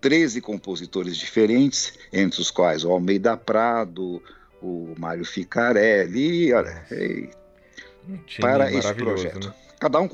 [0.00, 4.22] 13 compositores diferentes, entre os quais o Almeida Prado,
[4.60, 6.84] o Mário Ficarelli, olha,
[8.40, 9.48] para esse projeto.
[9.48, 9.54] Né?
[9.78, 10.08] Cada um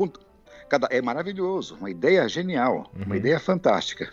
[0.69, 3.05] cada, é maravilhoso, uma ideia genial, uhum.
[3.05, 4.13] uma ideia fantástica.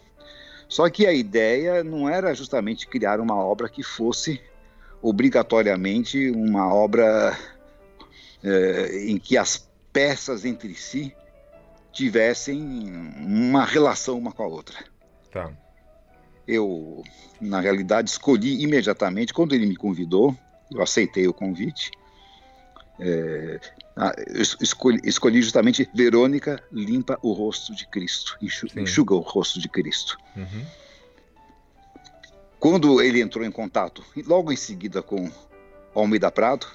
[0.68, 4.42] Só que a ideia não era justamente criar uma obra que fosse
[5.02, 7.38] obrigatoriamente uma obra
[8.44, 11.16] é, em que as peças entre si
[11.92, 12.62] tivessem
[13.20, 14.78] uma relação uma com a outra.
[15.32, 15.52] Tá.
[16.48, 17.04] Eu,
[17.42, 20.36] na realidade, escolhi imediatamente, quando ele me convidou,
[20.72, 21.92] eu aceitei o convite.
[23.00, 23.60] É,
[24.62, 28.38] escolhi, escolhi, justamente Verônica limpa o rosto de Cristo,
[28.76, 30.18] enxuga o rosto de Cristo.
[30.36, 30.66] Uhum.
[32.60, 35.32] Quando ele entrou em contato, logo em seguida com
[35.94, 36.68] Almeida Prado,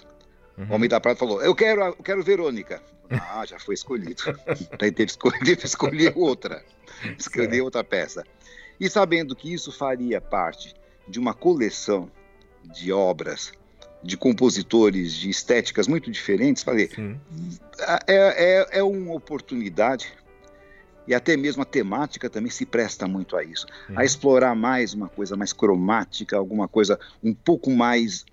[0.57, 0.67] uhum.
[0.71, 2.81] Almeida Prado falou: Eu quero, eu quero Verônica.
[3.11, 4.23] Ah, já foi escolhido.
[4.79, 6.65] Daí teve que escolher outra,
[7.19, 8.25] escolher outra peça.
[8.81, 10.75] E sabendo que isso faria parte
[11.07, 12.11] de uma coleção
[12.65, 13.53] de obras
[14.03, 16.91] de compositores de estéticas muito diferentes, falei,
[18.09, 20.13] é, é, é uma oportunidade
[21.07, 25.09] e até mesmo a temática também se presta muito a isso, a explorar mais uma
[25.09, 28.25] coisa mais cromática, alguma coisa um pouco mais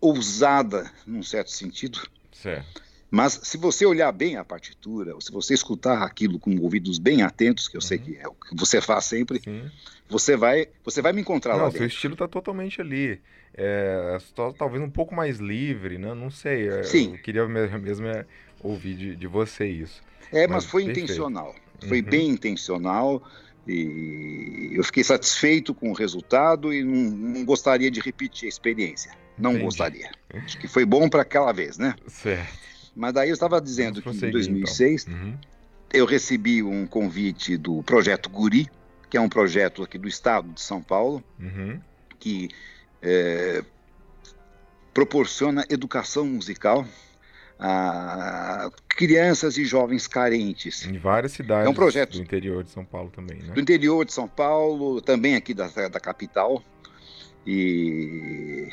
[0.00, 2.00] ousada, num certo sentido.
[2.32, 2.82] Certo.
[3.10, 7.22] Mas se você olhar bem a partitura, ou se você escutar aquilo com ouvidos bem
[7.22, 7.86] atentos, que eu uhum.
[7.86, 9.70] sei que é o que você faz sempre, Sim.
[10.08, 11.64] você vai você vai me encontrar Não, lá.
[11.66, 13.20] Não, seu estilo está totalmente ali.
[13.54, 14.16] É,
[14.56, 16.14] talvez um pouco mais livre, né?
[16.14, 16.68] Não sei.
[16.68, 17.12] É, Sim.
[17.12, 18.24] Eu queria mesmo é,
[18.62, 20.02] ouvir de, de você isso.
[20.32, 21.04] É, mas, mas foi perfeito.
[21.04, 21.54] intencional.
[21.86, 22.08] Foi uhum.
[22.08, 23.22] bem intencional
[23.66, 29.12] e eu fiquei satisfeito com o resultado e não, não gostaria de repetir a experiência.
[29.38, 29.64] Não Entendi.
[29.64, 30.10] gostaria.
[30.34, 31.94] Acho que foi bom para aquela vez, né?
[32.06, 32.52] Certo.
[32.94, 35.14] Mas daí eu estava dizendo que em 2006 então.
[35.14, 35.38] uhum.
[35.92, 38.68] eu recebi um convite do Projeto Guri,
[39.08, 41.80] que é um projeto aqui do estado de São Paulo, uhum.
[42.18, 42.48] que
[43.00, 43.64] é,
[44.92, 46.86] proporciona educação musical
[47.64, 50.84] a crianças e jovens carentes.
[50.84, 53.54] Em várias cidades é um projeto, do interior de São Paulo também, né?
[53.54, 56.60] Do interior de São Paulo, também aqui da, da capital.
[57.46, 58.68] E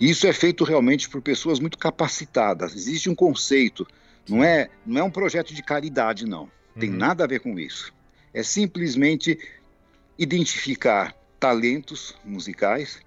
[0.00, 2.74] isso é feito realmente por pessoas muito capacitadas.
[2.74, 3.86] Existe um conceito,
[4.28, 6.50] não é, não é um projeto de caridade, não.
[6.76, 6.96] Tem uhum.
[6.96, 7.94] nada a ver com isso.
[8.34, 9.38] É simplesmente
[10.18, 13.00] identificar talentos musicais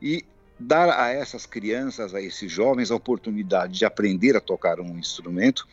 [0.00, 0.24] e
[0.62, 5.66] dar a essas crianças, a esses jovens, a oportunidade de aprender a tocar um instrumento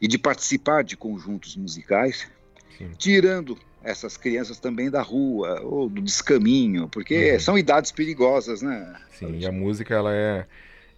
[0.00, 2.28] e de participar de conjuntos musicais,
[2.78, 2.90] Sim.
[2.96, 7.40] tirando essas crianças também da rua ou do descaminho, porque uhum.
[7.40, 8.94] são idades perigosas, né?
[9.18, 10.46] Sim, e a música ela é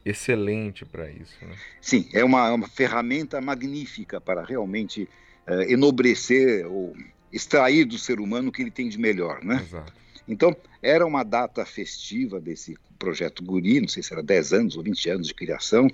[0.04, 1.34] excelente para isso.
[1.40, 1.54] Né?
[1.80, 5.08] Sim, é uma, uma, ferramenta magnífica para realmente
[5.46, 6.94] uh, enobrecer ou
[7.32, 9.62] extrair do ser humano o que ele tem de melhor, né?
[9.64, 10.01] Exato.
[10.26, 14.82] Então, era uma data festiva desse projeto Guri, não sei se era 10 anos ou
[14.82, 15.88] 20 anos de criação.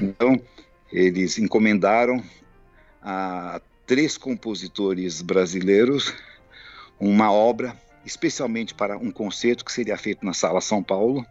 [0.00, 0.40] Então,
[0.92, 2.22] eles encomendaram
[3.02, 6.14] a três compositores brasileiros
[6.98, 11.26] uma obra especialmente para um concerto que seria feito na Sala São Paulo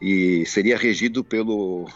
[0.00, 1.88] e seria regido pelo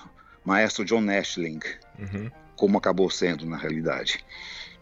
[0.45, 1.61] maestro John Nashling,
[1.99, 2.31] uhum.
[2.57, 4.25] como acabou sendo na realidade.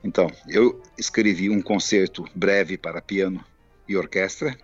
[0.05, 3.45] Então, eu escrevi um concerto breve para piano
[3.93, 4.56] e orquestra,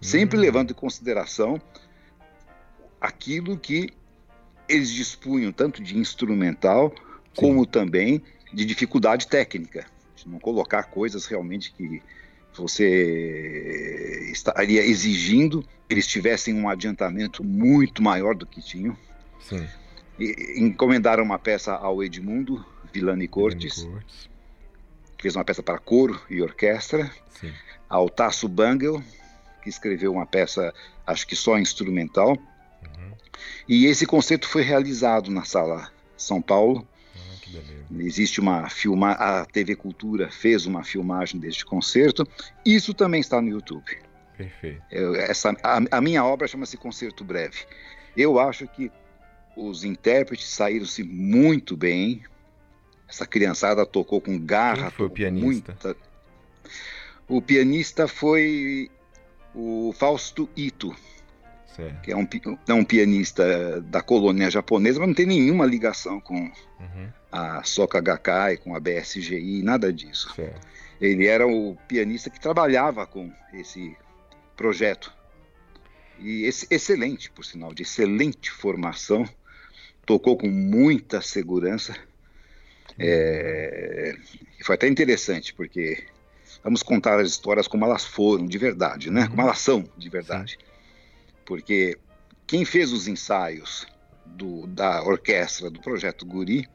[0.00, 0.40] sempre hum.
[0.40, 1.60] levando em consideração
[3.00, 3.90] aquilo que
[4.68, 7.02] eles dispunham tanto de instrumental Sim.
[7.34, 8.22] como também
[8.52, 12.02] de dificuldade técnica, de não colocar coisas realmente que
[12.54, 18.96] você estaria exigindo que eles tivessem um adiantamento muito maior do que tinham.
[19.40, 19.66] Sim.
[20.18, 23.88] E, encomendaram uma peça ao Edmundo Villani Cortes,
[25.22, 27.08] que fez uma peça para coro e orquestra,
[27.40, 27.52] Sim.
[27.88, 29.00] ao Tasso Bangel,
[29.62, 30.74] que escreveu uma peça,
[31.06, 32.30] acho que só instrumental.
[32.30, 33.12] Uhum.
[33.68, 36.86] E esse concerto foi realizado na sala São Paulo,
[38.00, 42.26] Existe uma filma, a TV Cultura fez uma filmagem deste concerto.
[42.64, 43.98] Isso também está no YouTube.
[44.38, 44.82] Perfeito.
[44.90, 47.66] Eu, essa, a, a, minha obra chama-se Concerto Breve.
[48.16, 48.90] Eu acho que
[49.54, 52.22] os intérpretes saíram-se muito bem.
[53.12, 54.84] Essa criançada tocou com garra.
[54.84, 55.46] Quem foi o pianista?
[55.46, 55.96] Muita...
[57.28, 58.90] O pianista foi
[59.54, 60.96] o Fausto Ito.
[61.76, 62.02] Certo.
[62.02, 62.28] que é um,
[62.68, 67.08] é um pianista da colônia japonesa, mas não tem nenhuma ligação com uhum.
[67.30, 70.30] a Soka Gakkai, com a BSGI, nada disso.
[70.34, 70.66] Certo.
[71.00, 73.96] Ele era o pianista que trabalhava com esse
[74.54, 75.10] projeto.
[76.18, 79.26] E esse, excelente, por sinal, de excelente formação,
[80.04, 81.96] tocou com muita segurança.
[82.98, 84.14] É,
[84.62, 86.04] foi até interessante, porque
[86.62, 89.22] vamos contar as histórias como elas foram, de verdade, né?
[89.22, 89.28] Uhum.
[89.28, 90.58] Como elas são, de verdade.
[91.44, 91.98] Porque
[92.46, 93.86] quem fez os ensaios
[94.24, 96.68] do, da orquestra do projeto Guri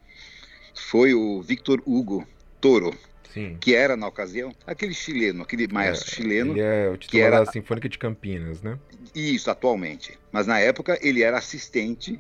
[0.73, 2.27] foi o Victor Hugo
[2.59, 2.93] Toro,
[3.33, 3.57] Sim.
[3.59, 6.53] que era na ocasião aquele chileno, aquele maestro é, chileno.
[6.53, 8.77] Ele é o titular que era da Sinfônica de Campinas, né?
[9.13, 10.17] Isso, atualmente.
[10.31, 12.19] Mas na época ele era assistente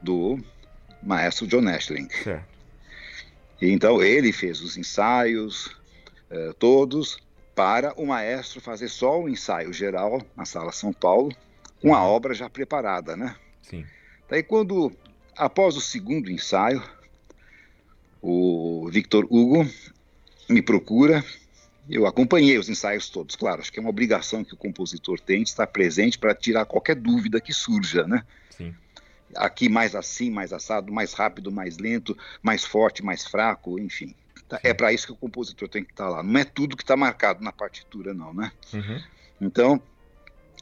[0.00, 0.38] do
[1.02, 2.08] maestro John Ashling.
[2.10, 2.53] Certo.
[3.60, 5.66] E então ele fez os ensaios
[6.30, 7.18] uh, todos
[7.54, 11.34] para o maestro fazer só o ensaio geral na Sala São Paulo
[11.80, 13.36] com a obra já preparada, né?
[13.62, 13.84] Sim.
[14.28, 14.92] Daí quando,
[15.36, 16.82] após o segundo ensaio,
[18.20, 19.68] o Victor Hugo
[20.48, 21.22] me procura,
[21.88, 25.42] eu acompanhei os ensaios todos, claro, acho que é uma obrigação que o compositor tem
[25.42, 28.24] de estar presente para tirar qualquer dúvida que surja, né?
[29.36, 34.14] Aqui mais assim, mais assado, mais rápido, mais lento, mais forte, mais fraco, enfim.
[34.48, 36.22] Tá, é para isso que o compositor tem que estar lá.
[36.22, 38.52] Não é tudo que está marcado na partitura, não, né?
[38.72, 39.02] Uhum.
[39.40, 39.82] Então,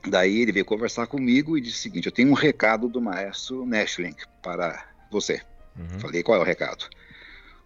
[0.09, 3.65] Daí ele veio conversar comigo e disse o seguinte: Eu tenho um recado do maestro
[3.65, 5.41] Nashling para você.
[5.79, 6.01] Uhum.
[6.01, 6.89] Falei: Qual é o recado?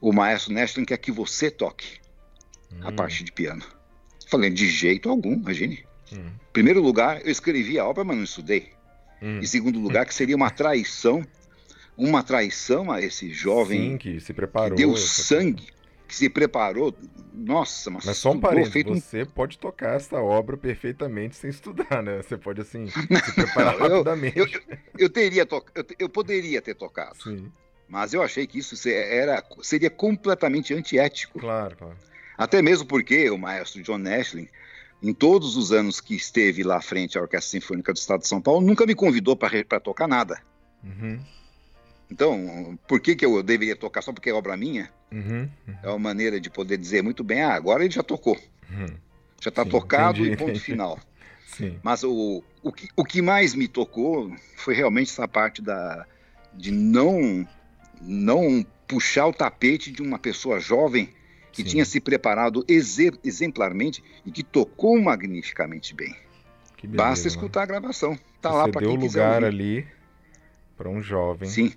[0.00, 1.98] O maestro Nashling quer que você toque
[2.72, 2.86] uhum.
[2.86, 2.96] a hum.
[2.96, 3.64] parte de piano.
[4.28, 5.84] Falei: De jeito algum, imagine.
[6.12, 6.32] Uhum.
[6.52, 8.72] Primeiro lugar, eu escrevi a obra, mas não estudei.
[9.22, 9.38] Hum.
[9.38, 11.26] Em segundo lugar, que seria uma traição
[11.96, 15.66] uma traição a esse jovem Sim, que se preparou, que deu sangue
[16.06, 16.94] que se preparou.
[17.34, 19.26] Nossa, mas, mas só um parênteses, você um...
[19.26, 22.22] pode tocar essa obra perfeitamente sem estudar, né?
[22.22, 24.38] Você pode, assim, se preparar eu, rapidamente.
[24.38, 25.62] Eu, eu, eu teria to...
[25.74, 27.22] eu, eu poderia ter tocado.
[27.22, 27.52] Sim.
[27.88, 31.38] Mas eu achei que isso era, seria completamente antiético.
[31.38, 31.96] Claro, claro.
[32.36, 34.48] Até mesmo porque o maestro John Ashling,
[35.02, 38.28] em todos os anos que esteve lá à frente à Orquestra Sinfônica do Estado de
[38.28, 40.40] São Paulo, nunca me convidou para tocar nada.
[40.82, 41.20] Uhum.
[42.10, 44.90] Então, por que, que eu deveria tocar só porque é obra minha?
[45.10, 45.74] Uhum, uhum.
[45.82, 48.38] É uma maneira de poder dizer muito bem, ah, agora ele já tocou.
[48.70, 48.86] Uhum.
[49.40, 50.32] Já está tocado entendi.
[50.32, 50.98] e ponto final.
[51.82, 56.06] Mas o, o, que, o que mais me tocou foi realmente essa parte da,
[56.52, 57.48] de não,
[58.00, 61.10] não puxar o tapete de uma pessoa jovem
[61.56, 61.68] que Sim.
[61.68, 66.14] tinha se preparado exemplarmente e que tocou magnificamente bem.
[66.82, 67.78] Beleza, Basta escutar mano.
[67.78, 68.18] a gravação.
[68.40, 69.24] Tá Você lá para quem quiser.
[69.24, 69.88] lugar ali
[70.76, 71.48] para um jovem.
[71.48, 71.72] Sim.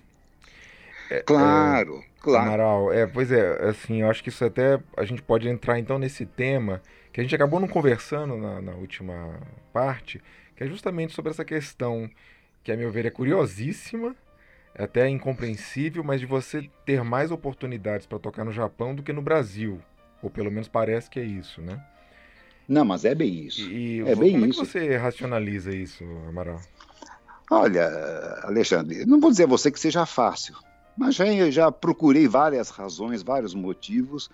[1.10, 2.46] É, claro, é, claro.
[2.46, 5.98] Amaral, é, pois é, assim, eu acho que isso até a gente pode entrar então
[5.98, 6.80] nesse tema
[7.12, 9.40] que a gente acabou não conversando na, na última
[9.72, 10.22] parte,
[10.54, 12.08] que é justamente sobre essa questão
[12.62, 14.14] que, a meu ver, é curiosíssima,
[14.74, 19.12] é até incompreensível, mas de você ter mais oportunidades para tocar no Japão do que
[19.12, 19.80] no Brasil.
[20.22, 21.82] Ou pelo menos parece que é isso, né?
[22.68, 23.68] Não, mas é bem isso.
[23.68, 24.62] E, é bem como isso.
[24.62, 26.60] é que você racionaliza isso, Amaral?
[27.50, 27.84] Olha,
[28.44, 30.54] Alexandre, não vou dizer a você que seja fácil,
[30.96, 34.30] mas já, já procurei várias razões, vários motivos,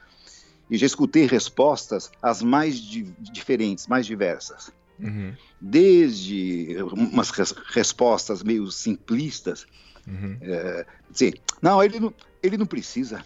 [0.68, 4.70] e já escutei respostas as mais di diferentes, mais diversas.
[4.98, 5.32] Uhum.
[5.58, 9.66] Desde umas res respostas meio simplistas,
[10.06, 10.38] uhum.
[10.40, 13.24] é, dizer, não, ele não, ele não precisa.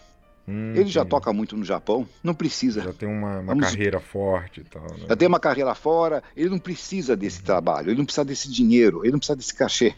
[0.48, 2.82] Hum, ele já toca muito no Japão, não precisa.
[2.82, 3.70] Já tem uma, uma Vamos...
[3.70, 4.82] carreira forte e tal.
[4.82, 5.07] Né?
[5.09, 7.44] Já tem uma carreira fora, ele não precisa desse uhum.
[7.44, 9.94] trabalho, ele não precisa desse dinheiro, ele não precisa desse cachê,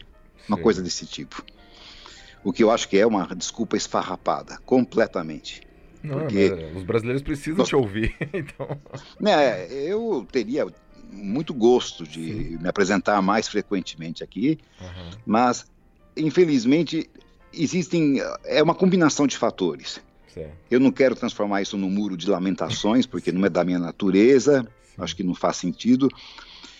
[0.47, 0.63] uma Sim.
[0.63, 1.43] coisa desse tipo.
[2.43, 5.61] O que eu acho que é uma desculpa esfarrapada, completamente.
[6.03, 8.77] Não, porque os brasileiros precisam te ouvir, então.
[9.25, 10.67] É, eu teria
[11.09, 12.57] muito gosto de Sim.
[12.57, 15.11] me apresentar mais frequentemente aqui, uhum.
[15.25, 15.65] mas
[16.15, 17.09] infelizmente
[17.53, 20.01] existem é uma combinação de fatores.
[20.69, 24.67] Eu não quero transformar isso num muro de lamentações, porque não é da minha natureza,
[24.97, 26.09] acho que não faz sentido.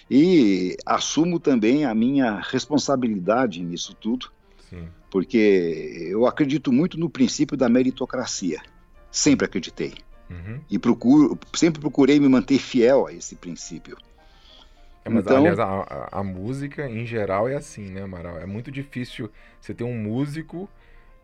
[0.09, 4.31] E assumo também a minha responsabilidade nisso tudo,
[4.69, 4.87] Sim.
[5.09, 8.61] porque eu acredito muito no princípio da meritocracia.
[9.11, 9.93] Sempre acreditei.
[10.29, 10.59] Uhum.
[10.69, 13.97] E procuro, sempre procurei me manter fiel a esse princípio.
[15.05, 15.37] É, mas, então...
[15.37, 18.37] aliás, a, a, música em geral é assim, né, Amaral?
[18.37, 20.69] É muito difícil você ter um músico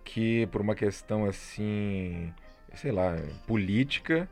[0.04, 2.34] que, por uma questão assim,
[2.76, 3.16] sei lá,
[3.48, 4.30] política,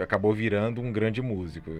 [0.00, 1.70] acabou virando um grande músico.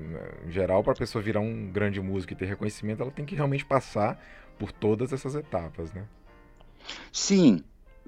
[0.46, 3.34] Em geral, para a pessoa virar um grande músico e ter reconhecimento, ela tem que
[3.34, 4.20] realmente passar
[4.58, 6.04] por todas essas etapas, né?
[7.12, 7.62] Sim,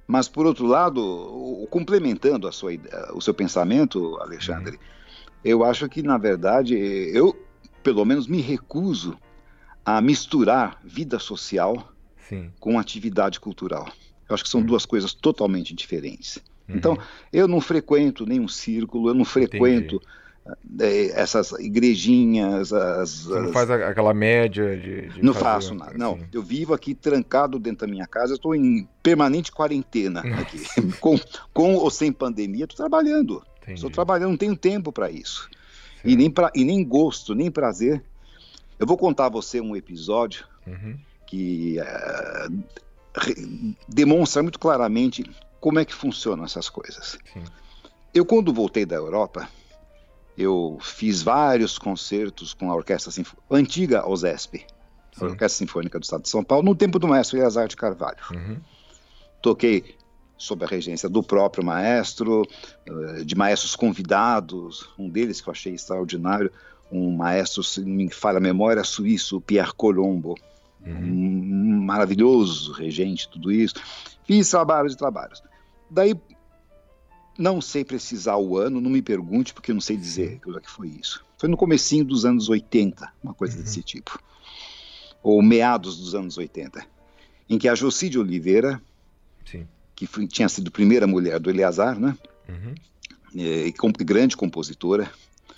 [0.06, 2.72] mas por outro lado, complementando a sua,
[3.14, 4.82] o seu pensamento, Alexandre, uhum.
[5.44, 7.43] eu acho que na verdade eu
[7.85, 9.16] pelo menos me recuso
[9.85, 11.93] a misturar vida social
[12.28, 12.51] Sim.
[12.59, 13.86] com atividade cultural.
[14.27, 14.66] Eu acho que são uhum.
[14.66, 16.39] duas coisas totalmente diferentes.
[16.66, 16.77] Uhum.
[16.77, 16.98] Então,
[17.31, 20.01] eu não frequento nenhum círculo, eu não frequento
[20.81, 22.73] é, essas igrejinhas.
[22.73, 25.09] As, Você não faz aquela média de.
[25.09, 25.93] de não fazer, faço nada.
[25.98, 30.62] Não, eu vivo aqui trancado dentro da minha casa, estou em permanente quarentena aqui.
[31.01, 31.20] com,
[31.52, 33.44] com ou sem pandemia, estou trabalhando.
[33.69, 35.48] Estou trabalhando, não tenho tempo para isso
[36.05, 38.02] e nem, pra, e nem gosto, nem prazer.
[38.78, 40.98] Eu vou contar a você um episódio uhum.
[41.26, 42.64] que uh,
[43.89, 45.24] demonstra muito claramente
[45.60, 47.18] como é que funcionam essas coisas.
[47.32, 47.44] Sim.
[48.12, 49.48] Eu, quando voltei da Europa,
[50.36, 54.66] eu fiz vários concertos com a Orquestra Sinfônica, antiga OSESP,
[55.20, 58.18] a Orquestra Sinfônica do Estado de São Paulo, no tempo do maestro Eleazar de Carvalho.
[58.31, 58.59] Uhum.
[59.40, 59.97] Toquei
[60.36, 62.43] sob a regência do próprio maestro,
[62.86, 66.51] eh, de maestros convidados, um deles que eu achei extraordinário,
[66.90, 70.35] um maestro, se não me falha a memória, suíço, Pierre Colombo,
[70.85, 70.93] uhum.
[70.93, 73.74] um maravilhoso regente, tudo isso.
[74.24, 75.43] Fiz trabalhos e trabalhos.
[75.90, 76.15] Daí,
[77.39, 80.70] não sei precisar o ano, não me pergunte, porque eu não sei dizer o que
[80.70, 81.24] foi isso.
[81.39, 83.62] Foi no comecinho dos anos 80, uma coisa uhum.
[83.62, 84.19] desse tipo.
[85.23, 86.86] Ou meados dos anos 80,
[87.48, 88.81] em que a Jocide Oliveira,
[89.44, 92.16] Sim que foi, tinha sido a primeira mulher do Eleazar, né?
[92.48, 92.74] Uhum.
[93.36, 95.10] É, e, grande compositora.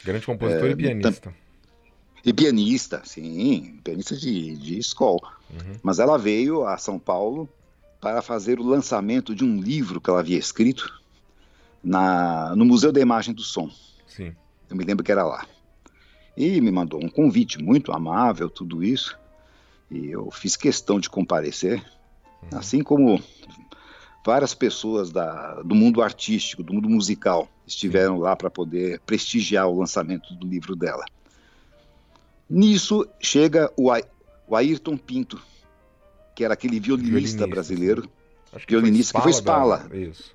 [0.04, 1.34] Grande compositora é, e pianista.
[2.24, 5.32] E pianista, sim, pianista de, de escola.
[5.50, 5.78] Uhum.
[5.82, 7.48] Mas ela veio a São Paulo
[8.00, 11.00] para fazer o lançamento de um livro que ela havia escrito
[11.82, 13.70] na, no Museu da Imagem do Som.
[14.06, 14.34] Sim.
[14.68, 15.46] Eu me lembro que era lá.
[16.36, 19.16] E me mandou um convite muito amável, tudo isso.
[19.90, 21.80] E eu fiz questão de comparecer,
[22.42, 22.58] uhum.
[22.58, 23.22] assim como
[24.26, 29.78] várias pessoas da, do mundo artístico, do mundo musical, estiveram lá para poder prestigiar o
[29.78, 31.04] lançamento do livro dela.
[32.50, 33.88] Nisso chega o,
[34.48, 35.40] o Ayrton Pinto,
[36.34, 38.10] que era aquele violinista, violinista brasileiro,
[38.66, 40.34] que violinista foi que foi Spala, da, isso.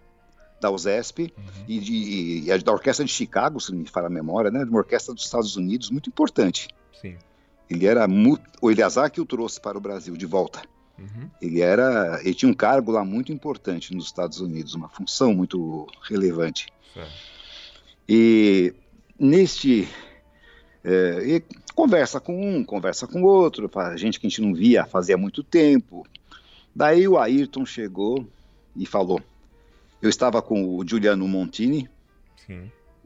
[0.62, 1.66] da USESP uhum.
[1.68, 5.14] e, de, e, da Orquestra de Chicago, se me fala a memória, né, uma orquestra
[5.14, 6.70] dos Estados Unidos muito importante.
[7.02, 7.18] Sim.
[7.70, 8.08] Ele era
[8.62, 10.62] o Eleazar que o trouxe para o Brasil de volta.
[11.02, 11.30] Uhum.
[11.42, 15.88] Ele era, ele tinha um cargo lá muito importante nos Estados Unidos, uma função muito
[16.04, 16.68] relevante.
[18.08, 18.74] E
[19.20, 19.88] neste
[20.84, 25.18] é, e conversa com um, conversa com outro, gente que a gente não via fazia
[25.18, 26.06] muito tempo.
[26.76, 28.28] Daí o Ayrton chegou
[28.76, 29.22] e falou.
[30.02, 31.90] Eu estava com o Giuliano Montini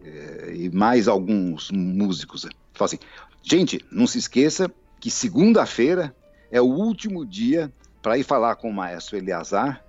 [0.03, 2.47] é, e mais alguns músicos.
[2.73, 2.99] Falou assim,
[3.43, 6.15] gente, não se esqueça que segunda-feira
[6.49, 7.71] é o último dia
[8.05, 9.83] para ir falar com o maestro Eleazar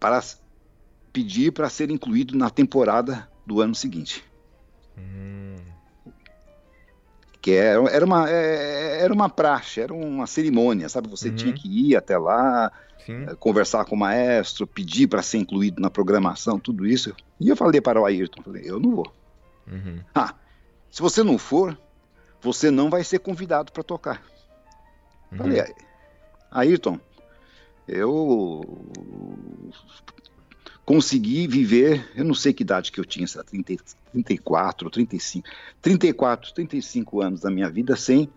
[0.00, 0.18] para
[1.12, 4.24] pedir para ser incluído na temporada do ano seguinte.
[4.96, 5.56] Hum.
[7.38, 11.06] Que era, era, uma, é, era uma praxe, era uma cerimônia, sabe?
[11.10, 11.34] Você uhum.
[11.34, 12.72] tinha que ir até lá,
[13.04, 13.26] Sim.
[13.28, 17.14] Eh, conversar com o maestro, pedir para ser incluído na programação, tudo isso.
[17.38, 19.12] E eu falei para o Ayrton, falei, eu não vou.
[19.70, 20.00] Uhum.
[20.14, 20.34] Ah,
[20.90, 21.78] se você não for,
[22.40, 24.22] você não vai ser convidado para tocar.
[25.30, 25.36] Uhum.
[25.36, 25.60] Falei,
[26.56, 26.98] Ayrton,
[27.86, 28.86] eu
[30.84, 33.76] consegui viver, eu não sei que idade que eu tinha, 30,
[34.12, 35.48] 34, 35,
[35.82, 38.30] 34, 35 anos da minha vida sem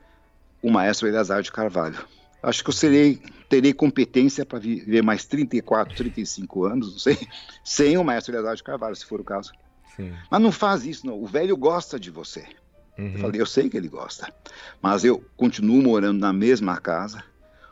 [0.61, 2.05] o maestro Eleazar de Carvalho.
[2.41, 7.17] Acho que eu serei, terei competência para viver mais 34, 35 anos, não sei,
[7.63, 9.53] sem o maestro Eleazar de Carvalho, se for o caso.
[9.95, 10.13] Sim.
[10.29, 11.21] Mas não faz isso, não.
[11.21, 12.45] O velho gosta de você.
[12.97, 13.13] Uhum.
[13.13, 14.33] Eu falei, eu sei que ele gosta,
[14.81, 17.23] mas eu continuo morando na mesma casa,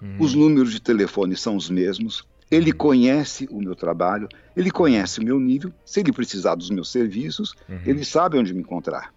[0.02, 0.18] Uhum.
[0.20, 2.26] Os números de telefone são os mesmos.
[2.50, 5.72] Ele conhece o meu trabalho, ele conhece o meu nível.
[5.84, 7.82] Se ele precisar dos meus serviços, uhum.
[7.86, 9.14] ele sabe onde me encontrar.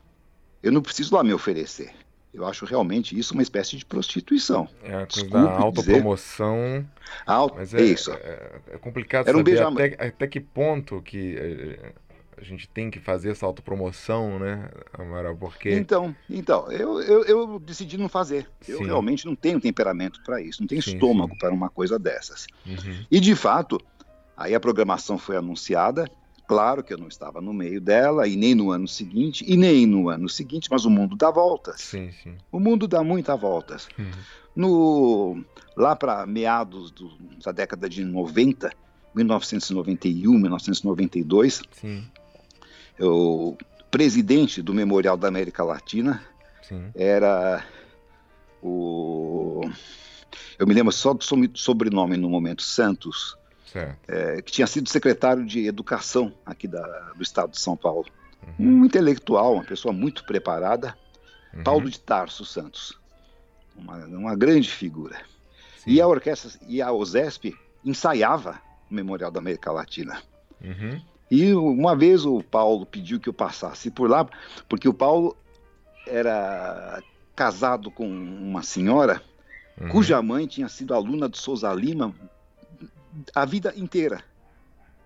[0.62, 1.92] Eu não preciso lá me oferecer.
[2.32, 4.68] Eu acho realmente isso uma espécie de prostituição.
[4.84, 6.86] É a coisa da autopromoção.
[7.26, 7.56] Auto...
[7.56, 8.12] Mas é, isso.
[8.12, 11.92] É, é complicado Era um saber até, até, que ponto que é,
[12.40, 15.36] a gente tem que fazer essa autopromoção, né, Amaral?
[15.36, 15.70] Porque...
[15.70, 18.48] Então, então eu, eu, eu decidi não fazer.
[18.66, 18.84] Eu sim.
[18.86, 22.46] realmente não tenho temperamento para isso, não tenho sim, estômago para uma coisa dessas.
[22.66, 23.04] Uhum.
[23.10, 23.78] E, de fato,
[24.36, 26.10] aí a programação foi anunciada,
[26.50, 29.86] Claro que eu não estava no meio dela, e nem no ano seguinte, e nem
[29.86, 31.80] no ano seguinte, mas o mundo dá voltas.
[31.80, 32.34] Sim, sim.
[32.50, 33.88] O mundo dá muitas voltas.
[33.96, 34.10] Uhum.
[34.56, 35.44] No,
[35.76, 37.08] lá para meados do,
[37.44, 38.68] da década de 90,
[39.14, 42.04] 1991, 1992, sim.
[43.00, 43.56] O
[43.90, 46.22] presidente do Memorial da América Latina
[46.62, 46.90] sim.
[46.94, 47.64] era
[48.62, 49.62] o.
[50.58, 51.24] Eu me lembro só do
[51.54, 53.36] sobrenome no momento, Santos
[54.08, 56.82] é, que tinha sido secretário de Educação aqui da,
[57.14, 58.06] do estado de São Paulo.
[58.58, 58.80] Uhum.
[58.80, 60.96] Um intelectual, uma pessoa muito preparada,
[61.54, 61.62] uhum.
[61.62, 62.98] Paulo de Tarso Santos.
[63.76, 65.16] Uma, uma grande figura.
[65.78, 65.92] Sim.
[65.92, 68.60] E a orquestra, e a OSESP ensaiava
[68.90, 70.22] o Memorial da América Latina.
[70.60, 71.00] Uhum.
[71.30, 74.28] E uma vez o Paulo pediu que eu passasse por lá,
[74.68, 75.36] porque o Paulo
[76.06, 77.02] era
[77.36, 79.22] casado com uma senhora
[79.80, 79.88] uhum.
[79.88, 82.14] cuja mãe tinha sido aluna de Souza Lima
[83.34, 84.22] a vida inteira.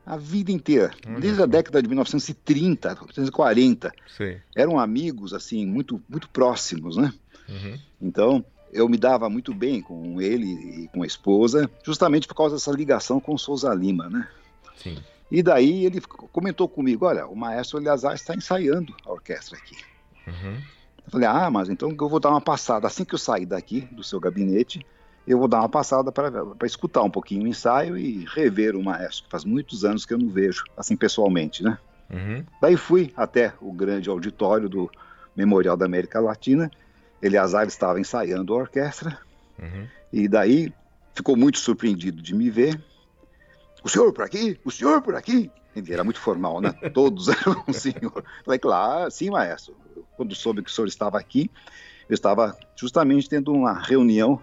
[0.04, 0.90] A vida inteira.
[1.18, 3.92] Desde a década de 1930, 1940.
[4.06, 4.36] Sim.
[4.54, 7.12] Eram amigos, assim, muito, muito próximos, né?
[7.48, 7.78] Uhum.
[8.02, 12.56] Então, eu me dava muito bem com ele e com a esposa, justamente por causa
[12.56, 14.28] dessa ligação com Souza Lima, né?
[14.76, 14.98] Sim.
[15.34, 19.76] E daí ele comentou comigo, olha, o maestro Eleazar está ensaiando a orquestra aqui.
[20.28, 20.62] Uhum.
[21.04, 22.86] Eu falei, ah, mas então eu vou dar uma passada.
[22.86, 24.86] Assim que eu sair daqui, do seu gabinete,
[25.26, 26.30] eu vou dar uma passada para
[26.62, 29.26] escutar um pouquinho o ensaio e rever o maestro.
[29.28, 31.78] Faz muitos anos que eu não vejo, assim, pessoalmente, né?
[32.08, 32.44] Uhum.
[32.62, 34.88] Daí fui até o grande auditório do
[35.34, 36.70] Memorial da América Latina.
[37.20, 39.18] Eleazar estava ensaiando a orquestra.
[39.58, 39.88] Uhum.
[40.12, 40.72] E daí
[41.12, 42.80] ficou muito surpreendido de me ver.
[43.84, 44.58] O senhor por aqui?
[44.64, 45.50] O senhor por aqui?
[45.90, 46.72] Era muito formal, né?
[46.94, 48.24] Todos eram o senhor.
[48.42, 49.76] Falei, claro, sim, maestro.
[50.16, 51.50] Quando soube que o senhor estava aqui,
[52.08, 54.40] eu estava justamente tendo uma reunião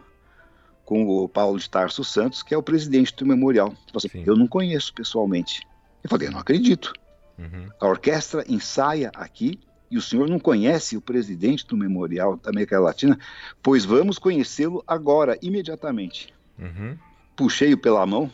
[0.85, 3.73] com o Paulo de Tarso Santos, que é o presidente do memorial.
[3.95, 5.65] Assim, eu não conheço pessoalmente.
[6.03, 6.93] Eu falei, eu não acredito.
[7.39, 7.69] Uhum.
[7.79, 9.59] A orquestra ensaia aqui
[9.89, 13.17] e o senhor não conhece o presidente do memorial da América Latina?
[13.63, 16.33] Pois vamos conhecê-lo agora, imediatamente.
[16.59, 16.97] Uhum.
[17.35, 18.29] Puxei-o pela mão,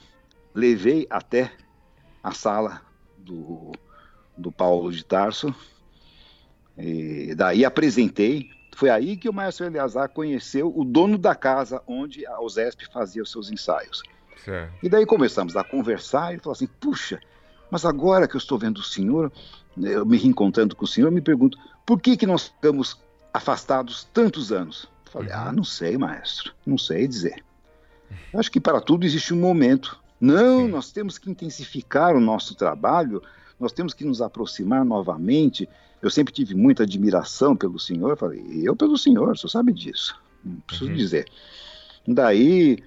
[0.57, 1.53] levei até
[2.23, 2.81] a sala
[3.17, 3.71] do,
[4.35, 5.53] do Paulo de Tarso,
[6.75, 12.27] e daí apresentei foi aí que o maestro Eleazar conheceu o dono da casa onde
[12.27, 14.03] a USESP fazia os seus ensaios.
[14.45, 14.71] Certo.
[14.83, 17.19] E daí começamos a conversar e ele falou assim: puxa,
[17.71, 19.31] mas agora que eu estou vendo o senhor,
[19.75, 21.57] eu me reencontrando com o senhor, eu me pergunto,
[21.87, 22.99] por que, que nós ficamos
[23.33, 24.87] afastados tantos anos?
[25.07, 25.39] Eu falei, uhum.
[25.39, 27.43] ah, não sei, maestro, não sei dizer.
[28.31, 29.99] Eu acho que para tudo existe um momento.
[30.19, 30.67] Não, Sim.
[30.69, 33.21] nós temos que intensificar o nosso trabalho,
[33.59, 35.67] nós temos que nos aproximar novamente.
[36.01, 38.11] Eu sempre tive muita admiração pelo senhor.
[38.11, 40.19] Eu falei, eu pelo senhor, o senhor sabe disso.
[40.43, 40.95] Não preciso uhum.
[40.95, 41.27] dizer.
[42.07, 42.83] Daí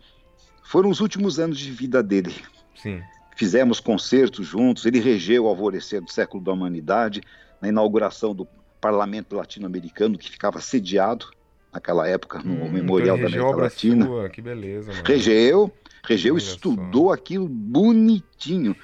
[0.62, 2.34] foram os últimos anos de vida dele.
[2.76, 3.02] Sim.
[3.36, 4.86] Fizemos concertos juntos.
[4.86, 7.20] Ele regeu o alvorecer do século da humanidade
[7.60, 8.46] na inauguração do
[8.80, 11.26] Parlamento Latino-Americano, que ficava sediado
[11.72, 14.06] naquela época no hum, Memorial então da América Latina.
[14.06, 14.30] Sua.
[14.30, 15.04] Que beleza, mano.
[15.04, 17.12] Regeu, Regeu Olha estudou só.
[17.12, 18.74] aquilo bonitinho.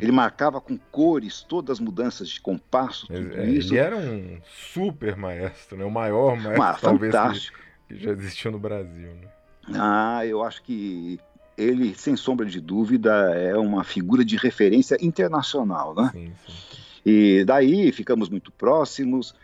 [0.00, 3.72] Ele marcava com cores todas as mudanças de compasso, tudo é, isso.
[3.72, 4.38] Ele era um
[4.72, 5.84] super maestro, né?
[5.84, 7.58] O maior maestro Mas, talvez fantástico.
[7.88, 9.14] Que, que já existiu no Brasil.
[9.14, 9.28] Né?
[9.74, 11.20] Ah, eu acho que
[11.56, 16.10] ele, sem sombra de dúvida, é uma figura de referência internacional, né?
[16.12, 16.82] Sim, sim, sim.
[17.04, 19.34] E daí ficamos muito próximos,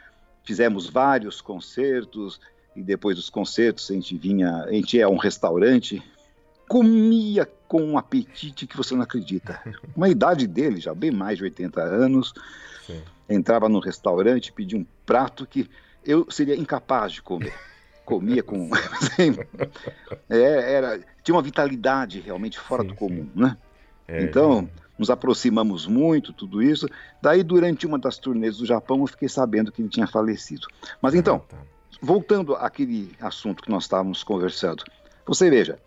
[0.44, 2.40] fizemos vários concertos,
[2.74, 6.02] e depois dos concertos a gente vinha, a gente é um restaurante
[6.68, 9.60] comia com um apetite que você não acredita.
[9.96, 12.34] Uma idade dele, já bem mais de 80 anos,
[12.86, 13.02] Sim.
[13.28, 15.68] entrava no restaurante, pedia um prato que
[16.04, 17.54] eu seria incapaz de comer.
[18.04, 18.70] Comia com.
[20.28, 23.40] é, era, tinha uma vitalidade realmente fora sim, do comum, sim.
[23.40, 23.56] né?
[24.06, 24.80] É, então, é.
[24.98, 26.86] nos aproximamos muito, tudo isso.
[27.20, 30.66] Daí, durante uma das turnês do Japão, eu fiquei sabendo que ele tinha falecido.
[31.02, 31.58] Mas então, ah, tá.
[32.00, 34.82] voltando àquele assunto que nós estávamos conversando,
[35.26, 35.78] você veja,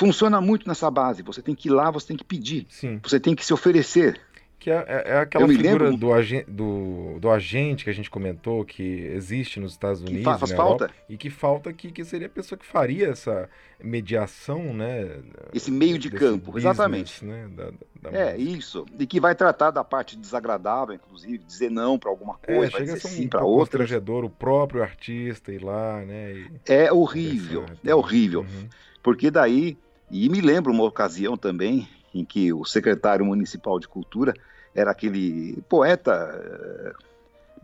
[0.00, 1.22] funciona muito nessa base.
[1.22, 2.98] Você tem que ir lá, você tem que pedir, Sim.
[3.02, 4.18] você tem que se oferecer.
[4.58, 5.96] Que é, é, é aquela figura lembro...
[5.96, 10.38] do, agen, do, do, agente que a gente comentou, que existe nos Estados Unidos, que
[10.38, 10.84] faz, falta.
[10.84, 13.48] Europa, e que falta aqui, que seria a pessoa que faria essa
[13.82, 15.18] mediação, né?
[15.54, 17.24] Esse meio de campo, business, exatamente.
[17.24, 18.84] Né, da, da é, isso.
[18.98, 22.70] E que vai tratar da parte desagradável, inclusive, dizer não para alguma é, coisa, é,
[22.70, 23.86] vai dizer sim um para outra.
[24.26, 26.32] o próprio artista ir lá, né?
[26.34, 26.50] E...
[26.66, 28.40] É horrível, é horrível.
[28.40, 28.68] Uhum.
[29.02, 29.78] Porque daí,
[30.10, 34.34] e me lembro uma ocasião também, em que o secretário municipal de cultura
[34.74, 36.92] era aquele poeta eh,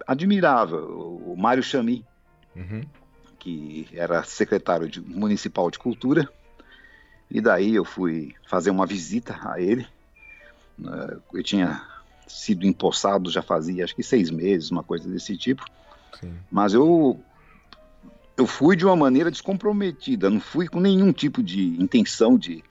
[0.06, 2.04] admirável, o Mário Chami,
[2.54, 2.82] uhum.
[3.38, 6.28] que era secretário de, municipal de cultura.
[7.28, 9.86] E daí eu fui fazer uma visita a ele.
[10.78, 11.82] Né, eu tinha
[12.28, 15.64] sido empossado já fazia acho que seis meses, uma coisa desse tipo.
[16.20, 16.34] Sim.
[16.50, 17.20] Mas eu
[18.36, 22.62] eu fui de uma maneira descomprometida, não fui com nenhum tipo de intenção de,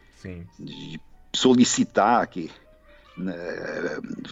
[0.59, 0.99] de
[1.33, 2.51] solicitar que
[3.17, 3.33] né,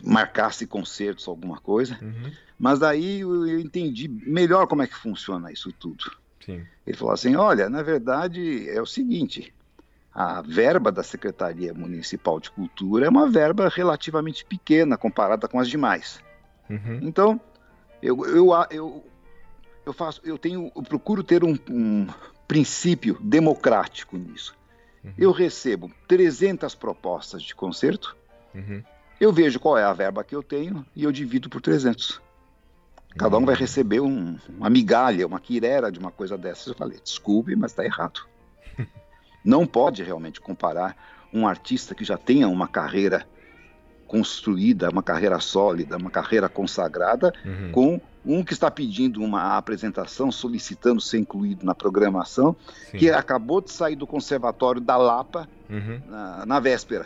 [0.03, 1.97] marcasse concertos, alguma coisa.
[2.01, 2.31] Uhum.
[2.59, 6.15] Mas daí eu, entendi melhor como é que funciona isso tudo.
[6.45, 6.65] Sim.
[6.85, 9.53] Ele falou assim: olha, na verdade é o seguinte.
[10.13, 15.67] A verba da Secretaria Municipal de Cultura é uma verba relativamente pequena comparada com as
[15.67, 16.19] demais.
[16.69, 16.99] Uhum.
[17.01, 17.41] Então,
[17.99, 19.03] eu, eu, eu,
[19.85, 22.07] eu faço, eu tenho, eu procuro ter um, um
[22.47, 24.55] princípio democrático nisso.
[25.03, 25.13] Uhum.
[25.17, 28.15] Eu recebo 300 propostas de concerto,
[28.53, 28.81] uhum.
[29.19, 32.21] eu vejo qual é a verba que eu tenho e eu divido por 300.
[33.17, 33.61] Cada um vai uhum.
[33.61, 36.67] receber um, uma migalha, uma quirera de uma coisa dessas.
[36.67, 38.25] Eu falei, desculpe, mas está errado.
[39.45, 40.95] Não pode realmente comparar
[41.31, 43.27] um artista que já tenha uma carreira
[44.07, 47.71] construída, uma carreira sólida, uma carreira consagrada, uhum.
[47.71, 52.55] com um que está pedindo uma apresentação, solicitando ser incluído na programação,
[52.91, 52.97] Sim.
[52.97, 56.01] que acabou de sair do conservatório da Lapa uhum.
[56.07, 57.05] na, na, véspera.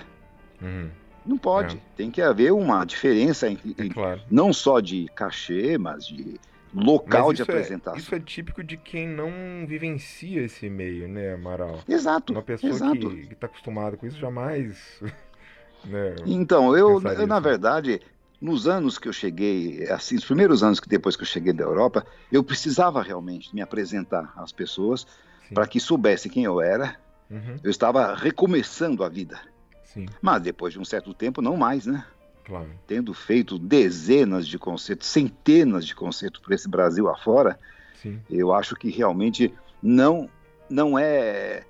[0.61, 0.89] Uhum.
[1.25, 1.77] Não pode.
[1.77, 1.79] É.
[1.95, 4.21] Tem que haver uma diferença é claro.
[4.29, 6.39] não só de cachê, mas de
[6.73, 7.95] local de é- apresentação.
[7.95, 9.31] É, isso é típico de quem não
[9.67, 11.79] vivencia esse meio, né, Amaral?
[11.87, 12.33] Exato.
[12.33, 13.09] Uma pessoa exato.
[13.09, 15.01] que está acostumada com isso jamais.
[15.83, 18.01] né, então, eu, eu na verdade,
[18.39, 21.63] nos anos que eu cheguei, assim, os primeiros anos que depois que eu cheguei da
[21.63, 25.07] Europa, eu precisava realmente me apresentar às pessoas
[25.53, 26.95] para que soubessem quem eu era.
[27.29, 27.59] Uhum.
[27.63, 29.39] Eu estava recomeçando a vida.
[29.83, 30.05] Sim.
[30.21, 32.05] Mas depois de um certo tempo, não mais, né?
[32.45, 32.69] Claro.
[32.85, 37.59] Tendo feito dezenas de concertos, centenas de concertos por esse Brasil afora,
[38.01, 38.21] Sim.
[38.29, 40.29] eu acho que realmente não,
[40.69, 41.63] não é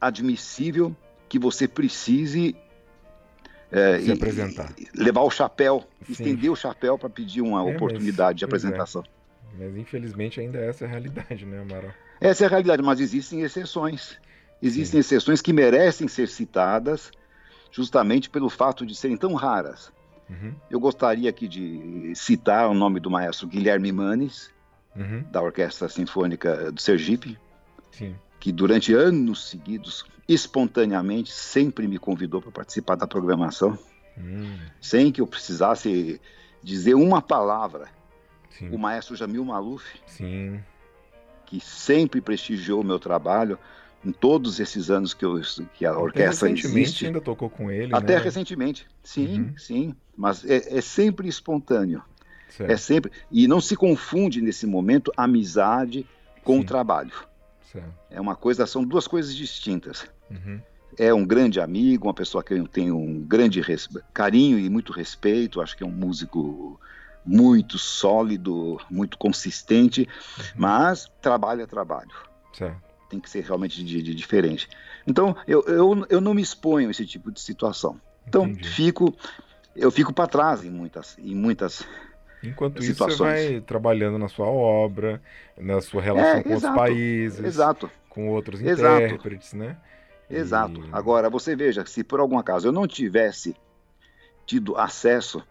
[0.00, 0.94] admissível
[1.28, 2.54] que você precise
[3.72, 4.72] é, se apresentar.
[4.94, 6.12] levar o chapéu, Sim.
[6.12, 8.46] estender o chapéu para pedir uma é, oportunidade mas, de é.
[8.46, 9.02] apresentação.
[9.02, 9.22] É.
[9.58, 11.90] Mas infelizmente ainda é essa é a realidade, né, Amaral?
[12.20, 14.18] Essa é a realidade, mas existem exceções.
[14.62, 15.06] Existem Sim.
[15.06, 17.10] exceções que merecem ser citadas
[17.70, 19.90] justamente pelo fato de serem tão raras.
[20.28, 20.54] Uhum.
[20.70, 24.50] Eu gostaria aqui de citar o nome do maestro Guilherme Manes,
[24.94, 25.24] uhum.
[25.30, 27.38] da Orquestra Sinfônica do Sergipe,
[27.90, 28.14] Sim.
[28.42, 33.78] Que durante anos seguidos espontaneamente sempre me convidou para participar da programação,
[34.18, 34.58] hum.
[34.80, 36.20] sem que eu precisasse
[36.60, 37.86] dizer uma palavra.
[38.50, 38.70] Sim.
[38.70, 40.58] O maestro Jamil Maluf, Sim.
[41.46, 43.56] que sempre prestigiou o meu trabalho
[44.04, 45.40] em todos esses anos que, eu,
[45.74, 47.06] que a orquestra Até recentemente existe.
[47.06, 47.94] ainda tocou com ele.
[47.94, 48.22] Até né?
[48.24, 49.54] recentemente, sim, uhum.
[49.56, 49.94] sim.
[50.16, 52.02] Mas é, é sempre espontâneo.
[52.48, 52.72] Certo.
[52.72, 56.04] É sempre e não se confunde nesse momento amizade
[56.42, 56.66] com sim.
[56.66, 57.30] trabalho.
[57.72, 57.88] Certo.
[58.10, 60.06] É uma coisa, são duas coisas distintas.
[60.30, 60.60] Uhum.
[60.98, 63.62] É um grande amigo, uma pessoa que eu tenho um grande
[64.12, 65.60] carinho e muito respeito.
[65.60, 66.78] Acho que é um músico
[67.24, 70.02] muito sólido, muito consistente,
[70.38, 70.44] uhum.
[70.56, 72.12] mas trabalho é trabalho.
[72.52, 72.82] Certo.
[73.08, 74.68] Tem que ser realmente de, de diferente.
[75.06, 78.00] Então, eu, eu, eu não me exponho a esse tipo de situação.
[78.26, 78.68] Então, Entendi.
[78.68, 79.14] fico
[79.74, 81.84] eu fico para trás em muitas, em muitas
[82.42, 83.40] Enquanto situações.
[83.40, 85.22] isso, você vai trabalhando na sua obra,
[85.56, 89.76] na sua relação é, com exato, outros países, exato, com outros exato, intérpretes, né?
[90.28, 90.80] Exato.
[90.80, 90.88] E...
[90.92, 93.54] Agora, você veja, se por algum acaso eu não tivesse
[94.46, 95.42] tido acesso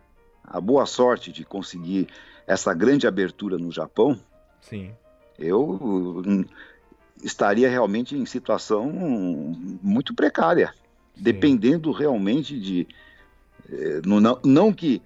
[0.43, 2.07] à boa sorte de conseguir
[2.45, 4.19] essa grande abertura no Japão,
[4.59, 4.91] Sim.
[5.39, 5.80] eu
[6.26, 6.43] hum,
[7.23, 8.91] estaria realmente em situação
[9.81, 10.73] muito precária,
[11.15, 11.23] Sim.
[11.23, 12.88] dependendo realmente de.
[13.72, 15.01] Eh, não, não que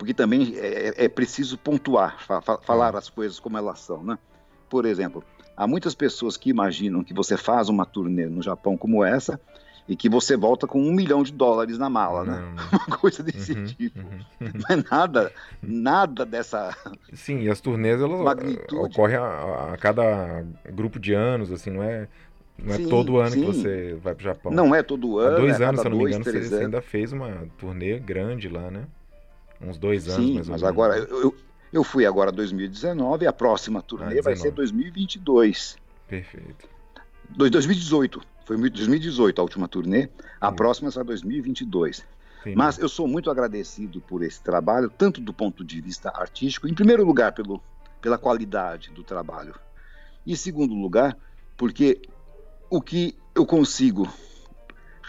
[0.00, 4.18] porque também é, é preciso pontuar, fa falar as coisas como elas são, né?
[4.66, 5.22] Por exemplo,
[5.54, 9.38] há muitas pessoas que imaginam que você faz uma turnê no Japão como essa
[9.86, 12.40] e que você volta com um milhão de dólares na mala, né?
[12.40, 12.78] Não.
[12.88, 13.98] Uma coisa desse uhum, tipo.
[13.98, 14.50] Uhum.
[14.54, 15.32] Não é nada,
[15.62, 16.74] nada dessa.
[17.12, 18.76] Sim, e as turnês elas magnitude.
[18.76, 22.08] ocorrem a, a, cada grupo de anos, assim, não é.
[22.56, 23.40] Não é sim, todo ano sim.
[23.40, 24.50] que você vai para o Japão.
[24.52, 25.36] Não é todo ano.
[25.36, 27.98] Há dois é anos, se eu não me engano, você, você, ainda fez uma turnê
[27.98, 28.86] grande lá, né?
[29.60, 30.74] Uns dois anos Sim, mais ou mas menos.
[30.74, 31.36] agora eu,
[31.72, 35.76] eu fui agora 2019 e a próxima turnê ah, vai ser 2022.
[36.08, 36.68] Perfeito.
[37.30, 38.20] 2018.
[38.44, 40.08] Foi 2018 a última turnê.
[40.40, 40.56] A Sim.
[40.56, 42.04] próxima será 2022.
[42.42, 42.54] Sim.
[42.56, 46.74] Mas eu sou muito agradecido por esse trabalho, tanto do ponto de vista artístico, em
[46.74, 47.62] primeiro lugar pelo,
[48.00, 49.54] pela qualidade do trabalho,
[50.24, 51.16] e em segundo lugar,
[51.56, 52.00] porque
[52.70, 54.08] o que eu consigo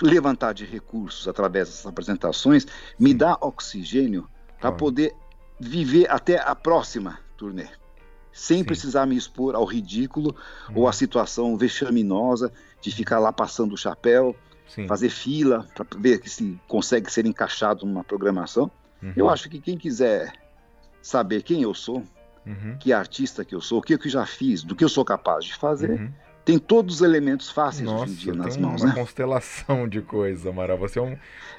[0.02, 2.68] levantar de recursos através dessas apresentações
[3.00, 4.28] me dá oxigênio
[4.62, 5.14] para poder
[5.60, 7.68] viver até a próxima turnê,
[8.32, 8.64] sem Sim.
[8.64, 10.36] precisar me expor ao ridículo
[10.70, 10.74] hum.
[10.76, 14.36] ou à situação vexaminosa de ficar lá passando o chapéu,
[14.68, 14.88] Sim.
[14.88, 18.72] fazer fila para ver se consegue ser encaixado numa programação.
[19.04, 19.14] Uhum.
[19.16, 20.32] Eu acho que quem quiser
[21.02, 22.04] saber quem eu sou,
[22.46, 22.78] uhum.
[22.80, 25.46] que artista que eu sou, o que eu já fiz, do que eu sou capaz
[25.46, 26.12] de fazer, uhum.
[26.46, 28.82] tem todos os elementos fáceis Nossa, hoje em dia nas mãos.
[28.82, 28.96] Uma né?
[28.96, 30.78] constelação de coisas, Amaral.
[30.78, 31.18] Você é, um,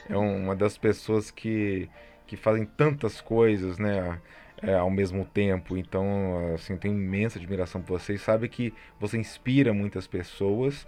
[0.09, 1.89] é uma das pessoas que,
[2.33, 4.19] que fazem tantas coisas, né?
[4.63, 5.77] É, ao mesmo tempo.
[5.77, 8.15] Então, assim, tenho imensa admiração por você.
[8.15, 10.87] E sabe que você inspira muitas pessoas.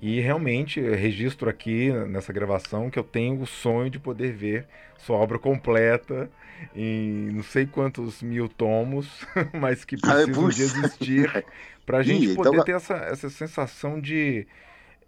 [0.00, 4.66] E realmente registro aqui nessa gravação que eu tenho o sonho de poder ver
[4.96, 6.30] sua obra completa
[6.74, 11.46] em não sei quantos mil tomos, mas que ah, precisam de existir
[11.84, 12.64] para a gente poder então...
[12.64, 14.46] ter essa, essa sensação de.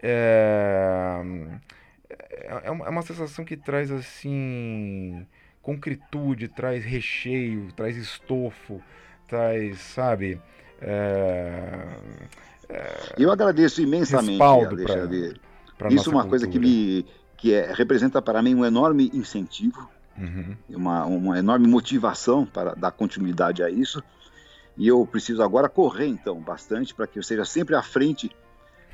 [0.03, 1.23] É,
[2.11, 5.27] é, é uma sensação que traz assim
[5.69, 8.81] concretude, traz recheio, traz estofo,
[9.29, 10.41] traz, sabe?
[10.81, 11.89] É,
[12.71, 15.35] é, eu agradeço imensamente, Alexandre.
[15.77, 16.29] Pra, pra Isso é uma cultura.
[16.29, 17.05] coisa que me
[17.37, 20.57] que é, representa para mim um enorme incentivo, uhum.
[20.71, 24.03] uma, uma enorme motivação para dar continuidade a isso.
[24.75, 28.31] E eu preciso agora correr, então, bastante, para que eu seja sempre à frente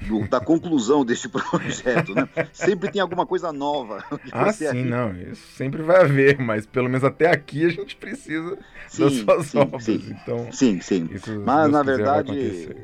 [0.02, 2.28] do, da conclusão deste projeto, né?
[2.52, 4.04] Sempre tem alguma coisa nova.
[4.32, 8.58] Ah, sim, não, isso sempre vai haver, mas pelo menos até aqui a gente precisa
[8.88, 9.84] sim, das suas sim, obras.
[9.84, 11.08] Sim, então, sim, sim.
[11.12, 12.74] Isso, mas na verdade,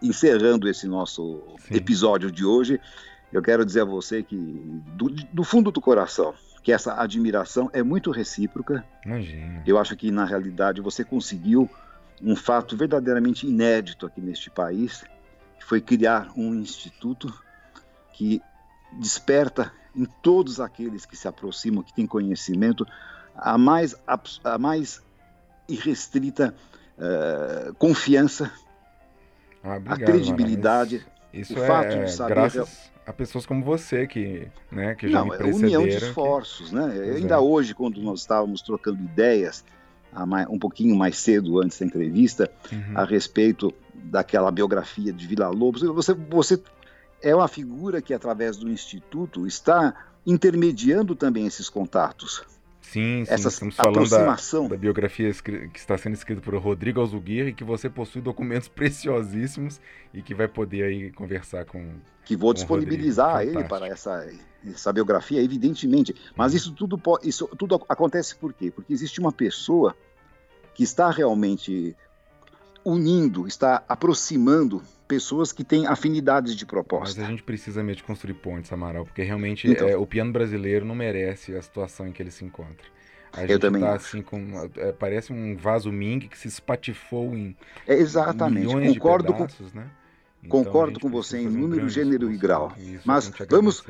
[0.00, 1.74] encerrando esse nosso sim.
[1.74, 2.80] episódio de hoje,
[3.32, 7.82] eu quero dizer a você que, do, do fundo do coração, que essa admiração é
[7.82, 8.84] muito recíproca.
[9.04, 9.62] Imagina.
[9.66, 11.68] Eu acho que na realidade você conseguiu
[12.22, 15.04] um fato verdadeiramente inédito aqui neste país
[15.64, 17.32] foi criar um instituto
[18.12, 18.40] que
[18.92, 22.86] desperta em todos aqueles que se aproximam, que têm conhecimento,
[23.34, 23.94] a mais,
[24.44, 25.02] a mais
[25.68, 26.54] irrestrita
[26.98, 28.52] uh, confiança,
[29.62, 30.96] ah, obrigado, a credibilidade,
[31.32, 35.08] isso, isso o fato é, de saber graças a pessoas como você que, né, que
[35.08, 35.74] já Não, me precederam.
[35.74, 36.74] É união de esforços, que...
[36.74, 36.90] né?
[36.94, 37.38] Pois Ainda é.
[37.38, 39.64] hoje, quando nós estávamos trocando ideias,
[40.48, 42.98] um pouquinho mais cedo antes da entrevista, uhum.
[42.98, 45.82] a respeito daquela biografia de Vila Lobos.
[45.82, 46.60] Você, você
[47.22, 49.94] é uma figura que, através do Instituto, está
[50.26, 52.44] intermediando também esses contatos.
[52.80, 54.36] Sim, sim Essa estamos falando da,
[54.68, 59.80] da, biografia que está sendo escrita por Rodrigo Alzuguir e que você possui documentos preciosíssimos
[60.12, 64.26] e que vai poder aí conversar com que vou disponibilizar ele para essa,
[64.66, 66.14] essa biografia, evidentemente.
[66.36, 66.56] Mas uhum.
[66.56, 68.70] isso tudo, isso tudo acontece por quê?
[68.70, 69.94] Porque existe uma pessoa
[70.74, 71.96] que está realmente
[72.84, 77.20] unindo, está aproximando pessoas que têm afinidades de proposta.
[77.20, 80.32] Mas a gente precisa mesmo de construir pontes, Amaral, porque realmente então, é, o piano
[80.32, 82.86] brasileiro não merece a situação em que ele se encontra.
[83.32, 87.34] A eu gente também tá assim com é, parece um vaso Ming que se espatifou
[87.34, 87.56] em
[87.86, 89.78] é, exatamente milhões concordo de pedaços, com...
[89.78, 89.90] né?
[90.44, 92.72] Então, Concordo com você em número, gênero e grau.
[93.04, 93.82] Mas vamos,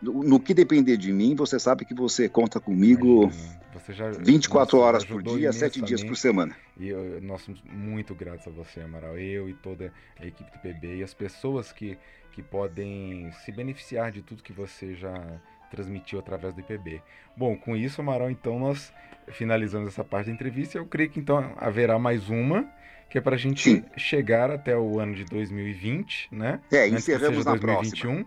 [0.00, 3.28] no que depender de mim, você sabe que você conta comigo
[3.74, 6.56] você já, 24 horas por dia, 7 dias por semana.
[6.78, 9.18] E eu, nós somos muito gratos a você, Amaral.
[9.18, 11.98] Eu e toda a equipe do PB e as pessoas que,
[12.32, 15.40] que podem se beneficiar de tudo que você já
[15.70, 17.02] transmitiu através do IPB.
[17.36, 18.92] Bom, com isso, Amaral, então nós
[19.28, 20.78] finalizamos essa parte da entrevista.
[20.78, 22.68] Eu creio que então haverá mais uma
[23.10, 23.84] que é para a gente Sim.
[23.96, 26.60] chegar até o ano de 2020, né?
[26.70, 28.24] É, encerramos na 2021.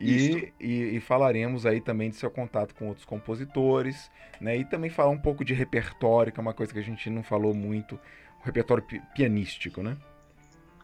[0.00, 4.10] E, e, e, falaremos aí também de seu contato com outros compositores,
[4.40, 4.56] né?
[4.56, 7.22] E também falar um pouco de repertório, que é uma coisa que a gente não
[7.22, 8.00] falou muito,
[8.40, 9.98] o repertório pi pianístico, né?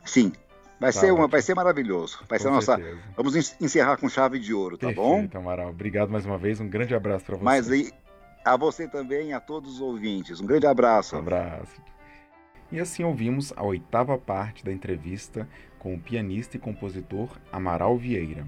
[0.04, 0.30] Sim.
[0.78, 2.18] Vai, tá ser, uma, vai ser maravilhoso.
[2.28, 2.80] Vai com ser nossa.
[3.16, 5.20] Vamos encerrar com chave de ouro, tá Perfeito, bom?
[5.20, 5.70] Então, Amaral.
[5.70, 6.60] Obrigado mais uma vez.
[6.60, 7.44] Um grande abraço para você.
[7.44, 7.90] Mas aí,
[8.44, 10.38] a você também, a todos os ouvintes.
[10.38, 11.16] Um grande abraço.
[11.16, 11.80] Um abraço.
[12.72, 15.46] E assim ouvimos a oitava parte da entrevista
[15.78, 18.46] com o pianista e compositor Amaral Vieira.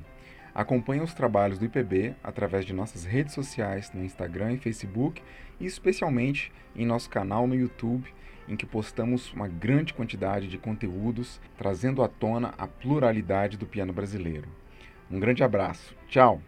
[0.54, 5.20] Acompanhe os trabalhos do IPB através de nossas redes sociais no Instagram e Facebook
[5.60, 8.08] e especialmente em nosso canal no YouTube,
[8.48, 13.92] em que postamos uma grande quantidade de conteúdos trazendo à tona a pluralidade do piano
[13.92, 14.48] brasileiro.
[15.10, 15.94] Um grande abraço.
[16.08, 16.40] Tchau!